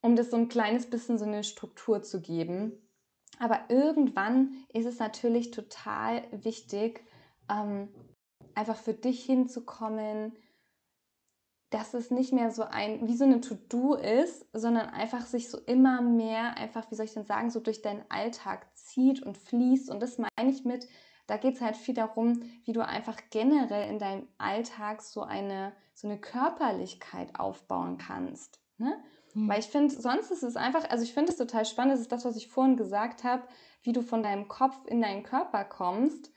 um 0.00 0.16
das 0.16 0.30
so 0.30 0.36
ein 0.36 0.48
kleines 0.48 0.88
bisschen 0.88 1.18
so 1.18 1.24
eine 1.24 1.44
Struktur 1.44 2.02
zu 2.02 2.20
geben. 2.20 2.72
Aber 3.38 3.60
irgendwann 3.68 4.54
ist 4.72 4.86
es 4.86 4.98
natürlich 4.98 5.50
total 5.50 6.22
wichtig, 6.30 7.04
ähm, 7.50 7.88
einfach 8.54 8.76
für 8.76 8.94
dich 8.94 9.24
hinzukommen, 9.24 10.36
dass 11.70 11.94
es 11.94 12.10
nicht 12.10 12.32
mehr 12.32 12.50
so 12.50 12.64
ein, 12.64 13.06
wie 13.06 13.16
so 13.16 13.24
eine 13.24 13.40
To-Do 13.40 13.94
ist, 13.94 14.46
sondern 14.52 14.88
einfach 14.88 15.24
sich 15.24 15.48
so 15.48 15.58
immer 15.58 16.02
mehr, 16.02 16.56
einfach, 16.56 16.90
wie 16.90 16.96
soll 16.96 17.04
ich 17.04 17.14
denn 17.14 17.24
sagen, 17.24 17.50
so 17.50 17.60
durch 17.60 17.80
deinen 17.80 18.04
Alltag 18.08 18.66
zieht 18.76 19.22
und 19.22 19.38
fließt. 19.38 19.88
Und 19.88 20.00
das 20.00 20.18
meine 20.18 20.50
ich 20.50 20.64
mit, 20.64 20.88
da 21.30 21.36
geht 21.36 21.54
es 21.54 21.60
halt 21.60 21.76
viel 21.76 21.94
darum, 21.94 22.42
wie 22.64 22.72
du 22.72 22.84
einfach 22.84 23.16
generell 23.30 23.88
in 23.88 24.00
deinem 24.00 24.26
Alltag 24.36 25.00
so 25.00 25.22
eine, 25.22 25.72
so 25.94 26.08
eine 26.08 26.20
Körperlichkeit 26.20 27.38
aufbauen 27.38 27.98
kannst. 27.98 28.60
Ne? 28.78 29.00
Mhm. 29.34 29.48
Weil 29.48 29.60
ich 29.60 29.66
finde, 29.66 29.94
sonst 29.94 30.32
ist 30.32 30.42
es 30.42 30.56
einfach, 30.56 30.90
also 30.90 31.04
ich 31.04 31.14
finde 31.14 31.30
es 31.30 31.38
total 31.38 31.64
spannend, 31.64 31.92
das 31.92 32.00
ist 32.00 32.10
das, 32.10 32.24
was 32.24 32.36
ich 32.36 32.48
vorhin 32.48 32.76
gesagt 32.76 33.22
habe, 33.22 33.44
wie 33.82 33.92
du 33.92 34.02
von 34.02 34.24
deinem 34.24 34.48
Kopf 34.48 34.76
in 34.86 35.00
deinen 35.00 35.22
Körper 35.22 35.64
kommst. 35.64 36.32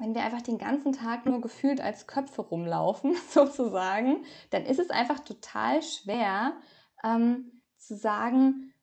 Wenn 0.00 0.16
wir 0.16 0.24
einfach 0.24 0.42
den 0.42 0.58
ganzen 0.58 0.92
Tag 0.92 1.24
nur 1.24 1.40
gefühlt 1.40 1.80
als 1.80 2.08
Köpfe 2.08 2.42
rumlaufen, 2.42 3.14
sozusagen, 3.30 4.24
dann 4.50 4.66
ist 4.66 4.80
es 4.80 4.90
einfach 4.90 5.20
total 5.20 5.80
schwer 5.80 6.54
ähm, 7.04 7.62
zu 7.76 7.96
sagen, 7.96 8.74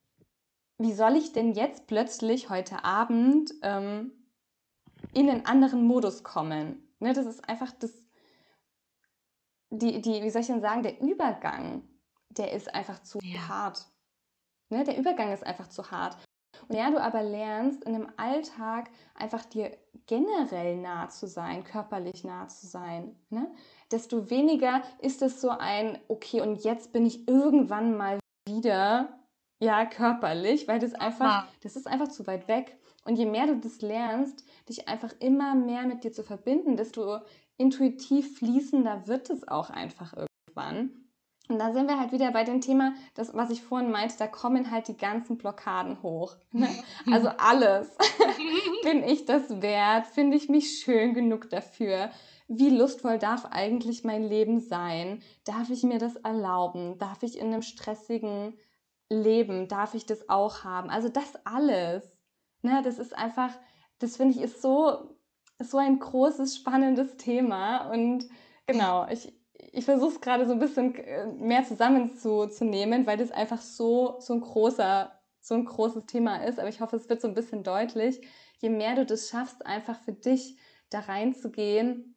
wie 0.78 0.94
soll 0.94 1.16
ich 1.16 1.32
denn 1.32 1.52
jetzt 1.52 1.86
plötzlich 1.86 2.48
heute 2.48 2.84
Abend 2.84 3.52
ähm, 3.62 4.12
in 5.16 5.30
einen 5.30 5.46
anderen 5.46 5.84
Modus 5.84 6.22
kommen. 6.22 6.82
Ne, 7.00 7.14
das 7.14 7.24
ist 7.26 7.48
einfach 7.48 7.72
das, 7.72 7.90
die, 9.70 10.02
die, 10.02 10.22
wie 10.22 10.30
soll 10.30 10.42
ich 10.42 10.46
denn 10.46 10.60
sagen, 10.60 10.82
der 10.82 11.00
Übergang, 11.00 11.82
der 12.28 12.52
ist 12.52 12.74
einfach 12.74 13.02
zu 13.02 13.18
ja. 13.22 13.48
hart. 13.48 13.86
Ne, 14.68 14.84
der 14.84 14.98
Übergang 14.98 15.32
ist 15.32 15.44
einfach 15.44 15.68
zu 15.68 15.90
hart. 15.90 16.18
Und 16.68 16.76
ja, 16.76 16.90
du 16.90 17.00
aber 17.00 17.22
lernst, 17.22 17.84
in 17.84 17.94
dem 17.94 18.08
Alltag 18.18 18.90
einfach 19.14 19.44
dir 19.46 19.76
generell 20.06 20.76
nah 20.76 21.08
zu 21.08 21.26
sein, 21.26 21.64
körperlich 21.64 22.24
nah 22.24 22.48
zu 22.48 22.66
sein, 22.66 23.16
ne? 23.30 23.50
desto 23.90 24.30
weniger 24.30 24.82
ist 24.98 25.22
es 25.22 25.40
so 25.40 25.50
ein, 25.50 25.98
okay, 26.08 26.40
und 26.40 26.64
jetzt 26.64 26.92
bin 26.92 27.06
ich 27.06 27.28
irgendwann 27.28 27.96
mal 27.96 28.18
wieder, 28.46 29.20
ja, 29.60 29.86
körperlich, 29.86 30.68
weil 30.68 30.78
das 30.78 30.94
einfach, 30.94 31.46
das 31.62 31.76
ist 31.76 31.86
einfach 31.86 32.08
zu 32.08 32.26
weit 32.26 32.48
weg. 32.48 32.78
Und 33.06 33.16
je 33.16 33.26
mehr 33.26 33.46
du 33.46 33.56
das 33.56 33.80
lernst, 33.82 34.44
dich 34.68 34.88
einfach 34.88 35.14
immer 35.20 35.54
mehr 35.54 35.86
mit 35.86 36.04
dir 36.04 36.12
zu 36.12 36.22
verbinden, 36.22 36.76
desto 36.76 37.18
intuitiv 37.56 38.38
fließender 38.38 39.06
wird 39.06 39.30
es 39.30 39.46
auch 39.46 39.70
einfach 39.70 40.14
irgendwann. 40.14 40.90
Und 41.48 41.60
da 41.60 41.72
sind 41.72 41.86
wir 41.86 42.00
halt 42.00 42.10
wieder 42.10 42.32
bei 42.32 42.42
dem 42.42 42.60
Thema, 42.60 42.94
das, 43.14 43.32
was 43.32 43.50
ich 43.50 43.62
vorhin 43.62 43.92
meinte, 43.92 44.16
da 44.18 44.26
kommen 44.26 44.72
halt 44.72 44.88
die 44.88 44.96
ganzen 44.96 45.38
Blockaden 45.38 46.02
hoch. 46.02 46.36
Ne? 46.50 46.68
Also 47.12 47.28
alles. 47.28 47.96
Bin 48.82 49.04
ich 49.04 49.24
das 49.24 49.62
wert? 49.62 50.06
Finde 50.06 50.36
ich 50.36 50.48
mich 50.48 50.80
schön 50.80 51.14
genug 51.14 51.48
dafür? 51.50 52.10
Wie 52.48 52.70
lustvoll 52.70 53.18
darf 53.18 53.46
eigentlich 53.46 54.02
mein 54.02 54.24
Leben 54.24 54.60
sein? 54.60 55.22
Darf 55.44 55.70
ich 55.70 55.84
mir 55.84 55.98
das 55.98 56.16
erlauben? 56.16 56.98
Darf 56.98 57.22
ich 57.22 57.38
in 57.38 57.46
einem 57.46 57.62
stressigen 57.62 58.54
Leben, 59.08 59.68
darf 59.68 59.94
ich 59.94 60.04
das 60.06 60.28
auch 60.28 60.64
haben? 60.64 60.90
Also 60.90 61.08
das 61.08 61.34
alles. 61.44 62.15
Ne? 62.66 62.82
Das 62.82 62.98
ist 62.98 63.16
einfach, 63.16 63.50
das 64.00 64.16
finde 64.16 64.34
ich 64.34 64.42
ist 64.42 64.60
so, 64.60 65.16
so 65.58 65.78
ein 65.78 65.98
großes, 65.98 66.56
spannendes 66.56 67.16
Thema. 67.16 67.88
Und 67.90 68.26
genau, 68.66 69.06
ich, 69.08 69.32
ich 69.54 69.84
versuche 69.84 70.14
es 70.14 70.20
gerade 70.20 70.46
so 70.46 70.52
ein 70.52 70.58
bisschen 70.58 70.94
äh, 70.96 71.26
mehr 71.26 71.64
zusammenzunehmen, 71.64 73.06
weil 73.06 73.16
das 73.16 73.30
einfach 73.30 73.60
so, 73.60 74.16
so 74.18 74.34
ein 74.34 74.40
großer, 74.40 75.12
so 75.40 75.54
ein 75.54 75.64
großes 75.64 76.06
Thema 76.06 76.44
ist. 76.44 76.58
Aber 76.58 76.68
ich 76.68 76.80
hoffe, 76.80 76.96
es 76.96 77.08
wird 77.08 77.20
so 77.20 77.28
ein 77.28 77.34
bisschen 77.34 77.62
deutlich. 77.62 78.20
Je 78.58 78.68
mehr 78.68 78.96
du 78.96 79.06
das 79.06 79.28
schaffst, 79.28 79.64
einfach 79.64 79.98
für 80.00 80.12
dich 80.12 80.58
da 80.90 81.00
reinzugehen, 81.00 82.16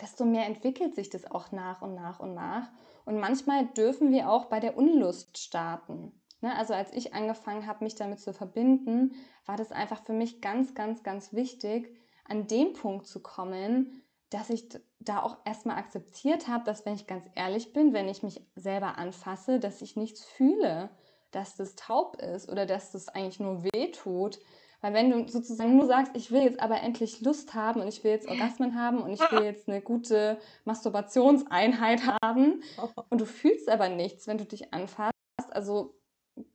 desto 0.00 0.24
mehr 0.26 0.46
entwickelt 0.46 0.94
sich 0.94 1.08
das 1.08 1.30
auch 1.30 1.52
nach 1.52 1.80
und 1.82 1.94
nach 1.94 2.20
und 2.20 2.34
nach. 2.34 2.68
Und 3.06 3.18
manchmal 3.18 3.66
dürfen 3.66 4.12
wir 4.12 4.28
auch 4.28 4.46
bei 4.46 4.60
der 4.60 4.76
Unlust 4.76 5.38
starten. 5.38 6.20
Ne? 6.46 6.56
Also 6.56 6.74
als 6.74 6.92
ich 6.92 7.12
angefangen 7.12 7.66
habe, 7.66 7.82
mich 7.82 7.96
damit 7.96 8.20
zu 8.20 8.32
verbinden, 8.32 9.16
war 9.46 9.56
das 9.56 9.72
einfach 9.72 10.04
für 10.04 10.12
mich 10.12 10.40
ganz, 10.40 10.74
ganz, 10.74 11.02
ganz 11.02 11.32
wichtig, 11.32 11.92
an 12.24 12.46
dem 12.46 12.72
Punkt 12.72 13.08
zu 13.08 13.20
kommen, 13.20 14.02
dass 14.30 14.50
ich 14.50 14.68
da 15.00 15.22
auch 15.22 15.38
erstmal 15.44 15.76
akzeptiert 15.76 16.46
habe, 16.46 16.64
dass 16.64 16.86
wenn 16.86 16.94
ich 16.94 17.08
ganz 17.08 17.24
ehrlich 17.34 17.72
bin, 17.72 17.92
wenn 17.92 18.08
ich 18.08 18.22
mich 18.22 18.40
selber 18.54 18.96
anfasse, 18.96 19.58
dass 19.58 19.82
ich 19.82 19.96
nichts 19.96 20.24
fühle, 20.24 20.90
dass 21.32 21.56
das 21.56 21.74
taub 21.74 22.16
ist 22.22 22.48
oder 22.48 22.64
dass 22.64 22.92
das 22.92 23.08
eigentlich 23.08 23.40
nur 23.40 23.64
weh 23.64 23.90
tut. 23.90 24.38
Weil 24.80 24.94
wenn 24.94 25.10
du 25.10 25.28
sozusagen 25.28 25.76
nur 25.76 25.86
sagst, 25.86 26.12
ich 26.14 26.30
will 26.30 26.42
jetzt 26.42 26.60
aber 26.60 26.80
endlich 26.80 27.22
Lust 27.22 27.54
haben 27.54 27.80
und 27.80 27.88
ich 27.88 28.04
will 28.04 28.12
jetzt 28.12 28.28
Orgasmen 28.28 28.80
haben 28.80 28.98
und 29.02 29.12
ich 29.12 29.32
will 29.32 29.42
jetzt 29.44 29.68
eine 29.68 29.80
gute 29.80 30.38
Masturbationseinheit 30.64 32.02
haben 32.22 32.62
und 33.10 33.20
du 33.20 33.26
fühlst 33.26 33.68
aber 33.68 33.88
nichts, 33.88 34.28
wenn 34.28 34.38
du 34.38 34.44
dich 34.44 34.72
anfasst, 34.72 35.12
also 35.50 35.96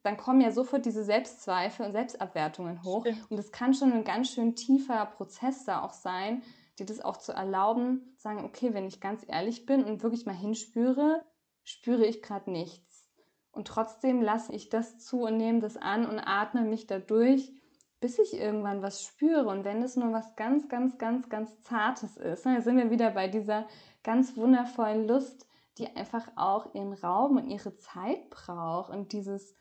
dann 0.03 0.17
kommen 0.17 0.41
ja 0.41 0.51
sofort 0.51 0.85
diese 0.85 1.03
Selbstzweifel 1.03 1.85
und 1.85 1.91
Selbstabwertungen 1.91 2.83
hoch. 2.83 3.05
Stimmt. 3.05 3.31
Und 3.31 3.37
das 3.37 3.51
kann 3.51 3.73
schon 3.73 3.93
ein 3.93 4.03
ganz 4.03 4.29
schön 4.29 4.55
tiefer 4.55 5.05
Prozess 5.05 5.65
da 5.65 5.83
auch 5.83 5.93
sein, 5.93 6.43
dir 6.79 6.85
das 6.85 7.01
auch 7.01 7.17
zu 7.17 7.31
erlauben, 7.31 8.13
sagen, 8.17 8.45
okay, 8.45 8.73
wenn 8.73 8.87
ich 8.87 9.01
ganz 9.01 9.23
ehrlich 9.27 9.65
bin 9.65 9.83
und 9.83 10.03
wirklich 10.03 10.25
mal 10.25 10.35
hinspüre, 10.35 11.23
spüre 11.63 12.05
ich 12.05 12.21
gerade 12.21 12.51
nichts. 12.51 13.09
Und 13.51 13.67
trotzdem 13.67 14.21
lasse 14.21 14.53
ich 14.53 14.69
das 14.69 14.99
zu 14.99 15.23
und 15.23 15.37
nehme 15.37 15.59
das 15.59 15.77
an 15.77 16.05
und 16.05 16.19
atme 16.19 16.61
mich 16.61 16.87
dadurch, 16.87 17.51
bis 17.99 18.17
ich 18.17 18.33
irgendwann 18.33 18.81
was 18.81 19.03
spüre. 19.03 19.47
Und 19.47 19.63
wenn 19.63 19.83
es 19.83 19.95
nur 19.95 20.11
was 20.13 20.35
ganz, 20.35 20.69
ganz, 20.69 20.97
ganz, 20.97 21.29
ganz 21.29 21.61
Zartes 21.61 22.17
ist, 22.17 22.45
dann 22.45 22.61
sind 22.61 22.77
wir 22.77 22.89
wieder 22.89 23.11
bei 23.11 23.27
dieser 23.27 23.67
ganz 24.03 24.37
wundervollen 24.37 25.07
Lust, 25.07 25.47
die 25.77 25.95
einfach 25.95 26.27
auch 26.35 26.73
ihren 26.73 26.93
Raum 26.93 27.37
und 27.37 27.47
ihre 27.47 27.75
Zeit 27.77 28.29
braucht 28.29 28.89
und 28.89 29.11
dieses, 29.11 29.55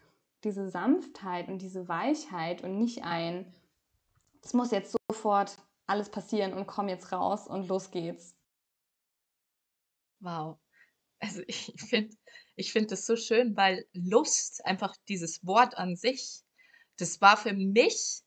diese 0.45 0.71
Sanftheit 0.71 1.49
und 1.49 1.61
diese 1.61 1.89
Weichheit 1.89 2.63
und 2.63 2.79
nicht 2.79 3.05
ein, 3.05 3.55
es 4.43 4.55
muss 4.55 4.71
jetzt 4.71 4.97
sofort 5.09 5.57
alles 5.87 6.11
passieren 6.11 6.53
und 6.53 6.67
komm 6.67 6.89
jetzt 6.89 7.13
raus 7.13 7.47
und 7.47 7.69
los 7.69 7.91
geht's. 7.91 8.35
Wow. 10.21 10.59
Also 11.19 11.43
ich 11.47 11.73
finde 11.89 12.17
ich 12.57 12.73
find 12.73 12.91
das 12.91 13.07
so 13.07 13.17
schön, 13.17 13.57
weil 13.57 13.87
Lust, 13.93 14.65
einfach 14.67 14.95
dieses 15.09 15.45
Wort 15.47 15.79
an 15.79 15.97
sich, 15.97 16.43
das 16.99 17.21
war 17.21 17.37
für 17.37 17.55
mich 17.55 18.23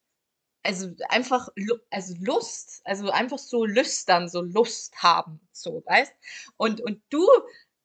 also 0.64 0.91
einfach 1.09 1.49
also 1.89 2.16
Lust, 2.20 2.82
also 2.86 3.09
einfach 3.09 3.38
so 3.38 3.66
lüstern, 3.66 4.30
so 4.30 4.41
Lust 4.41 4.95
haben, 5.03 5.41
so, 5.51 5.84
weißt? 5.86 6.14
Und 6.57 6.82
und 6.82 7.01
du 7.09 7.28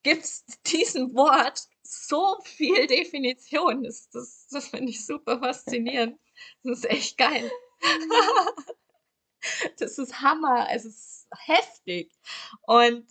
gibst 0.03 0.61
diesem 0.73 1.15
Wort 1.15 1.69
so 1.89 2.37
viel 2.45 2.87
Definition. 2.87 3.83
Das, 3.83 4.11
das, 4.11 4.47
das 4.51 4.69
finde 4.69 4.91
ich 4.91 5.05
super 5.05 5.39
faszinierend. 5.39 6.19
Das 6.63 6.79
ist 6.79 6.91
echt 6.91 7.19
geil. 7.19 7.51
das 9.79 9.99
ist 9.99 10.21
Hammer, 10.21 10.69
es 10.71 10.85
ist 10.85 11.27
heftig. 11.47 12.13
Und 12.67 13.07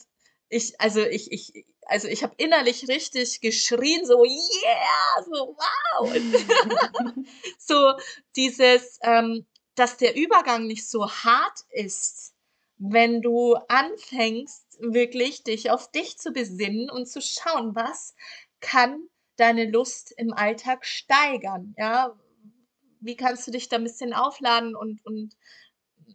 ich, 0.49 0.79
also 0.79 1.01
ich, 1.01 1.31
ich, 1.31 1.65
also 1.87 2.07
ich 2.07 2.23
habe 2.23 2.35
innerlich 2.37 2.87
richtig 2.87 3.41
geschrien, 3.41 4.05
so 4.05 4.23
yeah, 4.23 5.23
so 5.25 5.57
wow. 5.57 6.13
So 7.57 7.93
dieses, 8.35 8.99
ähm, 9.01 9.45
dass 9.75 9.97
der 9.97 10.15
Übergang 10.15 10.67
nicht 10.67 10.87
so 10.87 11.09
hart 11.09 11.61
ist, 11.69 12.33
wenn 12.77 13.21
du 13.21 13.55
anfängst, 13.67 14.65
wirklich 14.79 15.43
dich 15.43 15.71
auf 15.71 15.89
dich 15.91 16.17
zu 16.17 16.31
besinnen 16.31 16.89
und 16.89 17.07
zu 17.07 17.21
schauen, 17.21 17.75
was 17.75 18.13
kann 18.67 19.07
deine 19.37 19.69
Lust 19.69 20.13
im 20.17 20.33
Alltag 20.33 20.85
steigern, 20.85 21.73
ja? 21.77 22.13
Wie 22.99 23.15
kannst 23.15 23.47
du 23.47 23.51
dich 23.51 23.69
da 23.69 23.77
ein 23.77 23.83
bisschen 23.83 24.13
aufladen 24.13 24.75
und, 24.75 25.05
und 25.05 25.37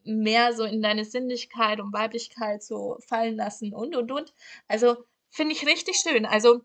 mehr 0.05 0.53
so 0.53 0.65
in 0.65 0.83
deine 0.83 1.05
Sinnlichkeit 1.05 1.81
und 1.81 1.95
Weiblichkeit 1.95 2.63
so 2.63 2.99
fallen 3.07 3.37
lassen 3.37 3.73
und, 3.73 3.97
und, 3.97 4.13
und. 4.13 4.35
Also 4.69 4.97
finde 5.31 5.55
ich 5.55 5.67
richtig 5.67 5.97
schön. 5.97 6.27
Also 6.27 6.61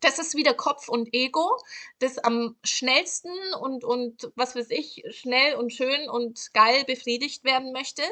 das 0.00 0.18
ist 0.18 0.36
wieder 0.36 0.54
Kopf 0.54 0.88
und 0.88 1.12
Ego, 1.12 1.58
das 1.98 2.18
am 2.18 2.56
schnellsten 2.64 3.32
und, 3.60 3.82
und 3.82 4.30
was 4.36 4.54
weiß 4.54 4.70
ich, 4.70 5.02
schnell 5.10 5.56
und 5.56 5.72
schön 5.72 6.08
und 6.08 6.52
geil 6.54 6.84
befriedigt 6.84 7.42
werden 7.44 7.72
möchte 7.72 8.02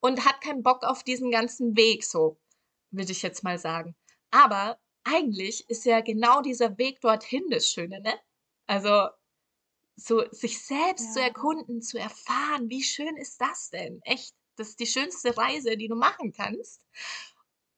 und 0.00 0.26
hat 0.26 0.42
keinen 0.42 0.62
Bock 0.62 0.84
auf 0.84 1.02
diesen 1.02 1.30
ganzen 1.30 1.76
Weg, 1.76 2.04
so 2.04 2.38
würde 2.90 3.12
ich 3.12 3.22
jetzt 3.22 3.42
mal 3.42 3.58
sagen. 3.58 3.94
Aber 4.30 4.78
eigentlich 5.08 5.68
ist 5.68 5.84
ja 5.84 6.00
genau 6.00 6.42
dieser 6.42 6.76
Weg 6.78 7.00
dorthin 7.00 7.44
das 7.50 7.68
Schöne, 7.68 8.00
ne? 8.00 8.14
Also 8.66 9.08
so 9.96 10.24
sich 10.30 10.64
selbst 10.64 11.06
ja. 11.06 11.12
zu 11.12 11.20
erkunden, 11.20 11.82
zu 11.82 11.98
erfahren, 11.98 12.68
wie 12.68 12.82
schön 12.82 13.16
ist 13.16 13.40
das 13.40 13.70
denn? 13.70 14.00
Echt, 14.04 14.34
das 14.56 14.70
ist 14.70 14.80
die 14.80 14.86
schönste 14.86 15.36
Reise, 15.36 15.76
die 15.76 15.88
du 15.88 15.96
machen 15.96 16.32
kannst. 16.32 16.82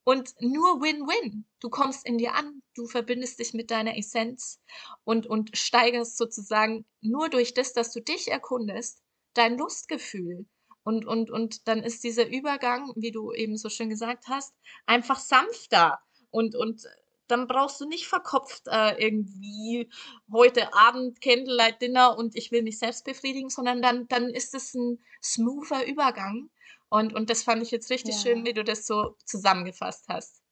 Und 0.04 0.34
nur 0.40 0.80
Win-Win. 0.80 1.46
Du 1.60 1.70
kommst 1.70 2.06
in 2.06 2.18
dir 2.18 2.34
an, 2.34 2.62
du 2.74 2.86
verbindest 2.86 3.38
dich 3.38 3.54
mit 3.54 3.70
deiner 3.70 3.96
Essenz 3.96 4.60
und, 5.04 5.26
und 5.26 5.56
steigerst 5.56 6.16
sozusagen 6.16 6.84
nur 7.00 7.28
durch 7.28 7.54
das, 7.54 7.72
dass 7.72 7.92
du 7.92 8.00
dich 8.00 8.28
erkundest, 8.28 9.02
dein 9.34 9.56
Lustgefühl. 9.56 10.46
Und, 10.82 11.06
und, 11.06 11.30
und 11.30 11.68
dann 11.68 11.82
ist 11.82 12.02
dieser 12.02 12.26
Übergang, 12.26 12.92
wie 12.96 13.12
du 13.12 13.32
eben 13.32 13.56
so 13.56 13.68
schön 13.68 13.90
gesagt 13.90 14.28
hast, 14.28 14.54
einfach 14.86 15.20
sanfter 15.20 16.00
und, 16.30 16.56
und 16.56 16.86
dann 17.30 17.46
brauchst 17.46 17.80
du 17.80 17.86
nicht 17.86 18.06
verkopft 18.06 18.66
äh, 18.66 19.02
irgendwie 19.02 19.90
heute 20.32 20.74
Abend 20.74 21.20
Candlelight 21.20 21.80
Dinner 21.80 22.16
und 22.16 22.36
ich 22.36 22.50
will 22.52 22.62
mich 22.62 22.78
selbst 22.78 23.04
befriedigen, 23.04 23.50
sondern 23.50 23.82
dann, 23.82 24.08
dann 24.08 24.30
ist 24.30 24.54
es 24.54 24.74
ein 24.74 24.98
smoother 25.22 25.86
Übergang. 25.86 26.50
Und, 26.88 27.14
und 27.14 27.30
das 27.30 27.42
fand 27.42 27.62
ich 27.62 27.70
jetzt 27.70 27.90
richtig 27.90 28.16
ja. 28.16 28.20
schön, 28.20 28.44
wie 28.44 28.52
du 28.52 28.64
das 28.64 28.86
so 28.86 29.16
zusammengefasst 29.24 30.06
hast. 30.08 30.42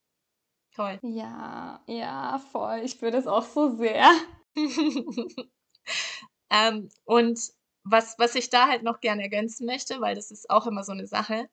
Toll. 0.74 0.98
Ja, 1.02 1.82
ja, 1.88 2.38
voll. 2.52 2.80
Ich 2.84 3.02
will 3.02 3.10
das 3.10 3.26
auch 3.26 3.44
so 3.44 3.76
sehr. 3.76 4.08
ähm, 6.50 6.88
und 7.04 7.40
was, 7.82 8.16
was 8.18 8.34
ich 8.36 8.50
da 8.50 8.68
halt 8.68 8.82
noch 8.82 9.00
gerne 9.00 9.22
ergänzen 9.22 9.66
möchte, 9.66 10.00
weil 10.00 10.14
das 10.14 10.30
ist 10.30 10.50
auch 10.50 10.66
immer 10.66 10.84
so 10.84 10.92
eine 10.92 11.06
Sache. 11.06 11.48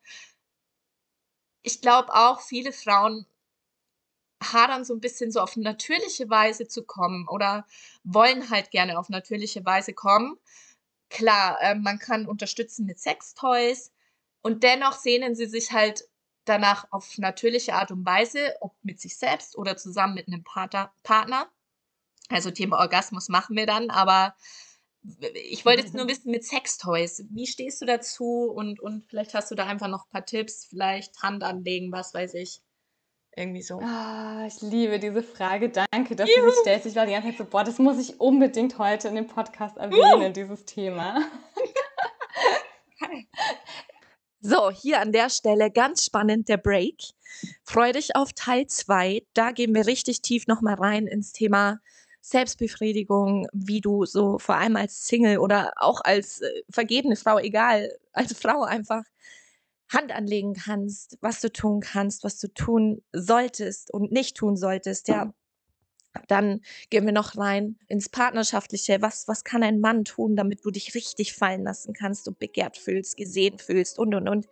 Ich 1.63 1.81
glaube 1.81 2.13
auch, 2.13 2.41
viele 2.41 2.71
Frauen 2.71 3.25
hadern 4.41 4.83
so 4.83 4.93
ein 4.93 4.99
bisschen 4.99 5.31
so 5.31 5.39
auf 5.39 5.55
natürliche 5.55 6.29
Weise 6.29 6.67
zu 6.67 6.83
kommen 6.83 7.27
oder 7.27 7.65
wollen 8.03 8.49
halt 8.49 8.71
gerne 8.71 8.99
auf 8.99 9.09
natürliche 9.09 9.65
Weise 9.65 9.93
kommen. 9.93 10.37
Klar, 11.09 11.57
äh, 11.61 11.75
man 11.75 11.99
kann 11.99 12.27
unterstützen 12.27 12.85
mit 12.85 12.99
Sextoys 12.99 13.91
und 14.41 14.63
dennoch 14.63 14.93
sehnen 14.93 15.35
sie 15.35 15.45
sich 15.45 15.71
halt 15.71 16.07
danach 16.45 16.85
auf 16.91 17.17
natürliche 17.17 17.73
Art 17.73 17.91
und 17.91 18.05
Weise, 18.05 18.55
ob 18.61 18.75
mit 18.83 18.99
sich 18.99 19.17
selbst 19.17 19.57
oder 19.57 19.77
zusammen 19.77 20.15
mit 20.15 20.27
einem 20.27 20.43
Partner. 20.43 20.93
Partner. 21.03 21.49
Also 22.29 22.51
Thema 22.51 22.79
Orgasmus 22.79 23.29
machen 23.29 23.55
wir 23.55 23.65
dann, 23.65 23.89
aber 23.89 24.35
ich 25.33 25.65
wollte 25.65 25.83
jetzt 25.83 25.93
nur 25.93 26.07
wissen 26.07 26.31
mit 26.31 26.43
Sextoys, 26.43 27.23
wie 27.29 27.45
stehst 27.45 27.81
du 27.81 27.85
dazu 27.85 28.51
und, 28.51 28.79
und 28.79 29.05
vielleicht 29.07 29.35
hast 29.35 29.51
du 29.51 29.55
da 29.55 29.67
einfach 29.67 29.87
noch 29.87 30.05
ein 30.05 30.11
paar 30.11 30.25
Tipps, 30.25 30.65
vielleicht 30.65 31.21
Hand 31.21 31.43
anlegen, 31.43 31.91
was 31.91 32.13
weiß 32.13 32.33
ich 32.35 32.61
Irgendwie 33.37 33.61
so. 33.61 33.79
Ah, 33.81 34.45
ich 34.47 34.61
liebe 34.61 34.97
diese 34.97 35.21
Frage. 35.21 35.69
Danke, 35.69 36.15
dass 36.15 36.29
Juhu. 36.29 36.45
du 36.45 36.51
sie 36.51 36.57
stellst. 36.61 36.85
Ich 36.85 36.95
war 36.95 37.05
die 37.05 37.11
ganze 37.11 37.29
Zeit 37.29 37.37
so, 37.37 37.45
boah, 37.45 37.63
das 37.63 37.79
muss 37.79 37.99
ich 37.99 38.19
unbedingt 38.19 38.77
heute 38.77 39.09
in 39.09 39.15
dem 39.15 39.27
Podcast 39.27 39.75
erwähnen, 39.77 40.29
uh. 40.29 40.33
dieses 40.33 40.65
Thema. 40.65 41.21
So, 44.47 44.69
hier 44.69 45.01
an 45.01 45.11
der 45.11 45.31
Stelle 45.31 45.71
ganz 45.71 46.05
spannend 46.05 46.49
der 46.49 46.57
Break. 46.57 47.01
Freu 47.63 47.91
dich 47.91 48.15
auf 48.15 48.31
Teil 48.33 48.67
2. 48.67 49.23
Da 49.33 49.49
gehen 49.49 49.73
wir 49.73 49.87
richtig 49.87 50.21
tief 50.21 50.45
nochmal 50.45 50.75
rein 50.75 51.07
ins 51.07 51.31
Thema 51.31 51.79
Selbstbefriedigung, 52.21 53.47
wie 53.53 53.81
du 53.81 54.05
so 54.05 54.37
vor 54.37 54.55
allem 54.57 54.75
als 54.75 55.07
Single 55.07 55.39
oder 55.39 55.73
auch 55.77 56.01
als 56.01 56.41
äh, 56.41 56.61
vergebene 56.69 57.15
Frau, 57.15 57.39
egal, 57.39 57.91
als 58.13 58.33
Frau 58.33 58.61
einfach 58.61 59.01
Hand 59.95 60.11
anlegen 60.11 60.53
kannst, 60.53 61.17
was 61.21 61.39
du 61.41 61.51
tun 61.51 61.79
kannst, 61.79 62.23
was 62.23 62.37
du 62.37 62.47
tun 62.47 63.01
solltest 63.13 63.91
und 63.93 64.11
nicht 64.11 64.37
tun 64.37 64.57
solltest, 64.57 65.07
ja. 65.07 65.33
Dann 66.27 66.61
gehen 66.89 67.05
wir 67.05 67.11
noch 67.11 67.37
rein 67.37 67.77
ins 67.87 68.09
Partnerschaftliche. 68.09 69.01
Was, 69.01 69.27
was 69.27 69.43
kann 69.43 69.63
ein 69.63 69.79
Mann 69.79 70.05
tun, 70.05 70.35
damit 70.35 70.63
du 70.63 70.71
dich 70.71 70.95
richtig 70.95 71.33
fallen 71.33 71.63
lassen 71.63 71.93
kannst 71.93 72.27
und 72.27 72.39
begehrt 72.39 72.77
fühlst, 72.77 73.17
gesehen 73.17 73.59
fühlst 73.59 73.99
und, 73.99 74.15
und, 74.15 74.29
und. 74.29 74.47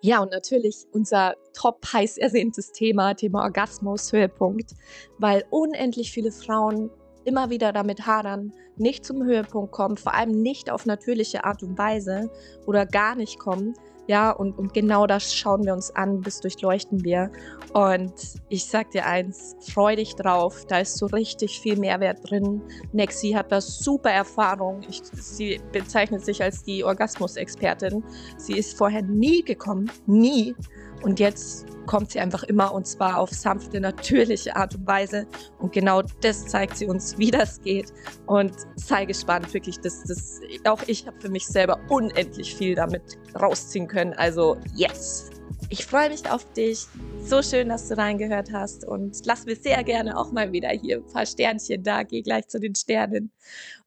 Ja, 0.00 0.20
und 0.20 0.30
natürlich 0.30 0.86
unser 0.92 1.34
top 1.54 1.84
heiß 1.92 2.18
ersehntes 2.18 2.72
Thema, 2.72 3.14
Thema 3.14 3.42
Orgasmus, 3.42 4.12
Höhepunkt, 4.12 4.74
weil 5.18 5.44
unendlich 5.50 6.12
viele 6.12 6.30
Frauen 6.30 6.90
immer 7.24 7.50
wieder 7.50 7.72
damit 7.72 8.06
hadern, 8.06 8.52
nicht 8.76 9.04
zum 9.04 9.24
Höhepunkt 9.24 9.72
kommen, 9.72 9.96
vor 9.96 10.14
allem 10.14 10.30
nicht 10.30 10.70
auf 10.70 10.86
natürliche 10.86 11.44
Art 11.44 11.62
und 11.62 11.76
Weise 11.76 12.30
oder 12.64 12.86
gar 12.86 13.16
nicht 13.16 13.38
kommen, 13.38 13.74
ja, 14.08 14.30
und, 14.30 14.58
und 14.58 14.72
genau 14.72 15.06
das 15.06 15.34
schauen 15.34 15.64
wir 15.66 15.74
uns 15.74 15.94
an, 15.94 16.22
das 16.22 16.40
durchleuchten 16.40 17.04
wir. 17.04 17.30
Und 17.74 18.14
ich 18.48 18.64
sag 18.64 18.90
dir 18.90 19.04
eins, 19.04 19.54
freu 19.60 19.96
dich 19.96 20.14
drauf, 20.14 20.64
da 20.66 20.78
ist 20.78 20.96
so 20.96 21.06
richtig 21.06 21.60
viel 21.60 21.78
Mehrwert 21.78 22.18
drin. 22.28 22.62
Nexi 22.92 23.32
hat 23.32 23.52
da 23.52 23.60
super 23.60 24.10
Erfahrung. 24.10 24.80
Ich, 24.88 25.02
sie 25.12 25.60
bezeichnet 25.72 26.24
sich 26.24 26.42
als 26.42 26.62
die 26.64 26.82
Orgasmus-Expertin. 26.84 28.02
Sie 28.38 28.56
ist 28.56 28.78
vorher 28.78 29.02
nie 29.02 29.42
gekommen, 29.42 29.90
nie. 30.06 30.54
Und 31.02 31.20
jetzt 31.20 31.66
kommt 31.86 32.12
sie 32.12 32.20
einfach 32.20 32.42
immer 32.44 32.72
und 32.72 32.86
zwar 32.86 33.18
auf 33.18 33.30
sanfte, 33.30 33.80
natürliche 33.80 34.54
Art 34.54 34.74
und 34.74 34.86
Weise. 34.86 35.26
Und 35.58 35.72
genau 35.72 36.02
das 36.20 36.46
zeigt 36.46 36.76
sie 36.76 36.86
uns, 36.86 37.16
wie 37.18 37.30
das 37.30 37.60
geht. 37.62 37.92
Und 38.26 38.52
sei 38.76 39.06
gespannt, 39.06 39.52
wirklich, 39.54 39.80
dass 39.80 40.04
das, 40.04 40.40
auch 40.64 40.82
ich 40.86 41.06
habe 41.06 41.18
für 41.20 41.30
mich 41.30 41.46
selber 41.46 41.80
unendlich 41.88 42.54
viel 42.54 42.74
damit 42.74 43.18
rausziehen 43.40 43.88
können. 43.88 44.12
Also, 44.14 44.56
yes! 44.74 45.30
Ich 45.70 45.84
freue 45.84 46.08
mich 46.08 46.30
auf 46.30 46.50
dich. 46.52 46.86
So 47.22 47.42
schön, 47.42 47.68
dass 47.68 47.88
du 47.88 47.96
reingehört 47.96 48.52
hast. 48.52 48.86
Und 48.86 49.18
lass 49.26 49.44
mir 49.44 49.56
sehr 49.56 49.82
gerne 49.84 50.16
auch 50.16 50.32
mal 50.32 50.52
wieder 50.52 50.70
hier 50.70 50.98
ein 50.98 51.12
paar 51.12 51.26
Sternchen 51.26 51.82
da. 51.82 52.04
Geh 52.04 52.22
gleich 52.22 52.48
zu 52.48 52.58
den 52.58 52.74
Sternen. 52.74 53.32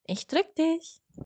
Ich 0.05 0.27
drück 0.27 0.53
dich. 0.55 1.00